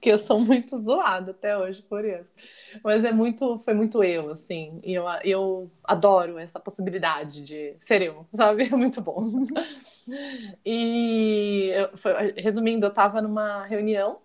que 0.00 0.10
eu 0.10 0.18
sou 0.18 0.40
muito 0.40 0.76
zoada 0.78 1.30
até 1.30 1.56
hoje 1.56 1.82
por 1.82 2.04
isso. 2.04 2.28
Mas 2.82 3.04
é 3.04 3.12
muito, 3.12 3.60
foi 3.64 3.74
muito 3.74 4.02
eu, 4.02 4.30
assim. 4.30 4.80
E 4.82 4.94
eu, 4.94 5.04
eu 5.24 5.70
adoro 5.84 6.38
essa 6.38 6.58
possibilidade 6.58 7.42
de 7.42 7.76
ser 7.80 8.02
eu, 8.02 8.26
sabe? 8.34 8.64
É 8.64 8.70
muito 8.70 9.00
bom. 9.00 9.18
E 10.64 11.70
foi, 11.96 12.32
resumindo, 12.36 12.86
eu 12.86 12.90
estava 12.90 13.20
numa 13.20 13.64
reunião. 13.66 14.18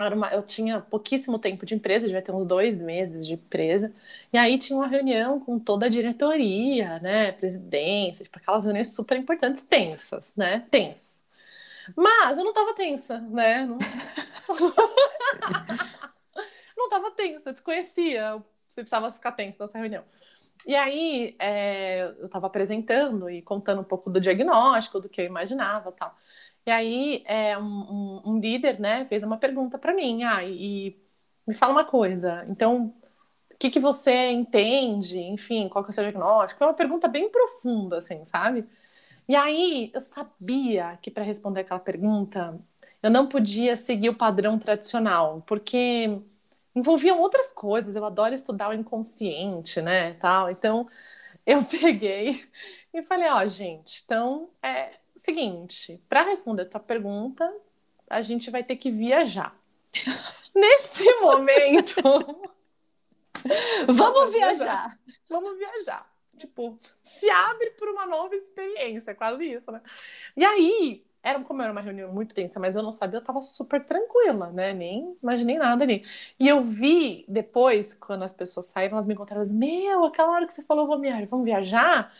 Uma, 0.00 0.32
eu 0.32 0.42
tinha 0.42 0.80
pouquíssimo 0.80 1.38
tempo 1.38 1.66
de 1.66 1.74
empresa, 1.74 2.06
devia 2.06 2.22
ter 2.22 2.32
uns 2.32 2.46
dois 2.46 2.80
meses 2.80 3.26
de 3.26 3.34
empresa. 3.34 3.94
E 4.32 4.38
aí 4.38 4.58
tinha 4.58 4.78
uma 4.78 4.86
reunião 4.86 5.38
com 5.38 5.58
toda 5.58 5.84
a 5.86 5.88
diretoria, 5.88 6.98
né? 7.00 7.32
Presidência, 7.32 8.24
tipo, 8.24 8.38
aquelas 8.38 8.64
reuniões 8.64 8.94
super 8.94 9.18
importantes, 9.18 9.62
tensas, 9.64 10.34
né? 10.34 10.60
Tensas. 10.70 11.22
Mas 11.96 12.38
eu 12.38 12.44
não 12.44 12.54
tava 12.54 12.74
tensa, 12.74 13.20
né? 13.20 13.66
Não, 13.66 13.78
não 16.76 16.88
tava 16.88 17.10
tensa, 17.12 17.50
eu 17.50 17.52
desconhecia. 17.52 18.42
Você 18.68 18.82
precisava 18.82 19.12
ficar 19.12 19.32
tensa 19.32 19.64
nessa 19.64 19.78
reunião. 19.78 20.04
E 20.66 20.76
aí, 20.76 21.34
é, 21.40 22.02
eu 22.20 22.26
estava 22.26 22.46
apresentando 22.46 23.28
e 23.28 23.42
contando 23.42 23.80
um 23.80 23.84
pouco 23.84 24.08
do 24.08 24.20
diagnóstico, 24.20 25.00
do 25.00 25.08
que 25.08 25.20
eu 25.20 25.26
imaginava 25.26 25.90
tal. 25.92 26.12
E 26.66 26.70
aí, 26.70 27.24
é, 27.26 27.58
um, 27.58 27.62
um, 27.64 28.22
um, 28.26 28.38
líder, 28.40 28.78
né, 28.80 29.04
fez 29.06 29.22
uma 29.22 29.36
pergunta 29.38 29.78
para 29.78 29.94
mim. 29.94 30.22
Ah, 30.24 30.44
e, 30.44 30.96
me 31.46 31.54
fala 31.54 31.72
uma 31.72 31.84
coisa. 31.84 32.44
Então, 32.48 32.94
o 33.52 33.56
que, 33.58 33.70
que 33.70 33.80
você 33.80 34.30
entende? 34.30 35.18
Enfim, 35.20 35.68
qual 35.68 35.84
que 35.84 35.90
é 35.90 35.92
o 35.92 35.94
seu 35.94 36.04
diagnóstico? 36.04 36.62
É 36.62 36.66
uma 36.66 36.74
pergunta 36.74 37.08
bem 37.08 37.30
profunda, 37.30 37.98
assim, 37.98 38.24
sabe? 38.26 38.66
E 39.28 39.36
aí 39.36 39.90
eu 39.94 40.00
sabia 40.00 40.98
que 41.02 41.10
para 41.10 41.24
responder 41.24 41.60
aquela 41.60 41.80
pergunta 41.80 42.58
eu 43.02 43.10
não 43.10 43.28
podia 43.28 43.76
seguir 43.76 44.10
o 44.10 44.16
padrão 44.16 44.58
tradicional, 44.58 45.42
porque 45.46 46.20
envolviam 46.74 47.20
outras 47.20 47.52
coisas. 47.52 47.96
Eu 47.96 48.04
adoro 48.04 48.34
estudar 48.34 48.70
o 48.70 48.74
inconsciente, 48.74 49.80
né, 49.82 50.14
tal. 50.14 50.50
Então 50.50 50.88
eu 51.46 51.64
peguei 51.66 52.44
e 52.94 53.02
falei, 53.02 53.28
ó, 53.30 53.42
oh, 53.42 53.46
gente, 53.46 54.02
então 54.04 54.50
é 54.62 55.01
seguinte, 55.22 56.02
para 56.08 56.22
responder 56.22 56.62
a 56.62 56.68
tua 56.68 56.80
pergunta, 56.80 57.52
a 58.08 58.22
gente 58.22 58.50
vai 58.50 58.62
ter 58.62 58.76
que 58.76 58.90
viajar. 58.90 59.56
Nesse 60.54 61.12
momento, 61.20 62.02
vamos 63.86 64.32
viajar. 64.32 64.98
Vamos 65.28 65.56
viajar 65.58 66.12
tipo, 66.42 66.78
se 67.02 67.30
abre 67.30 67.70
por 67.72 67.88
uma 67.88 68.06
nova 68.06 68.34
experiência, 68.34 69.14
quase 69.14 69.44
isso, 69.44 69.70
né? 69.70 69.80
E 70.36 70.44
aí, 70.44 71.04
era 71.22 71.40
como 71.44 71.62
era 71.62 71.70
uma 71.72 71.80
reunião 71.80 72.12
muito 72.12 72.34
tensa, 72.34 72.58
mas 72.58 72.74
eu 72.74 72.82
não 72.82 72.90
sabia, 72.92 73.18
eu 73.18 73.24
tava 73.24 73.40
super 73.42 73.84
tranquila, 73.84 74.50
né? 74.50 74.74
Nem 74.74 75.16
imaginei 75.22 75.56
nada 75.56 75.84
ali. 75.84 76.04
E 76.38 76.48
eu 76.48 76.62
vi 76.64 77.24
depois, 77.28 77.94
quando 77.94 78.24
as 78.24 78.34
pessoas 78.34 78.66
saíram, 78.66 78.96
elas 78.96 79.06
me 79.06 79.14
encontraram, 79.14 79.42
elas, 79.42 79.52
meu, 79.52 80.04
aquela 80.04 80.32
hora 80.32 80.46
que 80.46 80.54
você 80.54 80.62
falou, 80.64 80.86
vamos 80.86 81.02
viajar, 81.02 81.26
vamos 81.28 81.44
viajar, 81.44 82.12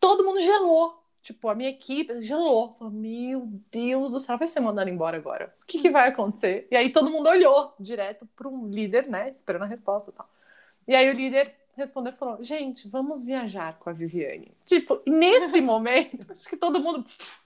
todo 0.00 0.24
mundo 0.24 0.40
gelou. 0.40 0.98
Tipo, 1.28 1.50
a 1.50 1.54
minha 1.54 1.68
equipe 1.68 2.22
gelou. 2.22 2.74
Falou, 2.78 2.90
meu 2.90 3.46
Deus 3.70 4.12
do 4.12 4.20
céu, 4.20 4.38
vai 4.38 4.48
ser 4.48 4.60
mandado 4.60 4.88
embora 4.88 5.18
agora. 5.18 5.54
O 5.62 5.66
que, 5.66 5.78
que 5.78 5.90
vai 5.90 6.08
acontecer? 6.08 6.66
E 6.70 6.76
aí 6.76 6.90
todo 6.90 7.10
mundo 7.10 7.28
olhou 7.28 7.74
direto 7.78 8.26
para 8.34 8.48
um 8.48 8.66
líder, 8.70 9.06
né? 9.08 9.28
Esperando 9.28 9.64
a 9.64 9.66
resposta 9.66 10.08
e 10.10 10.14
tal. 10.14 10.26
E 10.86 10.96
aí 10.96 11.10
o 11.10 11.12
líder 11.12 11.54
respondeu 11.76 12.14
e 12.14 12.16
falou: 12.16 12.42
gente, 12.42 12.88
vamos 12.88 13.22
viajar 13.22 13.78
com 13.78 13.90
a 13.90 13.92
Viviane. 13.92 14.50
Tipo, 14.64 15.02
nesse 15.06 15.60
momento, 15.60 16.32
acho 16.32 16.48
que 16.48 16.56
todo 16.56 16.80
mundo 16.80 17.02
pff, 17.02 17.42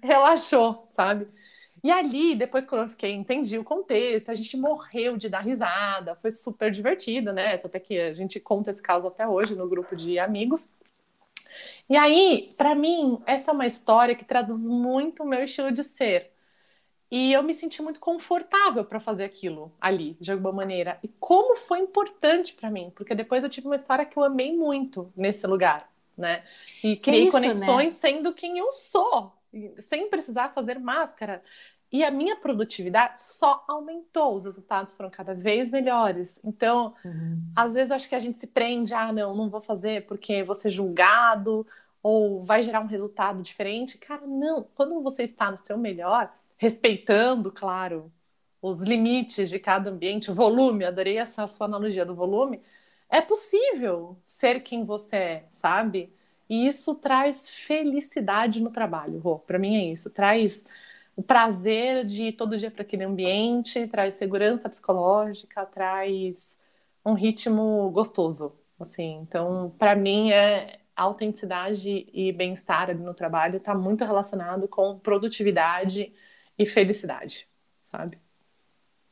relaxou, 0.00 0.86
sabe? 0.90 1.26
E 1.82 1.90
ali, 1.90 2.36
depois 2.36 2.68
quando 2.68 2.82
eu 2.82 2.88
fiquei, 2.88 3.12
entendi 3.14 3.58
o 3.58 3.64
contexto, 3.64 4.30
a 4.30 4.34
gente 4.36 4.56
morreu 4.56 5.16
de 5.16 5.28
dar 5.28 5.40
risada, 5.40 6.14
foi 6.22 6.30
super 6.30 6.70
divertido, 6.70 7.32
né? 7.32 7.54
Até 7.54 7.80
que 7.80 7.98
a 7.98 8.14
gente 8.14 8.38
conta 8.38 8.70
esse 8.70 8.80
caso 8.80 9.08
até 9.08 9.26
hoje 9.26 9.56
no 9.56 9.68
grupo 9.68 9.96
de 9.96 10.20
amigos. 10.20 10.68
E 11.88 11.96
aí, 11.96 12.48
para 12.56 12.74
mim, 12.74 13.20
essa 13.26 13.50
é 13.50 13.54
uma 13.54 13.66
história 13.66 14.14
que 14.14 14.24
traduz 14.24 14.66
muito 14.66 15.22
o 15.22 15.26
meu 15.26 15.44
estilo 15.44 15.72
de 15.72 15.84
ser. 15.84 16.32
E 17.10 17.32
eu 17.32 17.42
me 17.42 17.54
senti 17.54 17.80
muito 17.80 18.00
confortável 18.00 18.84
para 18.84 19.00
fazer 19.00 19.24
aquilo 19.24 19.72
ali, 19.80 20.16
de 20.20 20.30
alguma 20.30 20.52
maneira. 20.52 20.98
E 21.02 21.08
como 21.08 21.56
foi 21.56 21.78
importante 21.78 22.52
para 22.52 22.70
mim, 22.70 22.92
porque 22.94 23.14
depois 23.14 23.42
eu 23.42 23.50
tive 23.50 23.66
uma 23.66 23.76
história 23.76 24.04
que 24.04 24.18
eu 24.18 24.24
amei 24.24 24.54
muito 24.54 25.10
nesse 25.16 25.46
lugar, 25.46 25.90
né? 26.16 26.44
E 26.84 26.96
criei 26.96 27.22
isso, 27.22 27.32
conexões 27.32 27.94
né? 27.94 28.10
sendo 28.10 28.34
quem 28.34 28.58
eu 28.58 28.70
sou, 28.70 29.32
sem 29.80 30.10
precisar 30.10 30.50
fazer 30.50 30.78
máscara. 30.78 31.42
E 31.90 32.04
a 32.04 32.10
minha 32.10 32.36
produtividade 32.36 33.22
só 33.22 33.64
aumentou, 33.66 34.36
os 34.36 34.44
resultados 34.44 34.92
foram 34.92 35.08
cada 35.08 35.34
vez 35.34 35.70
melhores. 35.70 36.38
Então, 36.44 36.88
uhum. 36.88 37.52
às 37.56 37.74
vezes 37.74 37.90
acho 37.90 38.08
que 38.08 38.14
a 38.14 38.20
gente 38.20 38.38
se 38.38 38.46
prende, 38.46 38.92
ah, 38.92 39.10
não, 39.10 39.34
não 39.34 39.48
vou 39.48 39.60
fazer 39.60 40.06
porque 40.06 40.42
vou 40.42 40.54
ser 40.54 40.68
julgado 40.68 41.66
ou 42.02 42.44
vai 42.44 42.62
gerar 42.62 42.80
um 42.80 42.86
resultado 42.86 43.42
diferente. 43.42 43.96
Cara, 43.96 44.26
não, 44.26 44.66
quando 44.74 45.02
você 45.02 45.22
está 45.22 45.50
no 45.50 45.56
seu 45.56 45.78
melhor, 45.78 46.30
respeitando, 46.58 47.50
claro, 47.50 48.12
os 48.60 48.82
limites 48.82 49.48
de 49.48 49.58
cada 49.58 49.90
ambiente, 49.90 50.30
o 50.30 50.34
volume, 50.34 50.84
adorei 50.84 51.16
essa 51.16 51.46
sua 51.46 51.66
analogia 51.66 52.04
do 52.04 52.14
volume, 52.14 52.60
é 53.08 53.22
possível 53.22 54.18
ser 54.26 54.60
quem 54.60 54.84
você 54.84 55.16
é, 55.16 55.44
sabe? 55.52 56.12
E 56.48 56.66
isso 56.66 56.94
traz 56.94 57.48
felicidade 57.48 58.60
no 58.62 58.70
trabalho, 58.70 59.18
Rô. 59.18 59.38
Para 59.38 59.58
mim 59.58 59.76
é 59.76 59.92
isso. 59.92 60.10
Traz 60.10 60.64
o 61.18 61.22
prazer 61.24 62.04
de 62.04 62.26
ir 62.26 62.32
todo 62.34 62.56
dia 62.56 62.70
para 62.70 62.82
aquele 62.82 63.02
ambiente, 63.02 63.88
traz 63.88 64.14
segurança 64.14 64.68
psicológica, 64.68 65.66
traz 65.66 66.56
um 67.04 67.12
ritmo 67.12 67.90
gostoso, 67.90 68.56
assim. 68.78 69.16
Então, 69.22 69.74
para 69.76 69.96
mim 69.96 70.30
é 70.30 70.78
autenticidade 70.94 72.08
e 72.12 72.32
bem-estar 72.32 72.96
no 72.96 73.12
trabalho 73.12 73.56
está 73.56 73.74
muito 73.74 74.04
relacionado 74.04 74.68
com 74.68 74.96
produtividade 75.00 76.14
e 76.56 76.64
felicidade, 76.64 77.48
sabe? 77.82 78.16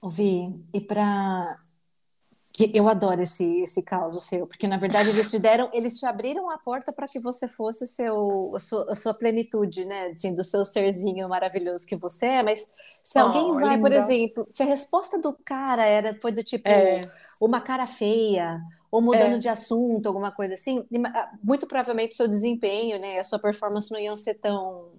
Ouvi. 0.01 0.65
E 0.73 0.81
para 0.81 1.59
eu 2.73 2.89
adoro 2.89 3.21
esse 3.21 3.61
esse 3.61 3.83
caso 3.83 4.21
seu, 4.21 4.47
porque 4.47 4.67
na 4.67 4.79
verdade 4.79 5.11
eles 5.11 5.31
te 5.31 5.39
deram, 5.39 5.69
eles 5.73 5.99
te 5.99 6.07
abriram 6.07 6.51
a 6.51 6.59
porta 6.59 6.93
para 6.93 7.07
que 7.07 7.19
você 7.19 7.47
fosse 7.49 7.85
o 7.85 7.87
seu 7.87 8.53
a 8.55 8.59
sua, 8.59 8.93
a 8.93 8.95
sua, 8.95 9.15
plenitude, 9.15 9.85
né, 9.85 10.09
assim, 10.09 10.35
do 10.35 10.43
seu 10.43 10.65
serzinho 10.65 11.29
maravilhoso 11.29 11.87
que 11.87 11.97
você 11.97 12.27
é, 12.27 12.43
mas 12.43 12.71
se 13.03 13.19
oh, 13.19 13.23
alguém 13.23 13.53
vai, 13.53 13.77
linda. 13.77 13.81
por 13.81 13.93
exemplo, 13.93 14.47
se 14.51 14.63
a 14.63 14.67
resposta 14.67 15.19
do 15.19 15.33
cara 15.45 15.85
era 15.85 16.19
foi 16.21 16.33
do 16.33 16.43
tipo 16.43 16.69
é. 16.69 17.01
uma 17.41 17.61
cara 17.61 17.87
feia 17.87 18.61
ou 18.91 19.03
mudando 19.03 19.35
é. 19.35 19.39
de 19.39 19.49
assunto, 19.49 20.07
alguma 20.07 20.33
coisa 20.33 20.55
assim, 20.55 20.85
ah, 21.15 21.31
muito 21.43 21.67
provavelmente 21.67 22.13
o 22.13 22.17
seu 22.17 22.29
desempenho, 22.29 22.99
né, 22.99 23.19
a 23.19 23.25
sua 23.25 23.39
performance 23.39 23.93
não 23.93 24.01
iam 24.01 24.17
ser 24.17 24.35
tão 24.35 24.93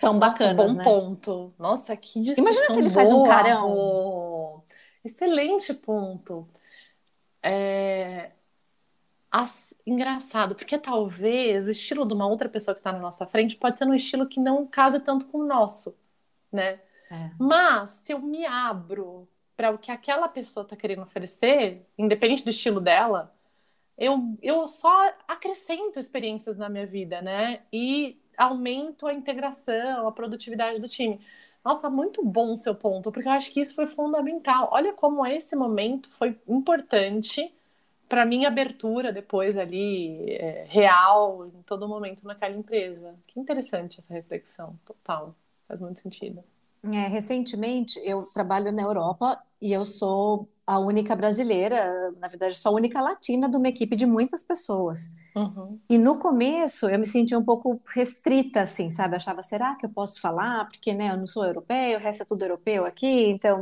tão 0.00 0.14
Nossa, 0.14 0.32
bacanas, 0.32 0.72
bom 0.72 0.78
né? 0.78 0.84
ponto. 0.84 1.54
Nossa, 1.58 1.96
que 1.96 2.22
discussão 2.22 2.44
Imagina 2.44 2.66
se 2.66 2.80
ele 2.80 2.88
boa, 2.88 2.94
faz 2.94 3.12
um 3.12 3.24
carão. 3.24 4.62
Excelente 5.04 5.74
ponto. 5.74 6.48
É... 7.42 8.30
As... 9.30 9.74
Engraçado, 9.86 10.54
porque 10.54 10.78
talvez 10.78 11.66
o 11.66 11.70
estilo 11.70 12.06
de 12.06 12.14
uma 12.14 12.26
outra 12.26 12.48
pessoa 12.48 12.74
que 12.74 12.80
está 12.80 12.92
na 12.92 12.98
nossa 12.98 13.26
frente 13.26 13.56
pode 13.56 13.78
ser 13.78 13.86
um 13.86 13.94
estilo 13.94 14.28
que 14.28 14.40
não 14.40 14.66
casa 14.66 15.00
tanto 15.00 15.26
com 15.26 15.38
o 15.38 15.46
nosso, 15.46 15.96
né? 16.52 16.80
É. 17.10 17.30
Mas 17.38 18.00
se 18.04 18.12
eu 18.12 18.20
me 18.20 18.44
abro 18.46 19.28
para 19.56 19.70
o 19.70 19.78
que 19.78 19.90
aquela 19.90 20.28
pessoa 20.28 20.64
está 20.64 20.76
querendo 20.76 21.02
oferecer, 21.02 21.86
independente 21.98 22.44
do 22.44 22.50
estilo 22.50 22.80
dela, 22.80 23.34
eu, 23.98 24.36
eu 24.42 24.66
só 24.66 25.12
acrescento 25.28 25.98
experiências 25.98 26.56
na 26.56 26.68
minha 26.68 26.86
vida, 26.86 27.20
né? 27.20 27.60
E 27.72 28.18
aumento 28.36 29.06
a 29.06 29.12
integração, 29.12 30.08
a 30.08 30.12
produtividade 30.12 30.80
do 30.80 30.88
time. 30.88 31.20
Nossa, 31.64 31.90
muito 31.90 32.24
bom 32.24 32.56
seu 32.56 32.74
ponto, 32.74 33.12
porque 33.12 33.28
eu 33.28 33.32
acho 33.32 33.50
que 33.52 33.60
isso 33.60 33.74
foi 33.74 33.86
fundamental. 33.86 34.68
Olha 34.72 34.94
como 34.94 35.26
esse 35.26 35.54
momento 35.54 36.08
foi 36.10 36.38
importante 36.48 37.54
para 38.08 38.24
minha 38.26 38.48
abertura 38.48 39.12
depois 39.12 39.56
ali 39.58 40.30
é, 40.34 40.64
real 40.68 41.46
em 41.48 41.62
todo 41.62 41.88
momento 41.88 42.26
naquela 42.26 42.54
empresa. 42.56 43.18
Que 43.26 43.40
interessante 43.40 44.00
essa 44.00 44.12
reflexão, 44.14 44.78
total, 44.86 45.34
faz 45.68 45.80
muito 45.80 46.00
sentido. 46.00 46.42
É, 46.82 47.08
recentemente 47.08 48.00
eu 48.04 48.20
trabalho 48.32 48.72
na 48.72 48.82
Europa 48.82 49.38
e 49.60 49.72
eu 49.72 49.84
sou 49.84 50.48
a 50.66 50.78
única 50.78 51.14
brasileira, 51.14 52.12
na 52.18 52.28
verdade, 52.28 52.54
sou 52.54 52.72
a 52.72 52.74
única 52.76 53.00
latina 53.00 53.50
de 53.50 53.56
uma 53.56 53.68
equipe 53.68 53.94
de 53.96 54.06
muitas 54.06 54.42
pessoas. 54.42 55.14
Uhum. 55.36 55.78
E 55.90 55.98
no 55.98 56.18
começo 56.18 56.88
eu 56.88 56.98
me 56.98 57.06
sentia 57.06 57.38
um 57.38 57.44
pouco 57.44 57.80
restrita, 57.86 58.62
assim, 58.62 58.88
sabe? 58.88 59.14
Eu 59.14 59.16
achava, 59.16 59.42
será 59.42 59.74
que 59.74 59.84
eu 59.84 59.90
posso 59.90 60.20
falar? 60.20 60.66
Porque, 60.68 60.94
né, 60.94 61.08
eu 61.10 61.16
não 61.16 61.26
sou 61.26 61.44
europeia, 61.44 61.98
o 61.98 62.00
resto 62.00 62.22
é 62.22 62.26
tudo 62.26 62.44
europeu 62.44 62.84
aqui, 62.84 63.30
então 63.30 63.60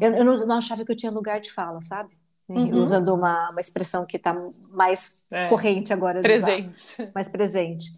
eu, 0.00 0.14
eu 0.16 0.24
não, 0.24 0.46
não, 0.46 0.56
achava 0.56 0.84
que 0.84 0.92
eu 0.92 0.96
tinha 0.96 1.10
lugar 1.10 1.40
de 1.40 1.50
fala, 1.50 1.80
sabe? 1.80 2.10
Uhum. 2.48 2.82
Usando 2.82 3.14
uma, 3.14 3.50
uma 3.50 3.60
expressão 3.60 4.04
que 4.04 4.16
está 4.16 4.34
mais 4.70 5.26
é. 5.30 5.48
corrente 5.48 5.92
agora. 5.92 6.20
Presente. 6.20 6.96
mais 7.14 7.28
presente. 7.28 7.92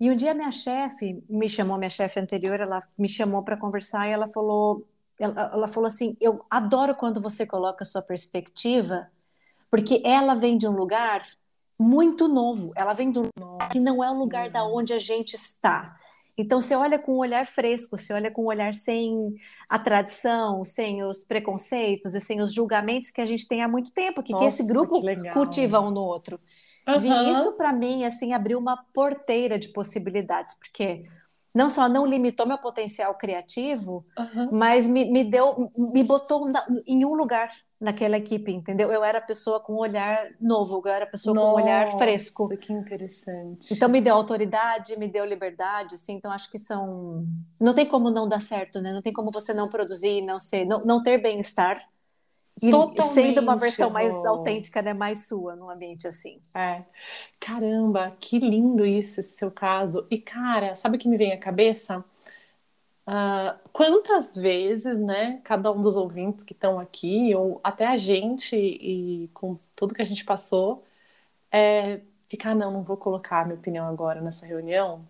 E 0.00 0.10
um 0.10 0.16
dia 0.16 0.32
minha 0.32 0.50
chefe 0.50 1.22
me 1.28 1.48
chamou, 1.48 1.76
minha 1.76 1.90
chefe 1.90 2.18
anterior, 2.18 2.58
ela 2.58 2.82
me 2.98 3.06
chamou 3.06 3.44
para 3.44 3.56
conversar 3.56 4.08
e 4.08 4.12
ela 4.12 4.26
falou, 4.26 4.82
ela, 5.18 5.50
ela 5.52 5.68
falou 5.68 5.86
assim, 5.86 6.16
eu 6.18 6.42
adoro 6.48 6.94
quando 6.94 7.20
você 7.20 7.46
coloca 7.46 7.84
a 7.84 7.86
sua 7.86 8.00
perspectiva, 8.00 9.08
porque 9.70 10.00
ela 10.02 10.34
vem 10.34 10.56
de 10.56 10.66
um 10.66 10.72
lugar 10.72 11.22
muito 11.78 12.26
novo, 12.28 12.72
ela 12.74 12.94
vem 12.94 13.10
do 13.10 13.28
que 13.70 13.78
não 13.78 14.02
é 14.02 14.10
o 14.10 14.18
lugar 14.18 14.48
da 14.48 14.64
onde 14.64 14.94
a 14.94 14.98
gente 14.98 15.34
está. 15.34 15.96
Então, 16.36 16.60
você 16.60 16.74
olha 16.74 16.98
com 16.98 17.12
um 17.12 17.18
olhar 17.18 17.44
fresco, 17.44 17.98
você 17.98 18.14
olha 18.14 18.30
com 18.30 18.44
um 18.44 18.46
olhar 18.46 18.72
sem 18.72 19.34
a 19.68 19.78
tradição, 19.78 20.64
sem 20.64 21.02
os 21.02 21.22
preconceitos 21.22 22.14
e 22.14 22.20
sem 22.20 22.40
os 22.40 22.54
julgamentos 22.54 23.10
que 23.10 23.20
a 23.20 23.26
gente 23.26 23.46
tem 23.46 23.62
há 23.62 23.68
muito 23.68 23.90
tempo, 23.90 24.22
que, 24.22 24.32
Nossa, 24.32 24.46
que 24.46 24.54
esse 24.54 24.66
grupo 24.66 25.02
que 25.02 25.30
cultiva 25.32 25.80
um 25.80 25.90
no 25.90 26.00
outro. 26.00 26.40
Uhum. 26.86 27.32
Isso 27.32 27.52
para 27.52 27.72
mim 27.72 28.04
assim 28.04 28.32
abriu 28.32 28.58
uma 28.58 28.84
porteira 28.94 29.58
de 29.58 29.68
possibilidades, 29.68 30.54
porque 30.54 31.02
não 31.54 31.68
só 31.68 31.88
não 31.88 32.06
limitou 32.06 32.46
meu 32.46 32.58
potencial 32.58 33.14
criativo, 33.14 34.04
uhum. 34.18 34.48
mas 34.52 34.88
me, 34.88 35.04
me 35.04 35.24
deu, 35.24 35.70
me 35.92 36.04
botou 36.04 36.48
na, 36.48 36.64
em 36.86 37.04
um 37.04 37.14
lugar 37.14 37.50
naquela 37.80 38.18
equipe, 38.18 38.52
entendeu? 38.52 38.92
Eu 38.92 39.02
era 39.02 39.18
a 39.18 39.22
pessoa 39.22 39.58
com 39.58 39.72
um 39.72 39.78
olhar 39.78 40.28
novo, 40.38 40.82
eu 40.84 40.92
era 40.92 41.06
a 41.06 41.08
pessoa 41.08 41.34
Nossa, 41.34 41.46
com 41.46 41.60
um 41.60 41.64
olhar 41.64 41.90
fresco. 41.92 42.48
Que 42.58 42.72
interessante. 42.72 43.72
Então 43.72 43.88
me 43.88 44.02
deu 44.02 44.14
autoridade, 44.14 44.98
me 44.98 45.08
deu 45.08 45.24
liberdade, 45.24 45.94
assim, 45.94 46.12
então 46.14 46.30
acho 46.30 46.50
que 46.50 46.58
são 46.58 47.26
não 47.58 47.72
tem 47.74 47.86
como 47.86 48.10
não 48.10 48.28
dar 48.28 48.42
certo, 48.42 48.80
né? 48.80 48.92
Não 48.92 49.00
tem 49.00 49.12
como 49.12 49.30
você 49.30 49.54
não 49.54 49.68
produzir, 49.70 50.20
não 50.20 50.38
ser, 50.38 50.66
não, 50.66 50.84
não 50.84 51.02
ter 51.02 51.16
bem-estar 51.18 51.82
e 52.62 52.70
Totalmente 52.70 53.14
sendo 53.14 53.40
uma 53.40 53.56
versão 53.56 53.90
mais 53.90 54.24
autêntica, 54.24 54.82
né? 54.82 54.92
Mais 54.92 55.26
sua, 55.26 55.56
num 55.56 55.70
ambiente 55.70 56.06
assim. 56.06 56.40
É. 56.54 56.82
Caramba, 57.38 58.16
que 58.20 58.38
lindo 58.38 58.84
isso, 58.84 59.20
esse 59.20 59.36
seu 59.36 59.50
caso. 59.50 60.06
E, 60.10 60.18
cara, 60.18 60.74
sabe 60.74 60.96
o 60.96 61.00
que 61.00 61.08
me 61.08 61.16
vem 61.16 61.32
à 61.32 61.38
cabeça? 61.38 62.04
Uh, 63.06 63.58
quantas 63.72 64.36
vezes, 64.36 64.98
né, 65.00 65.40
cada 65.42 65.72
um 65.72 65.80
dos 65.80 65.96
ouvintes 65.96 66.44
que 66.44 66.52
estão 66.52 66.78
aqui, 66.78 67.34
ou 67.34 67.60
até 67.64 67.86
a 67.86 67.96
gente, 67.96 68.54
e 68.54 69.28
com 69.34 69.56
tudo 69.74 69.94
que 69.94 70.02
a 70.02 70.04
gente 70.04 70.24
passou, 70.24 70.80
é 71.50 72.00
ficar, 72.28 72.54
não, 72.54 72.70
não 72.70 72.82
vou 72.84 72.96
colocar 72.96 73.40
a 73.40 73.44
minha 73.44 73.58
opinião 73.58 73.86
agora 73.88 74.20
nessa 74.20 74.46
reunião, 74.46 75.04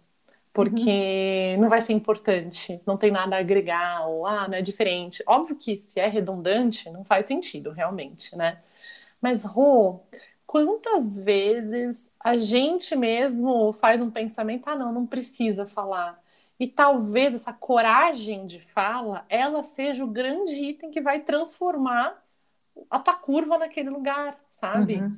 porque 0.53 1.55
uhum. 1.55 1.63
não 1.63 1.69
vai 1.69 1.81
ser 1.81 1.93
importante, 1.93 2.83
não 2.85 2.97
tem 2.97 3.11
nada 3.11 3.37
a 3.37 3.39
agregar, 3.39 4.07
ou 4.09 4.27
ah, 4.27 4.49
não 4.49 4.57
é 4.57 4.63
diferente. 4.63 5.23
Óbvio 5.27 5.57
que 5.57 5.77
se 5.77 6.01
é 6.01 6.09
redundante, 6.09 6.91
não 6.91 7.05
faz 7.05 7.27
sentido, 7.27 7.71
realmente, 7.71 8.37
né? 8.37 8.59
Mas, 9.21 9.45
Rô, 9.45 10.01
quantas 10.47 11.19
vezes 11.19 12.11
a 12.19 12.37
gente 12.37 12.97
mesmo 12.97 13.73
faz 13.75 14.01
um 14.01 14.11
pensamento, 14.11 14.69
ah, 14.69 14.77
não, 14.77 14.93
não 14.93 15.07
precisa 15.07 15.67
falar. 15.67 16.21
E 16.59 16.67
talvez 16.67 17.33
essa 17.33 17.53
coragem 17.53 18.47
de 18.47 18.61
fala, 18.61 19.25
ela 19.29 19.63
seja 19.63 20.05
o 20.05 20.09
grande 20.09 20.53
item 20.53 20.91
que 20.91 21.01
vai 21.01 21.21
transformar 21.21 22.21
a 22.91 22.99
tua 22.99 23.15
curva 23.15 23.57
naquele 23.57 23.89
lugar, 23.89 24.39
sabe? 24.51 24.97
Uhum. 24.97 25.11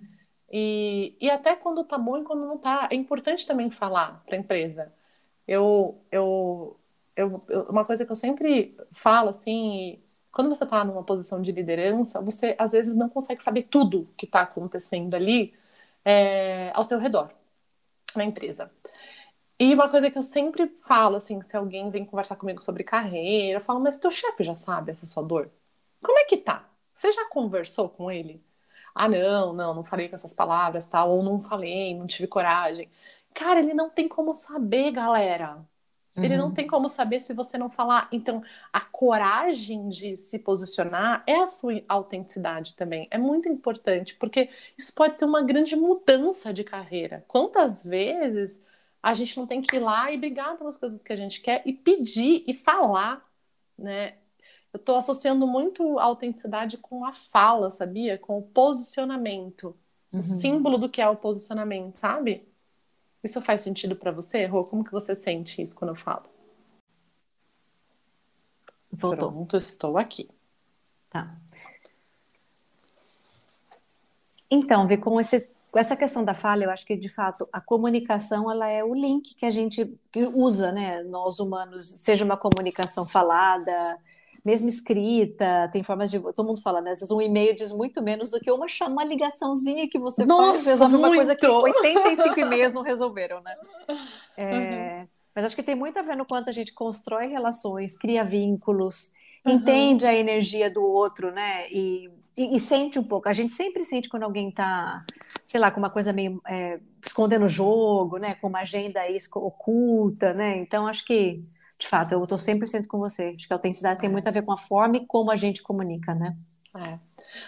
E, 0.53 1.16
e 1.21 1.31
até 1.31 1.57
quando 1.57 1.85
tá 1.85 1.97
bom 1.97 2.18
e 2.18 2.23
quando 2.23 2.47
não 2.47 2.59
tá. 2.59 2.88
É 2.90 2.95
importante 2.95 3.47
também 3.47 3.71
falar 3.71 4.21
para 4.27 4.37
a 4.37 4.38
empresa 4.38 4.92
eu, 5.46 6.05
eu, 6.11 6.81
eu, 7.16 7.44
uma 7.68 7.85
coisa 7.85 8.05
que 8.07 8.12
eu 8.12 8.16
sempre 8.16 8.76
falo, 8.92 9.28
assim, 9.31 10.02
quando 10.31 10.48
você 10.48 10.64
está 10.64 10.85
numa 10.85 11.05
posição 11.05 11.42
de 11.42 11.52
liderança, 11.52 12.20
você 12.20 12.55
às 12.59 12.72
vezes 12.72 12.96
não 12.96 13.09
consegue 13.09 13.42
saber 13.42 13.64
tudo 13.64 14.09
que 14.16 14.26
está 14.26 14.42
acontecendo 14.42 15.14
ali 15.14 15.55
é, 16.05 16.70
ao 16.74 16.85
seu 16.85 16.98
redor, 16.98 17.31
na 18.16 18.24
empresa. 18.24 18.70
E 19.59 19.74
uma 19.74 19.88
coisa 19.88 20.11
que 20.11 20.18
eu 20.18 20.22
sempre 20.22 20.68
falo, 20.87 21.16
assim, 21.16 21.40
se 21.42 21.57
alguém 21.57 21.90
vem 21.90 22.05
conversar 22.05 22.37
comigo 22.37 22.62
sobre 22.62 22.83
carreira, 22.85 23.61
eu 23.61 23.64
falo, 23.64 23.81
mas 23.81 23.98
teu 23.98 24.11
chefe 24.11 24.42
já 24.44 24.55
sabe 24.55 24.90
essa 24.92 25.07
sua 25.07 25.22
dor? 25.22 25.50
Como 26.02 26.18
é 26.18 26.24
que 26.24 26.37
tá? 26.38 26.68
Você 26.94 27.12
já 27.12 27.28
conversou 27.28 27.88
com 27.88 28.11
ele? 28.11 28.42
Ah, 28.94 29.09
não, 29.09 29.52
não, 29.52 29.74
não 29.74 29.85
falei 29.85 30.09
com 30.09 30.16
essas 30.16 30.35
palavras, 30.35 30.90
tal, 30.90 31.11
ou 31.11 31.22
não 31.22 31.42
falei, 31.42 31.94
não 31.94 32.07
tive 32.07 32.26
coragem. 32.28 32.90
Cara, 33.35 33.61
ele 33.61 33.75
não 33.75 33.90
tem 33.90 34.09
como 34.09 34.33
saber, 34.33 34.92
galera. 34.92 35.64
Ele 36.16 36.37
não 36.37 36.49
uhum. 36.49 36.55
tem 36.55 36.66
como 36.66 36.90
saber 36.90 37.21
se 37.21 37.33
você 37.33 37.57
não 37.57 37.71
falar. 37.71 38.07
Então, 38.12 38.42
a 38.71 38.81
coragem 38.81 39.88
de 39.88 40.17
se 40.19 40.38
posicionar 40.38 41.23
é 41.27 41.37
a 41.37 41.46
sua 41.46 41.83
autenticidade 41.88 42.75
também. 42.75 43.09
É 43.11 43.17
muito 43.17 43.48
importante, 43.48 44.15
porque 44.17 44.50
isso 44.77 44.92
pode 44.94 45.19
ser 45.19 45.25
uma 45.25 45.42
grande 45.42 45.75
mudança 45.75 46.52
de 46.52 46.65
carreira. 46.65 47.25
Quantas 47.27 47.83
vezes 47.83 48.63
a 49.02 49.15
gente 49.15 49.38
não 49.38 49.46
tem 49.46 49.63
que 49.63 49.77
ir 49.77 49.79
lá 49.79 50.13
e 50.13 50.19
brigar 50.19 50.59
pelas 50.59 50.77
coisas 50.77 51.02
que 51.02 51.13
a 51.13 51.17
gente 51.17 51.40
quer 51.40 51.63
e 51.65 51.73
pedir 51.73 52.44
e 52.46 52.52
falar, 52.52 53.25
né? 53.79 54.15
Eu 54.71 54.79
estou 54.79 54.96
associando 54.96 55.46
muito 55.46 55.98
a 55.98 56.04
autenticidade 56.04 56.77
com 56.79 57.04
a 57.04 57.13
fala, 57.13 57.71
sabia? 57.71 58.19
Com 58.19 58.38
o 58.38 58.42
posicionamento. 58.42 59.77
Uhum. 60.13 60.21
O 60.21 60.23
símbolo 60.23 60.79
do 60.79 60.88
que 60.90 61.00
é 61.00 61.09
o 61.09 61.17
posicionamento, 61.17 61.96
sabe? 61.96 62.52
Isso 63.23 63.40
faz 63.40 63.60
sentido 63.60 63.94
para 63.94 64.10
você, 64.10 64.46
Rô? 64.46 64.64
Como 64.64 64.85
que 64.85 64.92
você 64.92 65.14
sente 65.14 65.62
isso 65.62 65.77
quando 65.77 65.90
eu 65.90 65.96
falo? 65.96 66.25
Voltou. 68.90 69.31
Pronto, 69.31 69.56
estou 69.56 69.96
aqui. 69.96 70.29
Tá. 71.08 71.37
Então, 74.50 74.87
ver 74.87 74.98
com 74.98 75.18
esse 75.20 75.48
com 75.73 75.79
essa 75.79 75.96
questão 75.96 76.23
da 76.23 76.35
falha, 76.35 76.66
eu 76.66 76.70
acho 76.70 76.85
que 76.85 76.94
de 76.94 77.08
fato 77.08 77.48
a 77.50 77.58
comunicação 77.58 78.50
ela 78.50 78.68
é 78.68 78.85
o 78.85 78.94
link 78.94 79.35
que 79.35 79.46
a 79.46 79.50
gente 79.50 79.90
usa, 80.14 80.70
né? 80.70 81.02
Nós 81.04 81.40
humanos, 81.40 81.87
seja 81.87 82.27
uma 82.27 82.37
comunicação 82.37 83.06
falada, 83.06 83.98
mesmo 84.45 84.69
escrita, 84.69 85.69
tem 85.73 85.83
formas 85.83 86.11
de. 86.11 86.19
Todo 86.19 86.45
mundo 86.45 86.61
fala, 86.61 86.81
né? 86.81 86.90
Às 86.90 86.99
vezes 86.99 87.13
um 87.13 87.21
e-mail 87.21 87.55
diz 87.55 87.71
muito 87.71 88.03
menos 88.03 88.31
do 88.31 88.40
que 88.40 88.51
uma, 88.51 88.67
uma 88.88 89.05
ligaçãozinha 89.05 89.88
que 89.88 89.99
você 89.99 90.25
Nossa, 90.25 90.55
faz, 90.55 90.67
resolve 90.67 90.97
muito. 90.97 91.07
uma 91.07 91.15
coisa 91.15 91.37
que 91.37 91.47
85 91.47 92.40
e-mails 92.40 92.73
não 92.73 92.83
resolveram, 92.83 93.40
né? 93.43 93.53
É, 94.35 95.01
uhum. 95.01 95.09
Mas 95.37 95.45
acho 95.45 95.55
que 95.55 95.63
tem 95.63 95.75
muito 95.75 95.99
a 95.99 96.03
ver 96.03 96.17
no 96.17 96.25
quanto 96.25 96.49
a 96.49 96.53
gente 96.53 96.73
constrói 96.73 97.27
relações, 97.27 97.99
cria 97.99 98.25
vínculos, 98.25 99.13
uhum. 99.45 99.57
entende 99.57 100.07
a 100.07 100.15
energia 100.15 100.71
do 100.71 100.83
outro, 100.83 101.31
né? 101.31 101.71
E, 101.71 102.11
e, 102.35 102.57
e, 102.57 102.59
sente 102.59 102.99
um 102.99 103.05
pouco. 103.05 103.29
A 103.29 103.35
gente 103.35 103.53
sempre 103.53 103.85
sente 103.85 104.09
quando 104.09 104.23
alguém 104.23 104.49
está, 104.49 105.05
sei 105.45 105.61
lá, 105.61 105.71
com 105.71 105.79
uma 105.79 105.90
coisa 105.90 106.15
meio 106.15 106.40
é, 106.49 106.81
escondendo 107.05 107.45
o 107.45 107.49
jogo, 107.49 108.17
né? 108.17 108.37
Com 108.37 108.49
uma 108.49 108.61
agenda 108.61 109.01
oculta, 109.35 110.33
né? 110.33 110.57
Então 110.57 110.87
acho 110.87 111.05
que 111.05 111.45
de 111.83 111.88
fato, 111.88 112.12
eu 112.12 112.22
estou 112.22 112.38
100% 112.38 112.87
com 112.87 112.98
você. 112.98 113.35
Acho 113.37 113.46
que 113.46 113.52
a 113.52 113.56
autenticidade 113.56 114.00
tem 114.00 114.10
muito 114.10 114.26
a 114.28 114.30
ver 114.30 114.42
com 114.42 114.52
a 114.52 114.58
forma 114.58 114.96
e 114.96 115.06
como 115.06 115.30
a 115.30 115.37
gente 115.37 115.62
comunica, 115.62 116.14
né? 116.14 116.37
É. 116.76 116.98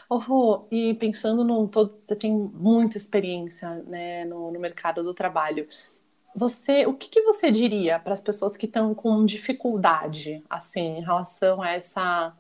Oh, 0.08 0.18
Rô, 0.18 0.66
e 0.70 0.94
pensando 0.94 1.44
no 1.44 1.68
todo, 1.68 1.98
você 1.98 2.16
tem 2.16 2.32
muita 2.32 2.96
experiência 2.96 3.82
né, 3.86 4.24
no, 4.24 4.50
no 4.50 4.58
mercado 4.58 5.02
do 5.02 5.14
trabalho. 5.14 5.68
Você, 6.34 6.84
o 6.84 6.94
que, 6.94 7.08
que 7.08 7.22
você 7.22 7.50
diria 7.50 7.98
para 7.98 8.12
as 8.12 8.20
pessoas 8.20 8.56
que 8.56 8.66
estão 8.66 8.92
com 8.92 9.24
dificuldade, 9.24 10.42
assim, 10.50 10.98
em 10.98 11.00
relação 11.00 11.62
a 11.62 11.70
essa 11.70 12.36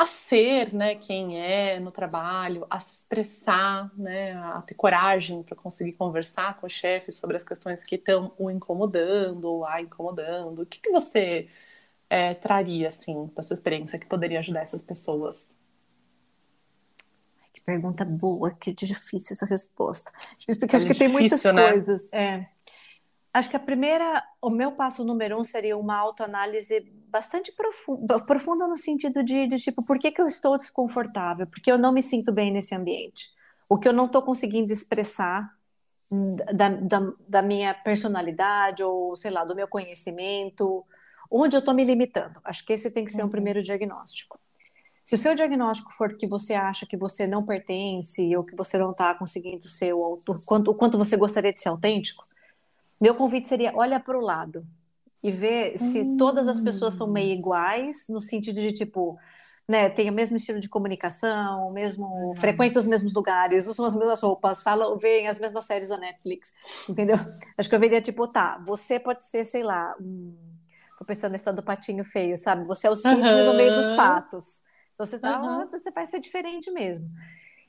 a 0.00 0.06
ser, 0.06 0.72
né, 0.72 0.94
quem 0.94 1.38
é 1.38 1.78
no 1.78 1.92
trabalho, 1.92 2.66
a 2.70 2.80
se 2.80 2.94
expressar, 2.94 3.92
né, 3.98 4.32
a 4.32 4.62
ter 4.62 4.72
coragem 4.72 5.42
para 5.42 5.54
conseguir 5.54 5.92
conversar 5.92 6.58
com 6.58 6.66
o 6.66 6.70
chefe 6.70 7.12
sobre 7.12 7.36
as 7.36 7.44
questões 7.44 7.84
que 7.84 7.96
estão 7.96 8.32
o 8.38 8.50
incomodando 8.50 9.44
ou 9.44 9.66
a 9.66 9.82
incomodando. 9.82 10.62
O 10.62 10.66
que, 10.66 10.80
que 10.80 10.90
você 10.90 11.50
é, 12.08 12.32
traria, 12.32 12.88
assim, 12.88 13.30
da 13.36 13.42
sua 13.42 13.52
experiência 13.52 13.98
que 13.98 14.06
poderia 14.06 14.38
ajudar 14.38 14.62
essas 14.62 14.82
pessoas? 14.82 15.58
Que 17.52 17.62
pergunta 17.62 18.02
boa, 18.02 18.52
que 18.52 18.72
difícil 18.72 19.36
essa 19.36 19.44
resposta. 19.44 20.10
Porque 20.58 20.76
é 20.76 20.78
acho 20.78 20.86
que 20.86 20.98
tem 20.98 21.08
muitas 21.08 21.44
né? 21.44 21.72
coisas. 21.72 22.08
É. 22.10 22.46
Acho 23.34 23.50
que 23.50 23.56
a 23.56 23.60
primeira, 23.60 24.24
o 24.40 24.48
meu 24.48 24.72
passo 24.72 25.04
número 25.04 25.38
um 25.38 25.44
seria 25.44 25.76
uma 25.76 25.96
autoanálise 25.96 26.90
bastante 27.10 27.52
profunda, 27.52 28.20
profunda 28.24 28.66
no 28.66 28.76
sentido 28.76 29.22
de, 29.22 29.46
de, 29.46 29.56
tipo, 29.58 29.84
por 29.84 29.98
que, 29.98 30.10
que 30.10 30.20
eu 30.20 30.26
estou 30.26 30.56
desconfortável? 30.56 31.46
Porque 31.46 31.70
eu 31.70 31.78
não 31.78 31.92
me 31.92 32.02
sinto 32.02 32.32
bem 32.32 32.52
nesse 32.52 32.74
ambiente. 32.74 33.28
O 33.68 33.78
que 33.78 33.88
eu 33.88 33.92
não 33.92 34.06
estou 34.06 34.22
conseguindo 34.22 34.72
expressar 34.72 35.50
da, 36.54 36.68
da, 36.68 37.12
da, 37.28 37.42
minha 37.42 37.74
personalidade 37.74 38.82
ou, 38.82 39.16
sei 39.16 39.30
lá, 39.30 39.44
do 39.44 39.54
meu 39.54 39.68
conhecimento, 39.68 40.84
onde 41.30 41.56
eu 41.56 41.60
estou 41.60 41.74
me 41.74 41.84
limitando. 41.84 42.40
Acho 42.44 42.64
que 42.64 42.72
esse 42.72 42.90
tem 42.90 43.04
que 43.04 43.12
ser 43.12 43.22
uhum. 43.22 43.28
um 43.28 43.30
primeiro 43.30 43.62
diagnóstico. 43.62 44.38
Se 45.04 45.14
o 45.14 45.18
seu 45.18 45.34
diagnóstico 45.34 45.92
for 45.92 46.16
que 46.16 46.26
você 46.26 46.54
acha 46.54 46.86
que 46.86 46.96
você 46.96 47.26
não 47.26 47.44
pertence 47.44 48.34
ou 48.36 48.44
que 48.44 48.56
você 48.56 48.78
não 48.78 48.92
está 48.92 49.14
conseguindo 49.14 49.66
ser 49.68 49.92
o 49.92 50.02
autor, 50.02 50.38
quanto, 50.46 50.70
o 50.70 50.74
quanto 50.74 50.96
você 50.96 51.16
gostaria 51.16 51.52
de 51.52 51.58
ser 51.58 51.68
autêntico, 51.68 52.22
meu 53.00 53.14
convite 53.14 53.48
seria 53.48 53.72
olha 53.74 53.98
para 53.98 54.16
o 54.16 54.20
lado 54.20 54.64
e 55.22 55.30
ver 55.30 55.76
se 55.78 56.00
hum. 56.00 56.16
todas 56.16 56.48
as 56.48 56.60
pessoas 56.60 56.94
são 56.94 57.06
meio 57.06 57.30
hum. 57.30 57.38
iguais, 57.38 58.06
no 58.08 58.20
sentido 58.20 58.60
de, 58.60 58.72
tipo, 58.72 59.18
né, 59.68 59.88
tem 59.88 60.10
o 60.10 60.14
mesmo 60.14 60.36
estilo 60.36 60.58
de 60.58 60.68
comunicação, 60.68 61.72
mesmo 61.72 62.06
uhum. 62.06 62.36
frequenta 62.36 62.78
os 62.78 62.86
mesmos 62.86 63.14
lugares, 63.14 63.68
usam 63.68 63.86
as 63.86 63.94
mesmas 63.94 64.22
roupas, 64.22 64.62
falam, 64.62 64.98
veem 64.98 65.28
as 65.28 65.38
mesmas 65.38 65.64
séries 65.64 65.90
da 65.90 65.98
Netflix, 65.98 66.52
entendeu? 66.88 67.16
Acho 67.56 67.68
que 67.68 67.74
eu 67.74 67.80
veria, 67.80 68.00
tipo, 68.00 68.26
tá, 68.26 68.60
você 68.66 68.98
pode 68.98 69.24
ser, 69.24 69.44
sei 69.44 69.62
lá, 69.62 69.94
um... 70.00 70.34
tô 70.98 71.04
pensando 71.04 71.30
na 71.30 71.36
história 71.36 71.56
do 71.56 71.64
patinho 71.64 72.04
feio, 72.04 72.36
sabe? 72.36 72.66
Você 72.66 72.86
é 72.86 72.90
o 72.90 72.96
cisne 72.96 73.16
uhum. 73.16 73.46
no 73.46 73.54
meio 73.54 73.74
dos 73.74 73.90
patos. 73.90 74.62
Então 74.94 75.06
você, 75.06 75.18
tá, 75.18 75.40
uhum. 75.40 75.68
você 75.70 75.90
vai 75.90 76.04
ser 76.04 76.18
diferente 76.18 76.70
mesmo. 76.70 77.06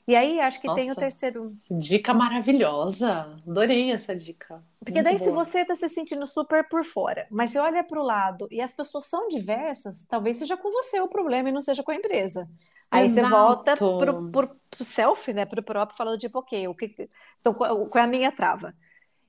E 0.06 0.16
aí, 0.16 0.40
acho 0.40 0.60
que 0.60 0.66
Nossa, 0.66 0.80
tem 0.80 0.90
o 0.90 0.96
terceiro. 0.96 1.56
Dica 1.70 2.12
maravilhosa. 2.12 3.38
Adorei 3.46 3.92
essa 3.92 4.16
dica. 4.16 4.62
Porque 4.80 4.94
Muito 4.94 5.04
daí, 5.04 5.16
boa. 5.16 5.24
se 5.24 5.30
você 5.30 5.60
está 5.60 5.74
se 5.76 5.88
sentindo 5.88 6.26
super 6.26 6.68
por 6.68 6.84
fora, 6.84 7.26
mas 7.30 7.52
você 7.52 7.60
olha 7.60 7.84
para 7.84 8.00
o 8.00 8.04
lado 8.04 8.48
e 8.50 8.60
as 8.60 8.72
pessoas 8.72 9.06
são 9.06 9.28
diversas, 9.28 10.04
talvez 10.04 10.38
seja 10.38 10.56
com 10.56 10.72
você 10.72 11.00
o 11.00 11.08
problema 11.08 11.48
e 11.50 11.52
não 11.52 11.60
seja 11.60 11.84
com 11.84 11.92
a 11.92 11.94
empresa. 11.94 12.48
Aí 12.90 13.06
Exato. 13.06 13.28
você 13.28 13.32
volta 13.32 13.76
pro, 13.76 14.30
pro, 14.30 14.56
pro 14.70 14.84
self, 14.84 15.32
né, 15.32 15.46
pro 15.46 15.62
próprio, 15.62 15.96
falando 15.96 16.18
tipo, 16.18 16.38
ok, 16.40 16.68
o 16.68 16.74
que, 16.74 17.08
então, 17.40 17.54
qual 17.54 17.88
é 17.94 18.00
a 18.00 18.06
minha 18.06 18.32
trava? 18.32 18.74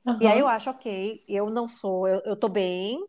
Uhum. 0.06 0.18
E 0.20 0.28
aí 0.28 0.40
eu 0.40 0.48
acho, 0.48 0.70
ok, 0.70 1.24
eu 1.30 1.50
não 1.50 1.68
sou, 1.68 2.08
eu, 2.08 2.20
eu 2.26 2.36
tô 2.36 2.50
bem, 2.50 3.06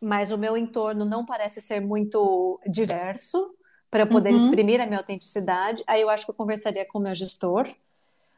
mas 0.00 0.30
o 0.30 0.38
meu 0.38 0.56
entorno 0.56 1.04
não 1.04 1.26
parece 1.26 1.60
ser 1.60 1.80
muito 1.80 2.60
diverso, 2.66 3.50
para 3.90 4.02
eu 4.02 4.06
poder 4.06 4.30
uhum. 4.30 4.36
exprimir 4.36 4.80
a 4.80 4.86
minha 4.86 4.98
autenticidade. 4.98 5.82
Aí 5.86 6.02
eu 6.02 6.10
acho 6.10 6.24
que 6.24 6.30
eu 6.30 6.34
conversaria 6.34 6.84
com 6.84 6.98
o 6.98 7.02
meu 7.02 7.14
gestor, 7.14 7.68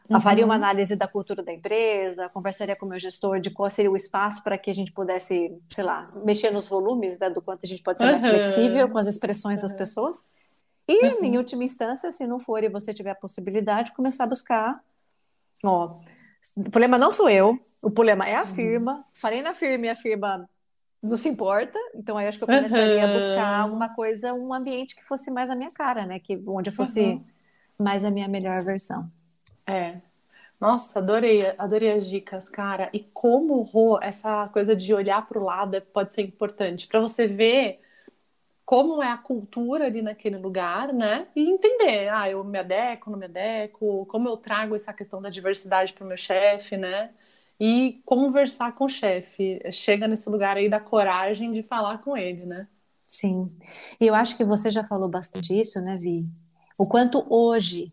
uhum. 0.08 0.20
faria 0.20 0.44
uma 0.44 0.54
análise 0.54 0.94
da 0.96 1.08
cultura 1.08 1.42
da 1.42 1.52
empresa, 1.52 2.28
conversaria 2.28 2.76
com 2.76 2.86
o 2.86 2.88
meu 2.88 2.98
gestor 2.98 3.40
de 3.40 3.50
qual 3.50 3.68
seria 3.70 3.90
o 3.90 3.96
espaço 3.96 4.42
para 4.42 4.58
que 4.58 4.70
a 4.70 4.74
gente 4.74 4.92
pudesse, 4.92 5.52
sei 5.70 5.84
lá, 5.84 6.02
mexer 6.24 6.50
nos 6.50 6.68
volumes, 6.68 7.18
né, 7.18 7.30
do 7.30 7.42
quanto 7.42 7.64
a 7.64 7.68
gente 7.68 7.82
pode 7.82 8.00
ser 8.00 8.06
mais 8.06 8.24
uhum. 8.24 8.30
flexível 8.30 8.88
com 8.88 8.98
as 8.98 9.06
expressões 9.06 9.60
das 9.60 9.72
pessoas. 9.72 10.26
E, 10.86 11.06
uhum. 11.06 11.24
em 11.24 11.36
última 11.36 11.64
instância, 11.64 12.10
se 12.10 12.26
não 12.26 12.38
for 12.38 12.64
e 12.64 12.70
você 12.70 12.94
tiver 12.94 13.10
a 13.10 13.14
possibilidade, 13.14 13.92
começar 13.92 14.24
a 14.24 14.28
buscar. 14.28 14.80
Ó, 15.62 15.98
o 16.56 16.70
problema 16.70 16.96
não 16.96 17.12
sou 17.12 17.28
eu, 17.28 17.58
o 17.82 17.90
problema 17.90 18.26
é 18.26 18.36
a 18.36 18.42
uhum. 18.42 18.54
firma. 18.54 19.04
Falei 19.12 19.42
na 19.42 19.52
firma 19.52 19.86
e 19.86 19.88
a 19.90 19.94
firma 19.94 20.48
não 21.02 21.16
se 21.16 21.28
importa. 21.28 21.78
Então 21.94 22.16
aí 22.16 22.26
acho 22.26 22.38
que 22.38 22.44
eu 22.44 22.48
começaria 22.48 23.04
uhum. 23.04 23.10
a 23.10 23.14
buscar 23.14 23.60
alguma 23.60 23.94
coisa, 23.94 24.32
um 24.34 24.52
ambiente 24.52 24.94
que 24.94 25.04
fosse 25.04 25.30
mais 25.30 25.50
a 25.50 25.54
minha 25.54 25.70
cara, 25.70 26.06
né? 26.06 26.18
Que 26.18 26.42
onde 26.46 26.70
eu 26.70 26.74
fosse 26.74 27.00
uhum. 27.00 27.24
mais 27.78 28.04
a 28.04 28.10
minha 28.10 28.28
melhor 28.28 28.62
versão. 28.64 29.04
É. 29.66 29.96
Nossa, 30.60 30.98
adorei, 30.98 31.54
adorei 31.56 31.92
as 31.92 32.08
dicas, 32.08 32.48
cara. 32.48 32.90
E 32.92 33.00
como 33.14 33.62
Rô, 33.62 33.98
essa 34.02 34.48
coisa 34.48 34.74
de 34.74 34.92
olhar 34.92 35.26
para 35.26 35.38
o 35.38 35.44
lado 35.44 35.80
pode 35.92 36.14
ser 36.14 36.22
importante 36.22 36.86
para 36.88 37.00
você 37.00 37.28
ver 37.28 37.80
como 38.64 39.02
é 39.02 39.10
a 39.10 39.16
cultura 39.16 39.86
ali 39.86 40.02
naquele 40.02 40.36
lugar, 40.36 40.92
né? 40.92 41.26
E 41.34 41.48
entender, 41.48 42.08
ah, 42.08 42.28
eu 42.28 42.44
me 42.44 42.58
adequo, 42.58 43.10
não 43.10 43.18
me 43.18 43.24
adequo, 43.24 44.04
como 44.06 44.28
eu 44.28 44.36
trago 44.36 44.74
essa 44.74 44.92
questão 44.92 45.22
da 45.22 45.30
diversidade 45.30 45.92
para 45.94 46.04
o 46.04 46.06
meu 46.06 46.18
chefe, 46.18 46.76
né? 46.76 47.10
E 47.60 48.00
conversar 48.04 48.74
com 48.74 48.84
o 48.84 48.88
chefe. 48.88 49.60
Chega 49.72 50.06
nesse 50.06 50.28
lugar 50.28 50.56
aí 50.56 50.68
da 50.68 50.80
coragem 50.80 51.52
de 51.52 51.62
falar 51.62 51.98
com 51.98 52.16
ele, 52.16 52.46
né? 52.46 52.68
Sim. 53.06 53.50
E 54.00 54.06
eu 54.06 54.14
acho 54.14 54.36
que 54.36 54.44
você 54.44 54.70
já 54.70 54.84
falou 54.84 55.08
bastante 55.08 55.58
isso, 55.58 55.80
né, 55.80 55.96
Vi? 55.96 56.26
O 56.78 56.86
quanto 56.86 57.26
hoje 57.28 57.92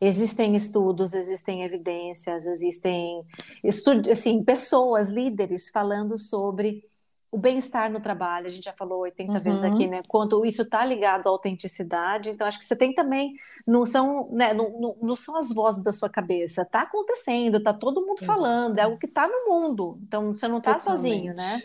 existem 0.00 0.54
estudos, 0.54 1.14
existem 1.14 1.62
evidências, 1.62 2.46
existem 2.46 3.22
estudos, 3.64 4.08
assim, 4.08 4.42
pessoas, 4.44 5.08
líderes 5.08 5.68
falando 5.70 6.16
sobre 6.16 6.84
o 7.32 7.38
bem-estar 7.38 7.90
no 7.90 8.00
trabalho, 8.00 8.46
a 8.46 8.48
gente 8.48 8.64
já 8.64 8.72
falou 8.72 9.00
80 9.00 9.32
uhum. 9.32 9.40
vezes 9.40 9.62
aqui, 9.62 9.86
né? 9.86 10.02
Quanto 10.08 10.44
isso 10.44 10.62
está 10.62 10.84
ligado 10.84 11.28
à 11.28 11.30
autenticidade. 11.30 12.30
Então, 12.30 12.46
acho 12.46 12.58
que 12.58 12.64
você 12.64 12.74
tem 12.74 12.92
também, 12.92 13.34
não 13.68 13.86
são, 13.86 14.28
né, 14.32 14.52
não, 14.52 14.80
não, 14.80 14.96
não 15.00 15.16
são 15.16 15.36
as 15.36 15.52
vozes 15.52 15.82
da 15.82 15.92
sua 15.92 16.08
cabeça, 16.08 16.62
está 16.62 16.82
acontecendo, 16.82 17.58
está 17.58 17.72
todo 17.72 18.04
mundo 18.04 18.24
falando, 18.24 18.78
é 18.78 18.82
algo 18.82 18.98
que 18.98 19.06
está 19.06 19.28
no 19.28 19.48
mundo. 19.48 19.98
Então, 20.02 20.34
você 20.34 20.48
não 20.48 20.58
está 20.58 20.78
sozinho, 20.78 21.32
né? 21.34 21.62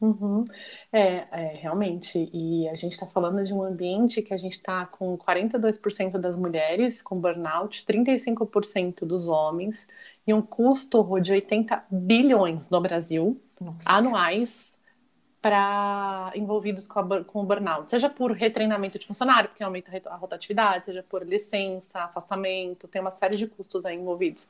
Uhum. 0.00 0.44
É, 0.92 1.26
é, 1.32 1.56
realmente. 1.56 2.30
E 2.32 2.68
a 2.68 2.74
gente 2.74 2.92
está 2.92 3.06
falando 3.06 3.42
de 3.42 3.52
um 3.52 3.62
ambiente 3.62 4.22
que 4.22 4.34
a 4.34 4.36
gente 4.36 4.52
está 4.52 4.86
com 4.86 5.16
42% 5.16 6.18
das 6.18 6.36
mulheres 6.36 7.02
com 7.02 7.18
burnout, 7.18 7.84
35% 7.84 9.06
dos 9.06 9.26
homens, 9.26 9.88
e 10.26 10.34
um 10.34 10.42
custo 10.42 11.02
de 11.20 11.32
80 11.32 11.86
bilhões 11.90 12.70
no 12.70 12.80
Brasil 12.80 13.40
Nossa. 13.60 13.90
anuais 13.90 14.77
para 15.40 16.32
envolvidos 16.34 16.86
com, 16.86 16.98
a, 16.98 17.24
com 17.24 17.40
o 17.40 17.44
burnout, 17.44 17.90
seja 17.90 18.08
por 18.08 18.32
retreinamento 18.32 18.98
de 18.98 19.06
funcionário, 19.06 19.48
porque 19.50 19.62
aumenta 19.62 19.90
a 20.06 20.16
rotatividade, 20.16 20.86
seja 20.86 21.02
por 21.08 21.24
licença, 21.26 22.00
afastamento, 22.00 22.88
tem 22.88 23.00
uma 23.00 23.10
série 23.10 23.36
de 23.36 23.46
custos 23.46 23.84
aí 23.84 23.96
envolvidos. 23.96 24.48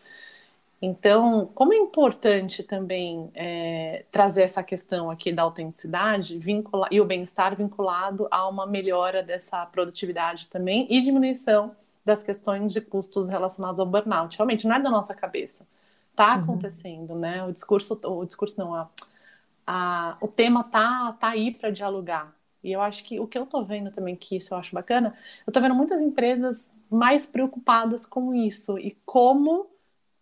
Então, 0.81 1.51
como 1.55 1.75
é 1.75 1.77
importante 1.77 2.63
também 2.63 3.31
é, 3.35 4.05
trazer 4.13 4.43
essa 4.43 4.63
questão 4.63 5.11
aqui 5.11 5.33
da 5.33 5.43
autenticidade 5.43 6.39
vincula, 6.39 6.87
e 6.91 7.01
o 7.01 7.05
bem-estar 7.05 7.57
vinculado 7.57 8.29
a 8.31 8.49
uma 8.49 8.67
melhora 8.67 9.23
dessa 9.23 9.67
produtividade 9.67 10.47
também 10.47 10.87
e 10.89 11.01
diminuição 11.01 11.75
das 12.05 12.23
questões 12.23 12.73
de 12.73 12.81
custos 12.81 13.29
relacionados 13.29 13.81
ao 13.81 13.87
burnout. 13.87 14.37
Realmente, 14.37 14.67
não 14.67 14.77
é 14.77 14.81
da 14.81 14.89
nossa 14.89 15.15
cabeça. 15.15 15.67
Está 16.13 16.37
uhum. 16.37 16.43
acontecendo, 16.43 17.15
né? 17.17 17.45
O 17.45 17.53
discurso, 17.53 18.01
o 18.05 18.25
discurso 18.25 18.59
não, 18.59 18.73
a, 18.75 18.89
a, 19.69 20.17
o 20.23 20.29
tema 20.29 20.65
tá, 20.65 21.13
tá 21.15 21.29
aí 21.31 21.53
para 21.53 21.71
dialogar. 21.71 22.35
E 22.65 22.73
eu 22.73 22.81
acho 22.81 23.05
que 23.05 23.21
o 23.21 23.27
que 23.27 23.39
eu 23.39 23.47
tô 23.47 23.65
vendo 23.65 23.91
também, 23.93 24.17
que 24.17 24.37
isso 24.37 24.55
eu 24.55 24.59
acho 24.59 24.75
bacana, 24.75 25.15
eu 25.47 25.53
tô 25.53 25.61
vendo 25.61 25.75
muitas 25.75 26.01
empresas 26.03 26.75
mais 26.91 27.27
preocupadas 27.27 28.07
com 28.07 28.35
isso 28.35 28.79
e 28.79 28.93
como 29.05 29.71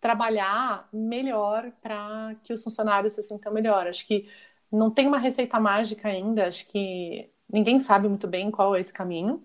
trabalhar 0.01 0.87
melhor 0.93 1.71
para 1.81 2.35
que 2.43 2.53
os 2.53 2.63
funcionários 2.63 3.13
se 3.13 3.23
sintam 3.23 3.53
melhor. 3.53 3.87
Acho 3.87 4.05
que 4.05 4.29
não 4.71 4.91
tem 4.91 5.07
uma 5.07 5.17
receita 5.17 5.59
mágica 5.59 6.09
ainda, 6.09 6.47
acho 6.47 6.67
que 6.67 7.29
ninguém 7.51 7.79
sabe 7.79 8.07
muito 8.09 8.27
bem 8.27 8.51
qual 8.51 8.75
é 8.75 8.79
esse 8.81 8.91
caminho, 8.93 9.41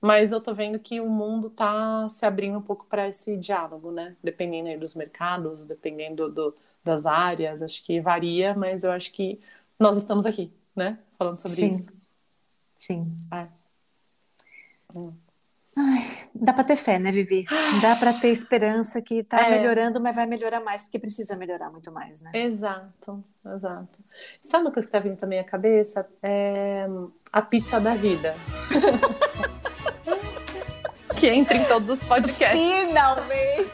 mas 0.00 0.32
eu 0.32 0.40
tô 0.40 0.54
vendo 0.54 0.78
que 0.78 1.00
o 1.00 1.08
mundo 1.08 1.48
tá 1.50 2.08
se 2.08 2.26
abrindo 2.26 2.58
um 2.58 2.62
pouco 2.62 2.86
para 2.86 3.06
esse 3.08 3.36
diálogo, 3.36 3.92
né? 3.92 4.16
Dependendo 4.22 4.80
dos 4.80 4.94
mercados, 4.96 5.64
dependendo 5.66 6.28
do, 6.30 6.56
das 6.84 7.06
áreas, 7.06 7.62
acho 7.62 7.82
que 7.84 8.00
varia, 8.00 8.54
mas 8.54 8.82
eu 8.82 8.90
acho 8.90 9.12
que 9.12 9.40
nós 9.78 9.96
estamos 9.96 10.26
aqui, 10.26 10.52
né? 10.74 10.98
Falando 11.18 11.36
sobre 11.36 11.56
Sim. 11.56 11.72
isso. 11.72 12.12
Sim. 12.76 13.12
É. 13.32 13.46
Hum. 14.94 15.12
Ai, 15.78 16.28
dá 16.34 16.52
para 16.52 16.64
ter 16.64 16.76
fé, 16.76 16.98
né, 16.98 17.10
Vivi? 17.10 17.44
Dá 17.80 17.96
para 17.96 18.12
ter 18.12 18.28
esperança 18.28 19.00
que 19.00 19.20
está 19.20 19.46
É. 19.46 19.50
melhorando, 19.58 20.02
mas 20.02 20.14
vai 20.14 20.26
melhorar 20.26 20.60
mais, 20.60 20.82
porque 20.82 20.98
precisa 20.98 21.34
melhorar 21.36 21.70
muito 21.70 21.90
mais, 21.90 22.20
né? 22.20 22.30
Exato, 22.34 23.24
exato. 23.56 23.98
Sabe 24.42 24.64
uma 24.66 24.70
coisa 24.72 24.86
que 24.86 24.92
tá 24.92 24.98
vindo 24.98 25.16
também 25.16 25.38
à 25.38 25.44
cabeça? 25.44 26.06
É 26.22 26.86
a 27.32 27.40
pizza 27.40 27.80
da 27.80 27.94
vida. 27.94 28.34
que 31.22 31.28
entra 31.28 31.56
em 31.56 31.64
todos 31.66 31.88
os 31.88 31.98
podcasts. 32.00 32.60
Finalmente 32.60 33.70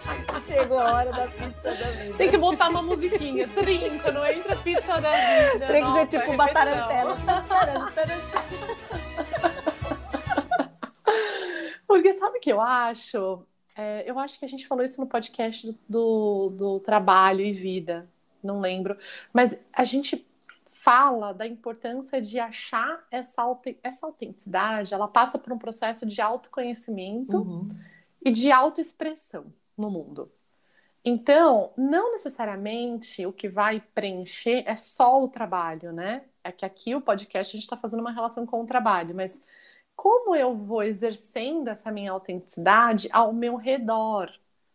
chegou 0.46 0.78
a 0.78 0.92
hora 0.92 1.10
da 1.10 1.26
pizza 1.28 1.74
da 1.74 1.90
vida. 1.92 2.14
Tem 2.18 2.28
que 2.28 2.36
botar 2.36 2.68
uma 2.68 2.82
musiquinha. 2.82 3.48
Trim, 3.48 3.98
quando 4.00 4.22
entra 4.26 4.54
pizza 4.56 5.00
da 5.00 5.52
vida. 5.52 5.66
Tem 5.66 5.82
que 5.82 5.92
ser 5.92 6.06
tipo 6.08 6.30
é 6.30 6.34
uma 6.34 6.44
repetição. 6.44 7.16
tarantela. 7.16 7.92
Porque 11.86 12.12
sabe 12.12 12.36
o 12.36 12.40
que 12.40 12.52
eu 12.52 12.60
acho? 12.60 13.42
É, 13.74 14.04
eu 14.06 14.18
acho 14.18 14.38
que 14.38 14.44
a 14.44 14.48
gente 14.48 14.66
falou 14.66 14.84
isso 14.84 15.00
no 15.00 15.06
podcast 15.06 15.74
do, 15.88 16.50
do 16.50 16.80
trabalho 16.80 17.40
e 17.40 17.52
vida, 17.52 18.06
não 18.42 18.60
lembro. 18.60 18.98
Mas 19.32 19.58
a 19.72 19.84
gente 19.84 20.27
fala 20.88 21.34
da 21.34 21.46
importância 21.46 22.18
de 22.18 22.38
achar 22.38 23.06
essa, 23.10 23.42
essa 23.82 24.06
autenticidade, 24.06 24.94
ela 24.94 25.06
passa 25.06 25.38
por 25.38 25.52
um 25.52 25.58
processo 25.58 26.06
de 26.06 26.18
autoconhecimento 26.18 27.36
Uhum. 27.36 27.68
e 28.24 28.30
de 28.30 28.50
autoexpressão 28.50 29.52
no 29.76 29.90
mundo. 29.90 30.32
Então, 31.04 31.72
não 31.76 32.12
necessariamente 32.12 33.26
o 33.26 33.32
que 33.34 33.50
vai 33.50 33.82
preencher 33.94 34.64
é 34.66 34.76
só 34.76 35.22
o 35.22 35.28
trabalho, 35.28 35.92
né? 35.92 36.22
É 36.42 36.50
que 36.50 36.64
aqui 36.64 36.94
o 36.94 37.02
podcast 37.02 37.54
a 37.54 37.56
gente 37.56 37.64
está 37.64 37.76
fazendo 37.76 38.00
uma 38.00 38.10
relação 38.10 38.46
com 38.46 38.62
o 38.62 38.66
trabalho, 38.66 39.14
mas 39.14 39.42
como 39.94 40.34
eu 40.34 40.56
vou 40.56 40.82
exercendo 40.82 41.68
essa 41.68 41.92
minha 41.92 42.12
autenticidade 42.12 43.10
ao 43.12 43.32
meu 43.34 43.56
redor? 43.56 44.30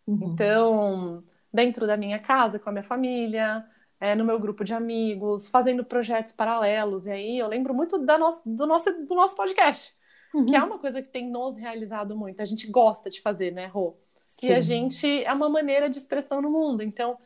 Uhum. 0.07 0.19
Então, 0.21 1.23
dentro 1.51 1.87
da 1.87 1.97
minha 1.97 2.19
casa, 2.19 2.59
com 2.59 2.69
a 2.69 2.71
minha 2.71 2.83
família, 2.83 3.65
é, 4.03 4.15
no 4.15 4.25
meu 4.25 4.37
grupo 4.37 4.65
de 4.65 4.73
amigos, 4.73 5.47
fazendo 5.47 5.85
projetos 5.85 6.33
paralelos. 6.33 7.05
E 7.05 7.11
aí 7.11 7.39
eu 7.39 7.47
lembro 7.47 7.73
muito 7.73 7.97
da 7.97 8.17
nossa, 8.17 8.41
do, 8.45 8.67
nosso, 8.67 8.91
do 9.05 9.15
nosso 9.15 9.33
podcast, 9.33 9.95
que 10.45 10.53
é 10.57 10.61
uma 10.61 10.77
coisa 10.77 11.01
que 11.01 11.07
tem 11.07 11.29
nos 11.29 11.55
realizado 11.55 12.13
muito. 12.13 12.41
A 12.41 12.45
gente 12.45 12.67
gosta 12.67 13.09
de 13.09 13.21
fazer, 13.21 13.51
né, 13.51 13.65
Rô? 13.67 13.95
E 14.43 14.51
a 14.51 14.59
gente 14.59 15.23
é 15.23 15.31
uma 15.31 15.47
maneira 15.47 15.89
de 15.89 15.97
expressão 15.97 16.41
no 16.41 16.51
mundo. 16.51 16.83
Então, 16.83 17.17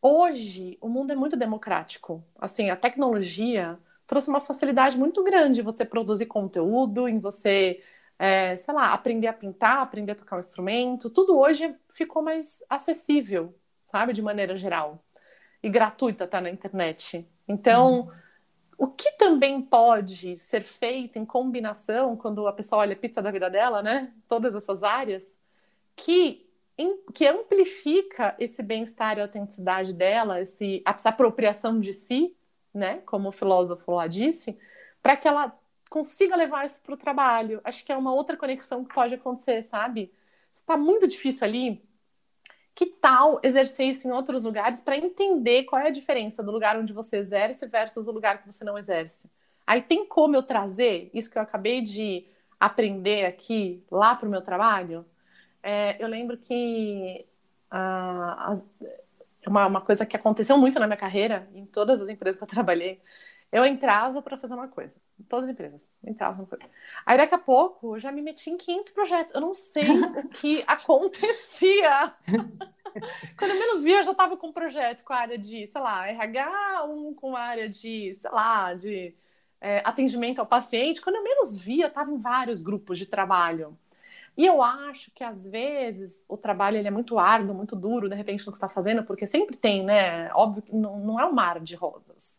hoje, 0.00 0.78
o 0.80 0.88
mundo 0.88 1.12
é 1.12 1.14
muito 1.14 1.36
democrático. 1.36 2.24
Assim, 2.38 2.70
a 2.70 2.76
tecnologia 2.76 3.78
trouxe 4.06 4.30
uma 4.30 4.40
facilidade 4.40 4.96
muito 4.96 5.22
grande 5.22 5.60
em 5.60 5.64
você 5.64 5.84
produzir 5.84 6.24
conteúdo, 6.24 7.06
em 7.06 7.18
você, 7.18 7.82
é, 8.18 8.56
sei 8.56 8.72
lá, 8.72 8.94
aprender 8.94 9.26
a 9.26 9.34
pintar, 9.34 9.82
aprender 9.82 10.12
a 10.12 10.14
tocar 10.14 10.36
um 10.36 10.40
instrumento. 10.40 11.10
Tudo 11.10 11.36
hoje 11.36 11.76
ficou 11.90 12.22
mais 12.22 12.64
acessível, 12.70 13.54
sabe, 13.74 14.14
de 14.14 14.22
maneira 14.22 14.56
geral. 14.56 15.05
E 15.66 15.70
gratuita, 15.70 16.28
tá 16.28 16.40
na 16.40 16.48
internet. 16.50 17.26
Então, 17.48 18.08
o 18.78 18.86
que 18.88 19.12
também 19.12 19.62
pode 19.62 20.38
ser 20.38 20.62
feito 20.62 21.18
em 21.18 21.26
combinação, 21.26 22.16
quando 22.16 22.46
a 22.46 22.52
pessoa 22.52 22.82
olha 22.82 22.94
a 22.94 22.98
pizza 22.98 23.22
da 23.22 23.30
vida 23.32 23.50
dela, 23.50 23.82
né? 23.82 24.12
Todas 24.28 24.54
essas 24.54 24.82
áreas, 24.82 25.36
que, 25.96 26.48
em- 26.78 26.98
que 27.14 27.26
amplifica 27.26 28.36
esse 28.38 28.62
bem-estar 28.62 29.18
e 29.18 29.22
autenticidade 29.22 29.92
dela, 29.94 30.40
esse, 30.40 30.82
essa 30.86 31.10
apropriação 31.10 31.80
de 31.80 31.94
si, 31.94 32.36
né? 32.74 32.98
Como 33.06 33.28
o 33.30 33.32
filósofo 33.32 33.92
lá 33.92 34.06
disse, 34.06 34.58
para 35.02 35.16
que 35.16 35.28
ela 35.28 35.54
consiga 35.90 36.36
levar 36.36 36.66
isso 36.66 36.80
para 36.82 36.94
o 36.94 36.98
trabalho. 36.98 37.60
Acho 37.64 37.84
que 37.84 37.92
é 37.92 37.96
uma 37.96 38.12
outra 38.14 38.36
conexão 38.36 38.84
que 38.84 38.94
pode 38.94 39.14
acontecer, 39.14 39.64
sabe? 39.64 40.12
Está 40.52 40.76
muito 40.76 41.08
difícil 41.08 41.46
ali. 41.46 41.80
Que 42.76 42.84
tal 42.84 43.40
exercer 43.42 43.86
isso 43.86 44.06
em 44.06 44.12
outros 44.12 44.44
lugares 44.44 44.82
para 44.82 44.98
entender 44.98 45.64
qual 45.64 45.80
é 45.80 45.86
a 45.88 45.90
diferença 45.90 46.42
do 46.42 46.52
lugar 46.52 46.76
onde 46.76 46.92
você 46.92 47.16
exerce 47.16 47.66
versus 47.66 48.06
o 48.06 48.12
lugar 48.12 48.42
que 48.42 48.52
você 48.52 48.64
não 48.64 48.76
exerce? 48.76 49.30
Aí 49.66 49.80
tem 49.80 50.06
como 50.06 50.36
eu 50.36 50.42
trazer 50.42 51.10
isso 51.14 51.30
que 51.30 51.38
eu 51.38 51.42
acabei 51.42 51.80
de 51.80 52.26
aprender 52.60 53.24
aqui 53.24 53.82
lá 53.90 54.14
para 54.14 54.28
o 54.28 54.30
meu 54.30 54.42
trabalho? 54.42 55.06
É, 55.62 55.96
eu 55.98 56.06
lembro 56.06 56.36
que 56.36 57.26
ah, 57.70 58.52
uma, 59.46 59.66
uma 59.66 59.80
coisa 59.80 60.04
que 60.04 60.14
aconteceu 60.14 60.58
muito 60.58 60.78
na 60.78 60.86
minha 60.86 60.98
carreira, 60.98 61.48
em 61.54 61.64
todas 61.64 62.02
as 62.02 62.10
empresas 62.10 62.36
que 62.38 62.44
eu 62.44 62.48
trabalhei, 62.48 63.00
eu 63.52 63.64
entrava 63.64 64.20
para 64.20 64.36
fazer 64.36 64.54
uma 64.54 64.68
coisa, 64.68 65.00
todas 65.28 65.46
as 65.46 65.52
empresas, 65.52 65.90
eu 66.02 66.10
entrava 66.10 66.34
pra 66.34 66.42
uma 66.42 66.48
coisa. 66.48 66.64
Aí 67.04 67.16
daqui 67.16 67.34
a 67.34 67.38
pouco 67.38 67.94
eu 67.94 67.98
já 67.98 68.10
me 68.10 68.22
meti 68.22 68.50
em 68.50 68.56
500 68.56 68.92
projetos, 68.92 69.34
eu 69.34 69.40
não 69.40 69.54
sei 69.54 69.84
o 70.18 70.28
que 70.28 70.64
acontecia. 70.66 72.14
Quando 73.38 73.50
eu 73.50 73.60
menos 73.60 73.82
via, 73.82 73.98
eu 73.98 74.02
já 74.02 74.12
estava 74.12 74.36
com 74.36 74.48
um 74.48 74.52
projeto 74.52 75.04
com 75.04 75.12
a 75.12 75.18
área 75.18 75.38
de, 75.38 75.66
sei 75.66 75.80
lá, 75.80 76.08
RH, 76.08 76.84
um 76.84 77.14
com 77.14 77.36
a 77.36 77.40
área 77.40 77.68
de, 77.68 78.14
sei 78.14 78.30
lá, 78.30 78.74
de 78.74 79.14
é, 79.60 79.82
atendimento 79.84 80.38
ao 80.38 80.46
paciente. 80.46 81.00
Quando 81.00 81.16
eu 81.16 81.22
menos 81.22 81.58
via, 81.58 81.84
eu 81.84 81.88
estava 81.88 82.10
em 82.10 82.18
vários 82.18 82.62
grupos 82.62 82.98
de 82.98 83.06
trabalho. 83.06 83.76
E 84.36 84.44
eu 84.44 84.62
acho 84.62 85.10
que 85.12 85.24
às 85.24 85.46
vezes 85.46 86.22
o 86.28 86.36
trabalho 86.36 86.76
ele 86.76 86.88
é 86.88 86.90
muito 86.90 87.18
árduo, 87.18 87.54
muito 87.54 87.74
duro, 87.74 88.08
de 88.08 88.14
repente, 88.14 88.46
no 88.46 88.52
que 88.52 88.58
você 88.58 88.64
está 88.64 88.68
fazendo, 88.68 89.02
porque 89.02 89.26
sempre 89.26 89.56
tem, 89.56 89.82
né? 89.82 90.30
Óbvio 90.34 90.62
que 90.62 90.74
não, 90.74 90.98
não 90.98 91.18
é 91.20 91.24
um 91.26 91.32
mar 91.32 91.58
de 91.60 91.74
rosas. 91.74 92.35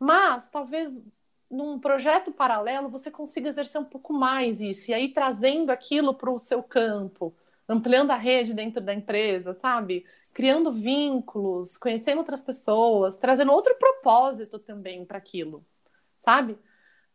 Mas 0.00 0.48
talvez 0.48 0.98
num 1.50 1.78
projeto 1.78 2.32
paralelo 2.32 2.88
você 2.88 3.10
consiga 3.10 3.48
exercer 3.50 3.80
um 3.80 3.84
pouco 3.84 4.12
mais 4.14 4.60
isso, 4.60 4.90
e 4.90 4.94
aí 4.94 5.12
trazendo 5.12 5.70
aquilo 5.70 6.14
para 6.14 6.30
o 6.30 6.38
seu 6.38 6.62
campo, 6.62 7.34
ampliando 7.68 8.10
a 8.10 8.16
rede 8.16 8.54
dentro 8.54 8.80
da 8.80 8.94
empresa, 8.94 9.52
sabe? 9.54 10.06
Criando 10.32 10.72
vínculos, 10.72 11.76
conhecendo 11.76 12.18
outras 12.18 12.40
pessoas, 12.40 13.16
trazendo 13.16 13.52
outro 13.52 13.76
propósito 13.78 14.58
também 14.58 15.04
para 15.04 15.18
aquilo, 15.18 15.64
sabe? 16.18 16.56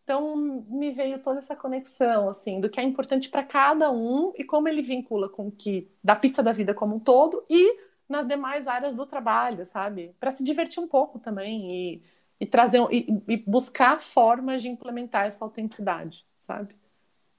Então 0.04 0.36
me 0.70 0.92
veio 0.92 1.20
toda 1.22 1.40
essa 1.40 1.56
conexão 1.56 2.30
assim 2.30 2.62
do 2.62 2.70
que 2.70 2.80
é 2.80 2.84
importante 2.84 3.28
para 3.30 3.44
cada 3.44 3.92
um 3.92 4.32
e 4.36 4.44
como 4.44 4.68
ele 4.68 4.84
vincula 4.84 5.28
com 5.28 5.48
o 5.48 5.52
que 5.52 5.90
da 6.04 6.16
pizza 6.16 6.44
da 6.44 6.52
vida 6.52 6.76
como 6.76 6.98
um 6.98 7.00
todo 7.00 7.44
e 7.50 7.80
nas 8.08 8.28
demais 8.28 8.68
áreas 8.68 8.94
do 8.94 9.06
trabalho, 9.06 9.66
sabe? 9.66 10.16
Para 10.20 10.30
se 10.30 10.44
divertir 10.44 10.80
um 10.80 10.88
pouco 10.88 11.18
também 11.18 11.72
e, 11.72 12.04
e 12.40 12.46
trazer 12.46 12.80
e, 12.92 13.24
e 13.28 13.38
buscar 13.38 14.00
formas 14.00 14.62
de 14.62 14.70
implementar 14.70 15.26
essa 15.26 15.44
autenticidade, 15.44 16.26
sabe? 16.46 16.76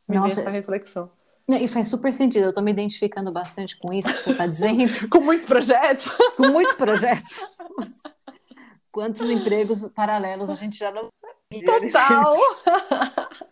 Me 0.08 0.16
Nossa. 0.16 0.40
essa 0.40 0.50
reflexão. 0.50 1.10
E 1.48 1.68
faz 1.68 1.88
super 1.88 2.12
sentido, 2.12 2.44
eu 2.44 2.48
estou 2.48 2.62
me 2.62 2.72
identificando 2.72 3.30
bastante 3.30 3.78
com 3.78 3.92
isso 3.92 4.08
que 4.12 4.20
você 4.20 4.32
está 4.32 4.46
dizendo, 4.46 4.84
Com 5.10 5.20
muitos 5.20 5.46
projetos. 5.46 6.10
com 6.36 6.48
muitos 6.48 6.74
projetos. 6.74 7.58
Quantos 8.92 9.30
empregos 9.30 9.86
paralelos 9.90 10.50
a 10.50 10.54
gente 10.54 10.78
já 10.78 10.90
não 10.90 11.08
Total. 11.64 12.22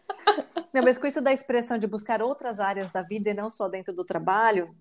Não, 0.72 0.82
mas 0.82 0.98
com 0.98 1.06
isso 1.06 1.22
da 1.22 1.32
expressão 1.32 1.78
de 1.78 1.86
buscar 1.86 2.20
outras 2.20 2.58
áreas 2.58 2.90
da 2.90 3.02
vida 3.02 3.30
e 3.30 3.34
não 3.34 3.48
só 3.48 3.68
dentro 3.68 3.94
do 3.94 4.04
trabalho, 4.04 4.74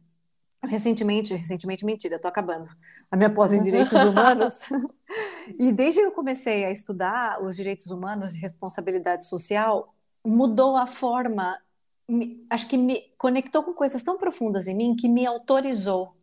recentemente, 0.64 1.36
recentemente, 1.36 1.86
mentira, 1.86 2.16
estou 2.16 2.30
acabando, 2.30 2.68
a 3.14 3.16
minha 3.16 3.30
pós 3.32 3.54
em 3.54 3.62
direitos 3.62 4.04
humanos, 4.04 4.70
e 5.60 5.72
desde 5.72 6.02
que 6.02 6.08
eu 6.08 6.12
comecei 6.12 6.66
a 6.66 6.72
estudar 6.72 7.44
os 7.44 7.56
direitos 7.56 7.92
humanos 7.92 8.34
e 8.34 8.40
responsabilidade 8.40 9.28
social, 9.28 9.94
mudou 10.26 10.76
a 10.76 10.88
forma, 10.88 11.62
me- 12.10 12.44
acho 12.50 12.68
que 12.68 12.76
me 12.76 13.14
conectou 13.16 13.62
com 13.62 13.72
coisas 13.72 14.02
tão 14.02 14.18
profundas 14.18 14.68
em 14.68 14.76
mim 14.76 14.96
que 14.96 15.08
me 15.08 15.28
autorizou 15.28 16.16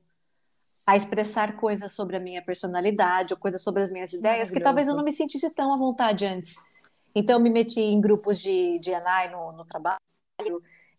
a 0.84 0.96
expressar 0.96 1.56
coisas 1.56 1.92
sobre 1.92 2.16
a 2.16 2.20
minha 2.20 2.42
personalidade 2.42 3.32
ou 3.34 3.38
coisas 3.38 3.62
sobre 3.62 3.84
as 3.84 3.90
minhas 3.92 4.12
ideias 4.12 4.50
que 4.50 4.58
talvez 4.58 4.88
eu 4.88 4.96
não 4.96 5.04
me 5.04 5.12
sentisse 5.12 5.48
tão 5.50 5.72
à 5.72 5.76
vontade 5.76 6.26
antes. 6.26 6.56
Então, 7.14 7.36
eu 7.36 7.40
me 7.40 7.50
meti 7.50 7.80
em 7.80 8.00
grupos 8.00 8.40
de, 8.40 8.80
de 8.80 8.90
ENAI 8.90 9.30
no, 9.30 9.52
no 9.52 9.64
trabalho, 9.64 9.98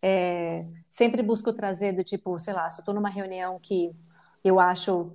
é, 0.02 0.64
sempre 0.89 1.22
busco 1.22 1.52
trazer 1.52 1.92
do 1.92 2.04
tipo, 2.04 2.39
sei 2.39 2.54
lá, 2.54 2.70
se 2.70 2.80
eu 2.80 2.84
estou 2.84 2.96
numa 2.96 3.10
reunião 3.10 3.60
que 3.60 3.92
eu 4.44 4.60
acho 4.60 5.12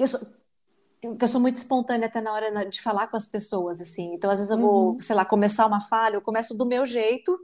que 0.00 0.04
eu 0.04 0.08
sou, 0.08 0.20
que 1.18 1.24
eu 1.24 1.28
sou 1.28 1.40
muito 1.40 1.56
espontânea 1.56 2.08
até 2.08 2.20
na 2.20 2.32
hora 2.32 2.66
de 2.66 2.80
falar 2.82 3.08
com 3.08 3.16
as 3.16 3.26
pessoas, 3.26 3.80
assim. 3.80 4.14
Então, 4.14 4.30
às 4.30 4.38
vezes 4.38 4.50
eu 4.52 4.58
vou, 4.58 5.00
sei 5.00 5.16
lá, 5.16 5.24
começar 5.24 5.66
uma 5.66 5.80
fala, 5.80 6.16
eu 6.16 6.22
começo 6.22 6.54
do 6.56 6.66
meu 6.66 6.86
jeito, 6.86 7.38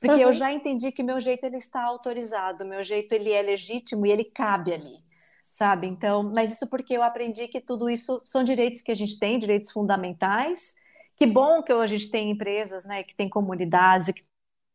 porque 0.00 0.20
eu 0.20 0.32
Uhum. 0.32 0.32
já 0.32 0.52
entendi 0.52 0.92
que 0.92 1.02
meu 1.02 1.20
jeito 1.20 1.44
ele 1.44 1.56
está 1.56 1.82
autorizado, 1.84 2.64
meu 2.66 2.82
jeito 2.82 3.12
ele 3.12 3.32
é 3.32 3.42
legítimo 3.42 4.06
e 4.06 4.10
ele 4.10 4.24
cabe 4.24 4.72
ali. 4.74 5.04
sabe? 5.50 5.86
Então, 5.86 6.22
mas 6.22 6.52
isso 6.52 6.68
porque 6.68 6.94
eu 6.94 7.02
aprendi 7.02 7.48
que 7.48 7.60
tudo 7.60 7.88
isso 7.90 8.20
são 8.26 8.44
direitos 8.44 8.82
que 8.82 8.92
a 8.92 8.94
gente 8.94 9.18
tem, 9.18 9.38
direitos 9.38 9.70
fundamentais. 9.72 10.74
Que 11.16 11.26
bom 11.26 11.62
que 11.62 11.72
a 11.72 11.86
gente 11.86 12.10
tem 12.10 12.30
empresas, 12.30 12.84
né, 12.84 13.02
que 13.02 13.14
tem 13.16 13.28
comunidades 13.28 14.12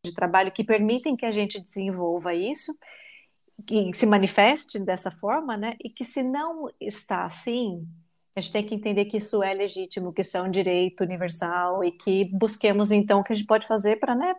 de 0.05 0.13
trabalho 0.13 0.51
que 0.51 0.63
permitem 0.63 1.15
que 1.15 1.25
a 1.25 1.31
gente 1.31 1.59
desenvolva 1.59 2.33
isso, 2.33 2.75
que 3.61 3.93
se 3.93 4.05
manifeste 4.05 4.79
dessa 4.79 5.11
forma, 5.11 5.57
né? 5.57 5.75
E 5.83 5.89
que 5.89 6.03
se 6.03 6.23
não 6.23 6.69
está 6.79 7.25
assim, 7.25 7.87
a 8.35 8.39
gente 8.39 8.53
tem 8.53 8.65
que 8.65 8.75
entender 8.75 9.05
que 9.05 9.17
isso 9.17 9.43
é 9.43 9.53
legítimo, 9.53 10.13
que 10.13 10.21
isso 10.21 10.37
é 10.37 10.41
um 10.41 10.49
direito 10.49 11.03
universal 11.03 11.83
e 11.83 11.91
que 11.91 12.25
busquemos 12.25 12.91
então 12.91 13.19
o 13.19 13.23
que 13.23 13.33
a 13.33 13.35
gente 13.35 13.47
pode 13.47 13.67
fazer 13.67 13.97
para, 13.97 14.15
né, 14.15 14.35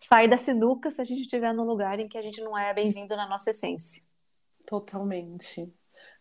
sair 0.00 0.28
da 0.28 0.38
sinuca 0.38 0.90
se 0.90 1.00
a 1.00 1.04
gente 1.04 1.22
estiver 1.22 1.52
num 1.52 1.64
lugar 1.64 1.98
em 1.98 2.08
que 2.08 2.16
a 2.16 2.22
gente 2.22 2.40
não 2.40 2.56
é 2.56 2.72
bem-vindo 2.72 3.16
na 3.16 3.28
nossa 3.28 3.50
essência. 3.50 4.02
Totalmente. 4.66 5.72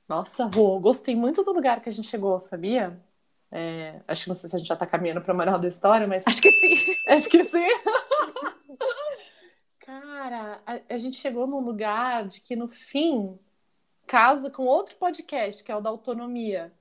Nossa, 0.07 0.45
Rô, 0.45 0.80
gostei 0.80 1.15
muito 1.15 1.43
do 1.43 1.53
lugar 1.53 1.82
que 1.82 1.89
a 1.89 1.91
gente 1.91 2.07
chegou, 2.07 2.39
sabia? 2.39 2.99
É, 3.51 4.01
acho 4.07 4.23
que 4.23 4.30
não 4.30 4.36
sei 4.36 4.49
se 4.49 4.55
a 4.55 4.59
gente 4.59 4.67
já 4.67 4.73
está 4.73 4.86
caminhando 4.86 5.21
para 5.21 5.34
a 5.34 5.38
moral 5.38 5.59
da 5.59 5.67
história, 5.67 6.07
mas. 6.07 6.25
Acho 6.28 6.41
que 6.41 6.51
sim. 6.51 6.75
Acho 7.07 7.30
que 7.30 7.43
sim. 7.43 7.65
Cara, 9.88 10.61
a, 10.65 10.95
a, 10.95 10.97
gente 10.97 11.15
chegou 11.15 11.47
num 11.47 11.61
lugar 11.61 12.27
de 12.27 12.41
que 12.41 12.57
no 12.57 12.67
fim 12.67 13.39
casa 14.05 14.49
com 14.49 14.65
outro 14.65 14.97
podcast, 14.97 15.63
que 15.63 15.71
é 15.71 15.75
o 15.77 15.79
da 15.79 15.89
autonomia. 15.89 16.73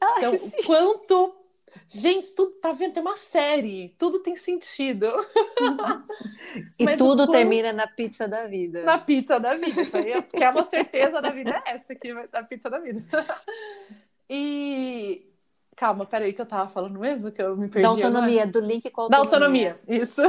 Ai, 0.00 0.18
então, 0.20 0.32
sim. 0.40 0.62
quanto. 0.64 1.36
Gente, 1.86 2.34
tudo 2.34 2.52
tá 2.52 2.72
vendo? 2.72 2.94
Tem 2.94 3.02
uma 3.02 3.18
série, 3.18 3.94
tudo 3.98 4.20
tem 4.20 4.34
sentido. 4.36 5.04
e 6.80 6.84
Mas 6.84 6.96
tudo 6.96 7.24
quanto... 7.24 7.32
termina 7.32 7.74
na 7.74 7.86
pizza 7.86 8.26
da 8.26 8.48
vida. 8.48 8.84
Na 8.84 8.96
pizza 8.96 9.38
da 9.38 9.54
vida, 9.54 9.82
isso 9.82 9.94
aí, 9.94 10.22
que 10.22 10.42
é 10.42 10.48
uma 10.48 10.64
certeza 10.64 11.20
da 11.20 11.28
vida, 11.28 11.62
é 11.66 11.74
essa 11.74 11.92
aqui, 11.92 12.14
da 12.14 12.42
pizza 12.42 12.70
da 12.70 12.78
vida. 12.78 13.04
E 14.28 15.24
Calma, 15.76 16.04
peraí 16.04 16.32
que 16.32 16.40
eu 16.40 16.46
tava 16.46 16.68
falando 16.68 16.98
mesmo, 16.98 17.30
que 17.30 17.40
eu 17.40 17.56
me 17.56 17.68
perdi. 17.68 17.82
Da 17.82 17.88
autonomia, 17.90 18.42
agora. 18.42 18.60
do 18.60 18.66
link 18.66 18.90
com 18.90 19.02
autonomia. 19.02 19.30
Da 19.30 19.36
autonomia, 19.36 19.78
isso. 19.86 20.20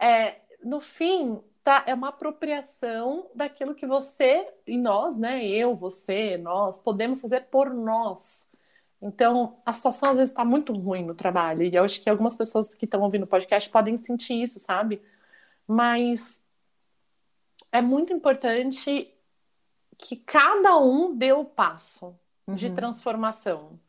É, 0.00 0.36
no 0.64 0.80
fim, 0.80 1.38
tá, 1.66 1.82
é 1.84 1.92
uma 1.92 2.10
apropriação 2.10 3.28
daquilo 3.34 3.74
que 3.74 3.88
você 3.88 4.48
e 4.64 4.78
nós, 4.78 5.16
né? 5.16 5.44
Eu, 5.44 5.74
você, 5.74 6.38
nós, 6.38 6.78
podemos 6.78 7.20
fazer 7.20 7.46
por 7.46 7.74
nós. 7.74 8.48
Então, 9.02 9.60
a 9.66 9.74
situação 9.74 10.10
às 10.10 10.16
vezes 10.16 10.30
está 10.30 10.44
muito 10.44 10.72
ruim 10.72 11.04
no 11.04 11.12
trabalho. 11.12 11.64
E 11.64 11.74
eu 11.74 11.82
acho 11.82 12.00
que 12.00 12.08
algumas 12.08 12.36
pessoas 12.36 12.72
que 12.72 12.84
estão 12.84 13.02
ouvindo 13.02 13.24
o 13.24 13.26
podcast 13.26 13.68
podem 13.68 13.98
sentir 13.98 14.40
isso, 14.40 14.60
sabe? 14.60 15.02
Mas 15.66 16.40
é 17.72 17.82
muito 17.82 18.12
importante 18.12 19.12
que 19.98 20.14
cada 20.14 20.78
um 20.78 21.16
dê 21.16 21.32
o 21.32 21.44
passo 21.44 22.16
uhum. 22.46 22.54
de 22.54 22.72
transformação. 22.76 23.80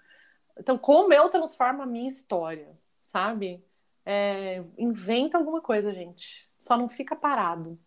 Então, 0.57 0.79
como 0.79 1.13
eu 1.13 1.29
transformo 1.29 1.83
a 1.83 1.85
minha 1.85 2.07
história, 2.07 2.75
sabe? 3.03 3.63
É, 4.03 4.63
inventa 4.79 5.37
alguma 5.37 5.61
coisa, 5.61 5.93
gente. 5.93 6.46
Só 6.57 6.77
não 6.77 6.89
fica 6.89 7.15
parado, 7.15 7.79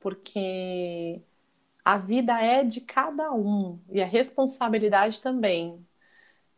porque 0.00 1.22
a 1.84 1.98
vida 1.98 2.40
é 2.40 2.64
de 2.64 2.80
cada 2.82 3.32
um 3.32 3.80
e 3.90 4.02
a 4.02 4.06
responsabilidade 4.06 5.20
também. 5.22 5.86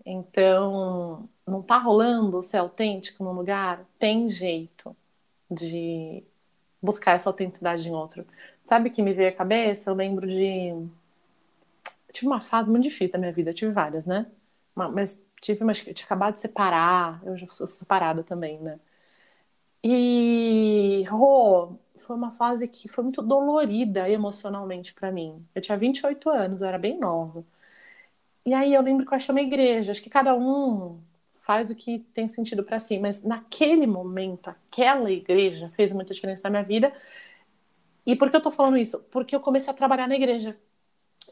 Então, 0.05 1.29
não 1.47 1.63
tá 1.63 1.79
rolando 1.79 2.43
ser 2.43 2.59
autêntico 2.59 3.25
num 3.25 3.33
lugar? 3.33 3.85
Tem 3.99 4.31
jeito 4.31 4.97
de 5.51 6.25
buscar 6.83 7.13
essa 7.15 7.31
autenticidade 7.31 7.89
em 7.89 7.93
outro. 7.93 8.27
Sabe 8.65 8.91
o 8.91 8.93
que 8.93 9.03
me 9.03 9.15
veio 9.15 9.31
à 9.31 9.33
cabeça? 9.33 9.91
Eu 9.91 9.95
lembro 9.95 10.27
de. 10.29 10.69
Eu 10.71 10.89
tive 12.13 12.27
uma 12.27 12.41
fase 12.41 12.71
muito 12.71 12.85
difícil 12.85 13.13
da 13.13 13.19
minha 13.19 13.33
vida, 13.33 13.51
eu 13.51 13.55
tive 13.55 13.73
várias, 13.73 14.05
né? 14.07 14.27
Mas 14.75 15.21
tive 15.41 15.65
mas 15.65 15.83
tinha 15.83 16.05
acabado 16.07 16.35
de 16.35 16.41
separar, 16.41 17.21
eu 17.25 17.37
já 17.37 17.47
sou 17.49 17.67
separada 17.67 18.23
também, 18.23 18.59
né? 18.61 18.79
E 19.85 21.05
Rô, 21.09 21.77
foi 21.99 22.17
uma 22.17 22.33
fase 22.33 22.69
que 22.69 22.89
foi 22.89 23.05
muito 23.05 23.23
dolorida 23.23 24.09
emocionalmente 24.09 24.95
para 24.95 25.11
mim. 25.11 25.45
Eu 25.55 25.63
tinha 25.63 25.77
28 25.79 26.31
anos, 26.31 26.63
eu 26.63 26.69
era 26.69 26.79
bem 26.79 26.99
nova. 26.99 27.45
E 28.45 28.55
aí 28.55 28.75
eu 28.75 28.83
lembro 28.83 29.07
que 29.07 29.13
eu 29.13 29.17
achei 29.17 29.33
uma 29.33 29.41
igreja, 29.41 29.93
acho 29.93 30.03
que 30.03 30.11
cada 30.11 30.35
um 30.35 31.01
faz 31.37 31.71
o 31.71 31.75
que 31.75 32.01
tem 32.13 32.29
sentido 32.29 32.63
para 32.63 32.79
si, 32.79 32.99
mas 32.99 33.23
naquele 33.23 33.87
momento, 33.87 34.49
aquela 34.49 35.11
igreja 35.11 35.71
fez 35.71 35.93
muita 35.93 36.15
diferença 36.15 36.43
na 36.45 36.51
minha 36.51 36.63
vida. 36.63 36.93
E 38.07 38.17
por 38.17 38.31
que 38.31 38.37
eu 38.37 38.43
tô 38.43 38.51
falando 38.51 38.77
isso? 38.77 39.01
Porque 39.11 39.35
eu 39.35 39.41
comecei 39.41 39.71
a 39.73 39.77
trabalhar 39.77 40.09
na 40.09 40.15
igreja. 40.15 40.57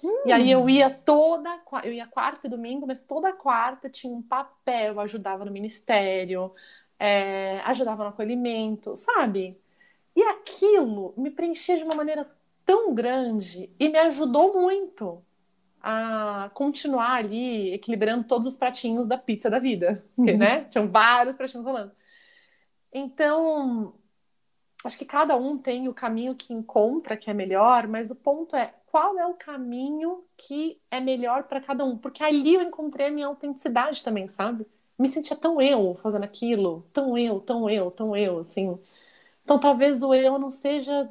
Hum. 0.03 0.22
E 0.26 0.32
aí 0.32 0.51
eu 0.51 0.68
ia 0.68 0.90
toda, 0.90 1.51
eu 1.84 1.92
ia 1.92 2.07
quarta 2.07 2.46
e 2.46 2.51
domingo, 2.51 2.86
mas 2.86 3.01
toda 3.01 3.32
quarta 3.32 3.88
tinha 3.88 4.12
um 4.12 4.22
papel, 4.22 4.94
eu 4.94 5.01
ajudava 5.01 5.44
no 5.44 5.51
ministério, 5.51 6.53
é, 7.01 7.61
ajudava 7.61 8.05
no 8.05 8.11
acolhimento, 8.11 8.94
sabe? 8.94 9.59
E 10.14 10.22
aquilo 10.22 11.14
me 11.16 11.30
preenchia 11.30 11.78
de 11.78 11.82
uma 11.82 11.94
maneira 11.94 12.30
tão 12.64 12.92
grande 12.94 13.70
e 13.80 13.88
me 13.88 13.98
ajudou 13.98 14.61
muito 14.61 15.24
a 15.82 16.51
continuar 16.53 17.14
ali 17.14 17.72
equilibrando 17.72 18.24
todos 18.24 18.46
os 18.46 18.57
pratinhos 18.57 19.09
da 19.09 19.16
pizza 19.16 19.48
da 19.48 19.59
vida, 19.59 20.05
porque, 20.14 20.34
né? 20.34 20.64
Tinham 20.64 20.86
vários 20.86 21.36
pratinhos 21.36 21.64
rolando. 21.64 21.92
Então, 22.92 23.94
acho 24.84 24.98
que 24.98 25.07
cada 25.07 25.36
um 25.36 25.57
tem 25.57 25.88
o 25.88 25.94
caminho 25.94 26.34
que 26.34 26.53
encontra 26.53 27.16
que 27.16 27.30
é 27.30 27.34
melhor, 27.34 27.88
mas 27.88 28.11
o 28.11 28.16
ponto 28.16 28.55
é 28.55 28.74
qual 28.86 29.18
é 29.18 29.26
o 29.26 29.34
caminho 29.34 30.24
que 30.36 30.78
é 30.90 31.01
melhor 31.01 31.44
para 31.44 31.62
cada 31.62 31.84
um, 31.84 31.96
porque 31.96 32.22
ali 32.22 32.55
eu 32.55 32.62
encontrei 32.62 33.07
a 33.07 33.11
minha 33.11 33.28
autenticidade 33.28 34.05
também, 34.05 34.28
sabe? 34.28 34.66
Me 35.01 35.09
sentia 35.09 35.36
tão 35.36 35.61
eu 35.61 35.98
fazendo 36.03 36.24
aquilo, 36.24 36.84
tão 36.92 37.16
eu, 37.16 37.40
tão 37.40 37.70
eu, 37.70 37.90
tão 37.90 38.16
eu, 38.16 38.40
assim. 38.40 38.78
Então 39.44 39.59
talvez 39.59 40.03
o 40.03 40.14
eu 40.14 40.38
não 40.38 40.51
seja 40.51 41.09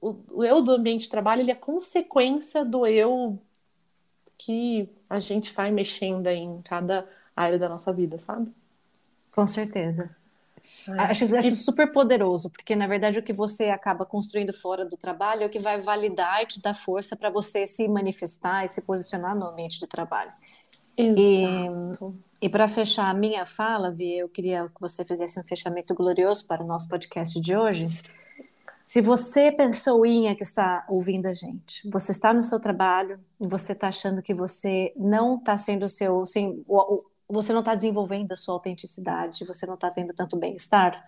o, 0.00 0.16
o 0.32 0.44
eu 0.44 0.62
do 0.62 0.72
ambiente 0.72 1.02
de 1.02 1.08
trabalho, 1.08 1.42
ele 1.42 1.50
é 1.50 1.54
consequência 1.54 2.64
do 2.64 2.86
eu 2.86 3.38
que 4.38 4.88
a 5.08 5.20
gente 5.20 5.52
vai 5.52 5.70
mexendo 5.70 6.26
aí 6.26 6.38
em 6.38 6.60
cada 6.62 7.08
área 7.34 7.58
da 7.58 7.68
nossa 7.68 7.92
vida, 7.92 8.18
sabe? 8.18 8.52
Com 9.34 9.46
certeza. 9.46 10.10
É. 10.88 11.02
Acho, 11.02 11.36
acho 11.36 11.56
super 11.56 11.90
poderoso, 11.92 12.50
porque 12.50 12.74
na 12.74 12.86
verdade 12.86 13.18
o 13.18 13.22
que 13.22 13.32
você 13.32 13.64
acaba 13.64 14.06
construindo 14.06 14.52
fora 14.52 14.84
do 14.84 14.96
trabalho 14.96 15.42
é 15.42 15.46
o 15.46 15.50
que 15.50 15.58
vai 15.58 15.80
validar 15.80 16.42
e 16.42 16.46
te 16.46 16.60
dar 16.60 16.74
força 16.74 17.16
para 17.16 17.30
você 17.30 17.66
se 17.66 17.86
manifestar 17.88 18.64
e 18.64 18.68
se 18.68 18.80
posicionar 18.82 19.36
no 19.36 19.46
ambiente 19.46 19.78
de 19.78 19.86
trabalho. 19.86 20.32
Exato. 20.96 22.14
E, 22.33 22.33
e 22.44 22.48
para 22.50 22.68
fechar 22.68 23.08
a 23.08 23.14
minha 23.14 23.46
fala, 23.46 23.90
Vi, 23.90 24.18
eu 24.18 24.28
queria 24.28 24.68
que 24.68 24.78
você 24.78 25.02
fizesse 25.02 25.40
um 25.40 25.42
fechamento 25.42 25.94
glorioso 25.94 26.46
para 26.46 26.62
o 26.62 26.66
nosso 26.66 26.86
podcast 26.86 27.40
de 27.40 27.56
hoje. 27.56 27.88
Se 28.84 29.00
você, 29.00 29.50
pessoinha 29.50 30.36
que 30.36 30.42
está 30.42 30.84
ouvindo 30.90 31.24
a 31.24 31.32
gente, 31.32 31.88
você 31.88 32.12
está 32.12 32.34
no 32.34 32.42
seu 32.42 32.60
trabalho 32.60 33.18
e 33.40 33.46
você 33.48 33.72
está 33.72 33.88
achando 33.88 34.20
que 34.20 34.34
você 34.34 34.92
não 34.94 35.36
está 35.36 35.56
sendo 35.56 35.86
o 35.86 35.88
seu, 35.88 36.22
o, 36.68 37.02
você 37.26 37.50
não 37.54 37.60
está 37.60 37.74
desenvolvendo 37.74 38.32
a 38.32 38.36
sua 38.36 38.52
autenticidade, 38.52 39.46
você 39.46 39.64
não 39.64 39.72
está 39.72 39.90
tendo 39.90 40.12
tanto 40.12 40.36
bem-estar, 40.36 41.02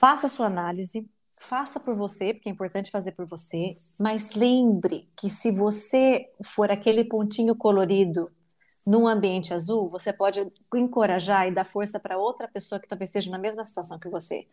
faça 0.00 0.26
a 0.26 0.28
sua 0.28 0.46
análise, 0.46 1.08
faça 1.30 1.78
por 1.78 1.94
você, 1.94 2.34
porque 2.34 2.48
é 2.48 2.52
importante 2.52 2.90
fazer 2.90 3.12
por 3.12 3.24
você, 3.24 3.72
mas 3.96 4.32
lembre 4.32 5.08
que 5.14 5.30
se 5.30 5.52
você 5.52 6.28
for 6.42 6.72
aquele 6.72 7.04
pontinho 7.04 7.54
colorido 7.54 8.28
num 8.88 9.06
ambiente 9.06 9.52
azul, 9.52 9.86
você 9.90 10.14
pode 10.14 10.50
encorajar 10.74 11.46
e 11.46 11.50
dar 11.50 11.66
força 11.66 12.00
para 12.00 12.16
outra 12.16 12.48
pessoa 12.48 12.80
que 12.80 12.88
talvez 12.88 13.10
esteja 13.10 13.30
na 13.30 13.36
mesma 13.38 13.62
situação 13.62 13.98
que 13.98 14.08
você. 14.08 14.46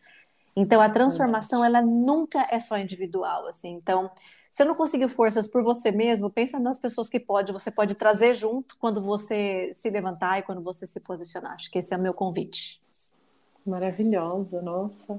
Então 0.54 0.78
a 0.78 0.90
transformação 0.90 1.64
ela 1.64 1.80
nunca 1.80 2.44
é 2.50 2.60
só 2.60 2.76
individual, 2.76 3.46
assim. 3.46 3.72
Então, 3.72 4.10
se 4.50 4.62
eu 4.62 4.66
não 4.66 4.74
conseguir 4.74 5.08
forças 5.08 5.48
por 5.48 5.62
você 5.62 5.90
mesmo, 5.90 6.28
pensa 6.28 6.58
nas 6.58 6.78
pessoas 6.78 7.08
que 7.08 7.18
pode, 7.18 7.50
você 7.50 7.70
pode 7.70 7.94
trazer 7.94 8.34
junto 8.34 8.76
quando 8.76 9.00
você 9.00 9.70
se 9.72 9.88
levantar 9.88 10.38
e 10.38 10.42
quando 10.42 10.60
você 10.60 10.86
se 10.86 11.00
posicionar. 11.00 11.52
Acho 11.52 11.70
que 11.70 11.78
esse 11.78 11.94
é 11.94 11.96
o 11.96 12.00
meu 12.00 12.12
convite. 12.12 12.78
Maravilhosa, 13.64 14.60
nossa. 14.60 15.18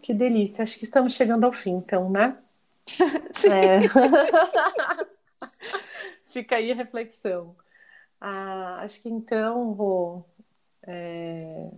Que 0.00 0.14
delícia. 0.14 0.62
Acho 0.62 0.78
que 0.78 0.84
estamos 0.84 1.12
chegando 1.12 1.44
ao 1.44 1.52
fim, 1.52 1.74
então, 1.74 2.08
né? 2.08 2.38
Sim. 3.32 3.50
É. 3.50 3.80
Fica 6.32 6.56
aí 6.56 6.72
a 6.72 6.74
reflexão. 6.74 7.54
Ah, 8.24 8.82
acho 8.82 9.02
que 9.02 9.08
então 9.08 9.74
vou. 9.74 10.24
É 10.86 11.70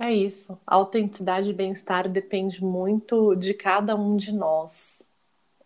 é 0.00 0.12
isso. 0.12 0.60
A 0.66 0.74
autenticidade 0.74 1.48
e 1.48 1.52
bem-estar 1.52 2.08
depende 2.08 2.62
muito 2.64 3.36
de 3.36 3.54
cada 3.54 3.94
um 3.94 4.16
de 4.16 4.32
nós 4.32 5.02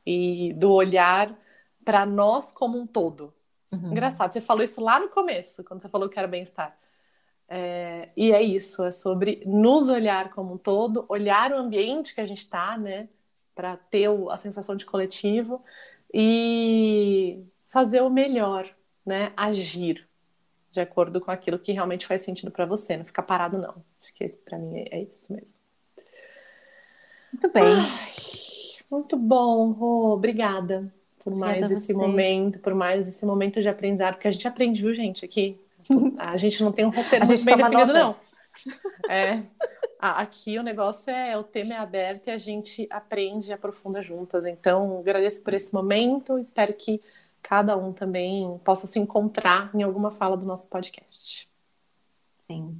e 0.05 0.53
do 0.55 0.71
olhar 0.71 1.35
para 1.83 2.05
nós 2.05 2.53
como 2.53 2.79
um 2.79 2.87
todo. 2.87 3.33
Uhum. 3.73 3.93
Engraçado, 3.93 4.33
você 4.33 4.41
falou 4.41 4.63
isso 4.63 4.83
lá 4.83 5.01
no 5.01 5.09
começo, 5.09 5.65
quando 5.65 5.81
você 5.81 5.89
falou 5.89 6.11
que 6.11 6.19
era 6.19 6.29
bem-estar. 6.29 6.77
É, 7.49 8.11
e 8.15 8.31
é 8.31 8.43
isso, 8.43 8.85
é 8.85 8.93
sobre 8.93 9.43
nos 9.47 9.89
olhar 9.89 10.31
como 10.31 10.55
um 10.55 10.59
todo, 10.59 11.07
olhar 11.09 11.51
o 11.53 11.57
ambiente 11.57 12.15
que 12.15 12.21
a 12.21 12.27
gente 12.27 12.43
está, 12.43 12.77
né? 12.77 13.09
para 13.55 13.77
ter 13.77 14.09
a 14.31 14.37
sensação 14.37 14.77
de 14.77 14.87
coletivo 14.87 15.65
e 16.15 17.43
fazer 17.79 18.03
o 18.03 18.11
melhor, 18.11 18.69
né? 19.07 19.33
Agir 19.37 20.05
de 20.73 20.81
acordo 20.81 21.21
com 21.21 21.31
aquilo 21.31 21.61
que 21.61 21.71
realmente 21.71 22.07
faz 22.07 22.23
sentido 22.23 22.51
para 22.51 22.67
você, 22.67 22.97
não 22.97 23.05
ficar 23.05 23.23
parado 23.23 23.57
não. 23.57 23.83
Acho 24.03 24.13
que 24.15 24.29
para 24.29 24.59
mim 24.59 24.85
é 24.91 25.03
isso 25.03 25.33
mesmo. 25.33 25.57
Muito 27.33 27.53
bem. 27.53 27.63
Ai, 27.63 28.11
muito 28.91 29.17
bom, 29.17 29.71
Rô. 29.71 30.13
Obrigada 30.13 30.93
por 31.23 31.33
mais 31.37 31.71
esse 31.71 31.95
momento, 31.95 32.59
por 32.59 32.75
mais 32.75 33.07
esse 33.07 33.25
momento 33.25 33.63
de 33.63 33.69
aprendizado, 33.69 34.15
porque 34.15 34.29
a 34.29 34.33
gente 34.33 34.49
aprende, 34.49 34.83
viu, 34.83 34.93
gente, 34.93 35.25
aqui. 35.25 35.57
A 36.19 36.37
gente 36.37 36.63
não 36.65 36.73
tem 36.73 36.85
um 36.85 36.91
roteiro 36.91 37.27
muito 37.27 37.45
bem 37.45 37.57
definido, 37.57 37.93
notas. 37.93 38.33
não. 38.67 39.11
É. 39.11 39.43
Aqui 40.01 40.59
o 40.59 40.63
negócio 40.63 41.11
é, 41.11 41.39
o 41.39 41.45
tema 41.45 41.75
é 41.75 41.77
aberto 41.77 42.27
e 42.27 42.31
a 42.31 42.39
gente 42.39 42.89
aprende 42.91 43.51
e 43.51 43.53
aprofunda 43.53 44.03
juntas. 44.03 44.45
Então, 44.47 44.99
agradeço 44.99 45.45
por 45.45 45.55
esse 45.55 45.73
momento, 45.73 46.39
espero 46.39 46.75
que 46.75 47.01
cada 47.43 47.77
um 47.77 47.93
também 47.93 48.59
possa 48.65 48.87
se 48.87 48.99
encontrar 48.99 49.75
em 49.75 49.83
alguma 49.83 50.11
fala 50.11 50.37
do 50.37 50.47
nosso 50.47 50.69
podcast. 50.69 51.49
Sim. 52.47 52.79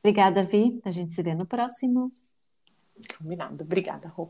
Obrigada, 0.00 0.42
Vi. 0.42 0.80
A 0.84 0.90
gente 0.90 1.12
se 1.12 1.22
vê 1.22 1.34
no 1.34 1.46
próximo. 1.46 2.10
Combinado. 3.16 3.62
Obrigada, 3.62 4.08
Rô. 4.08 4.28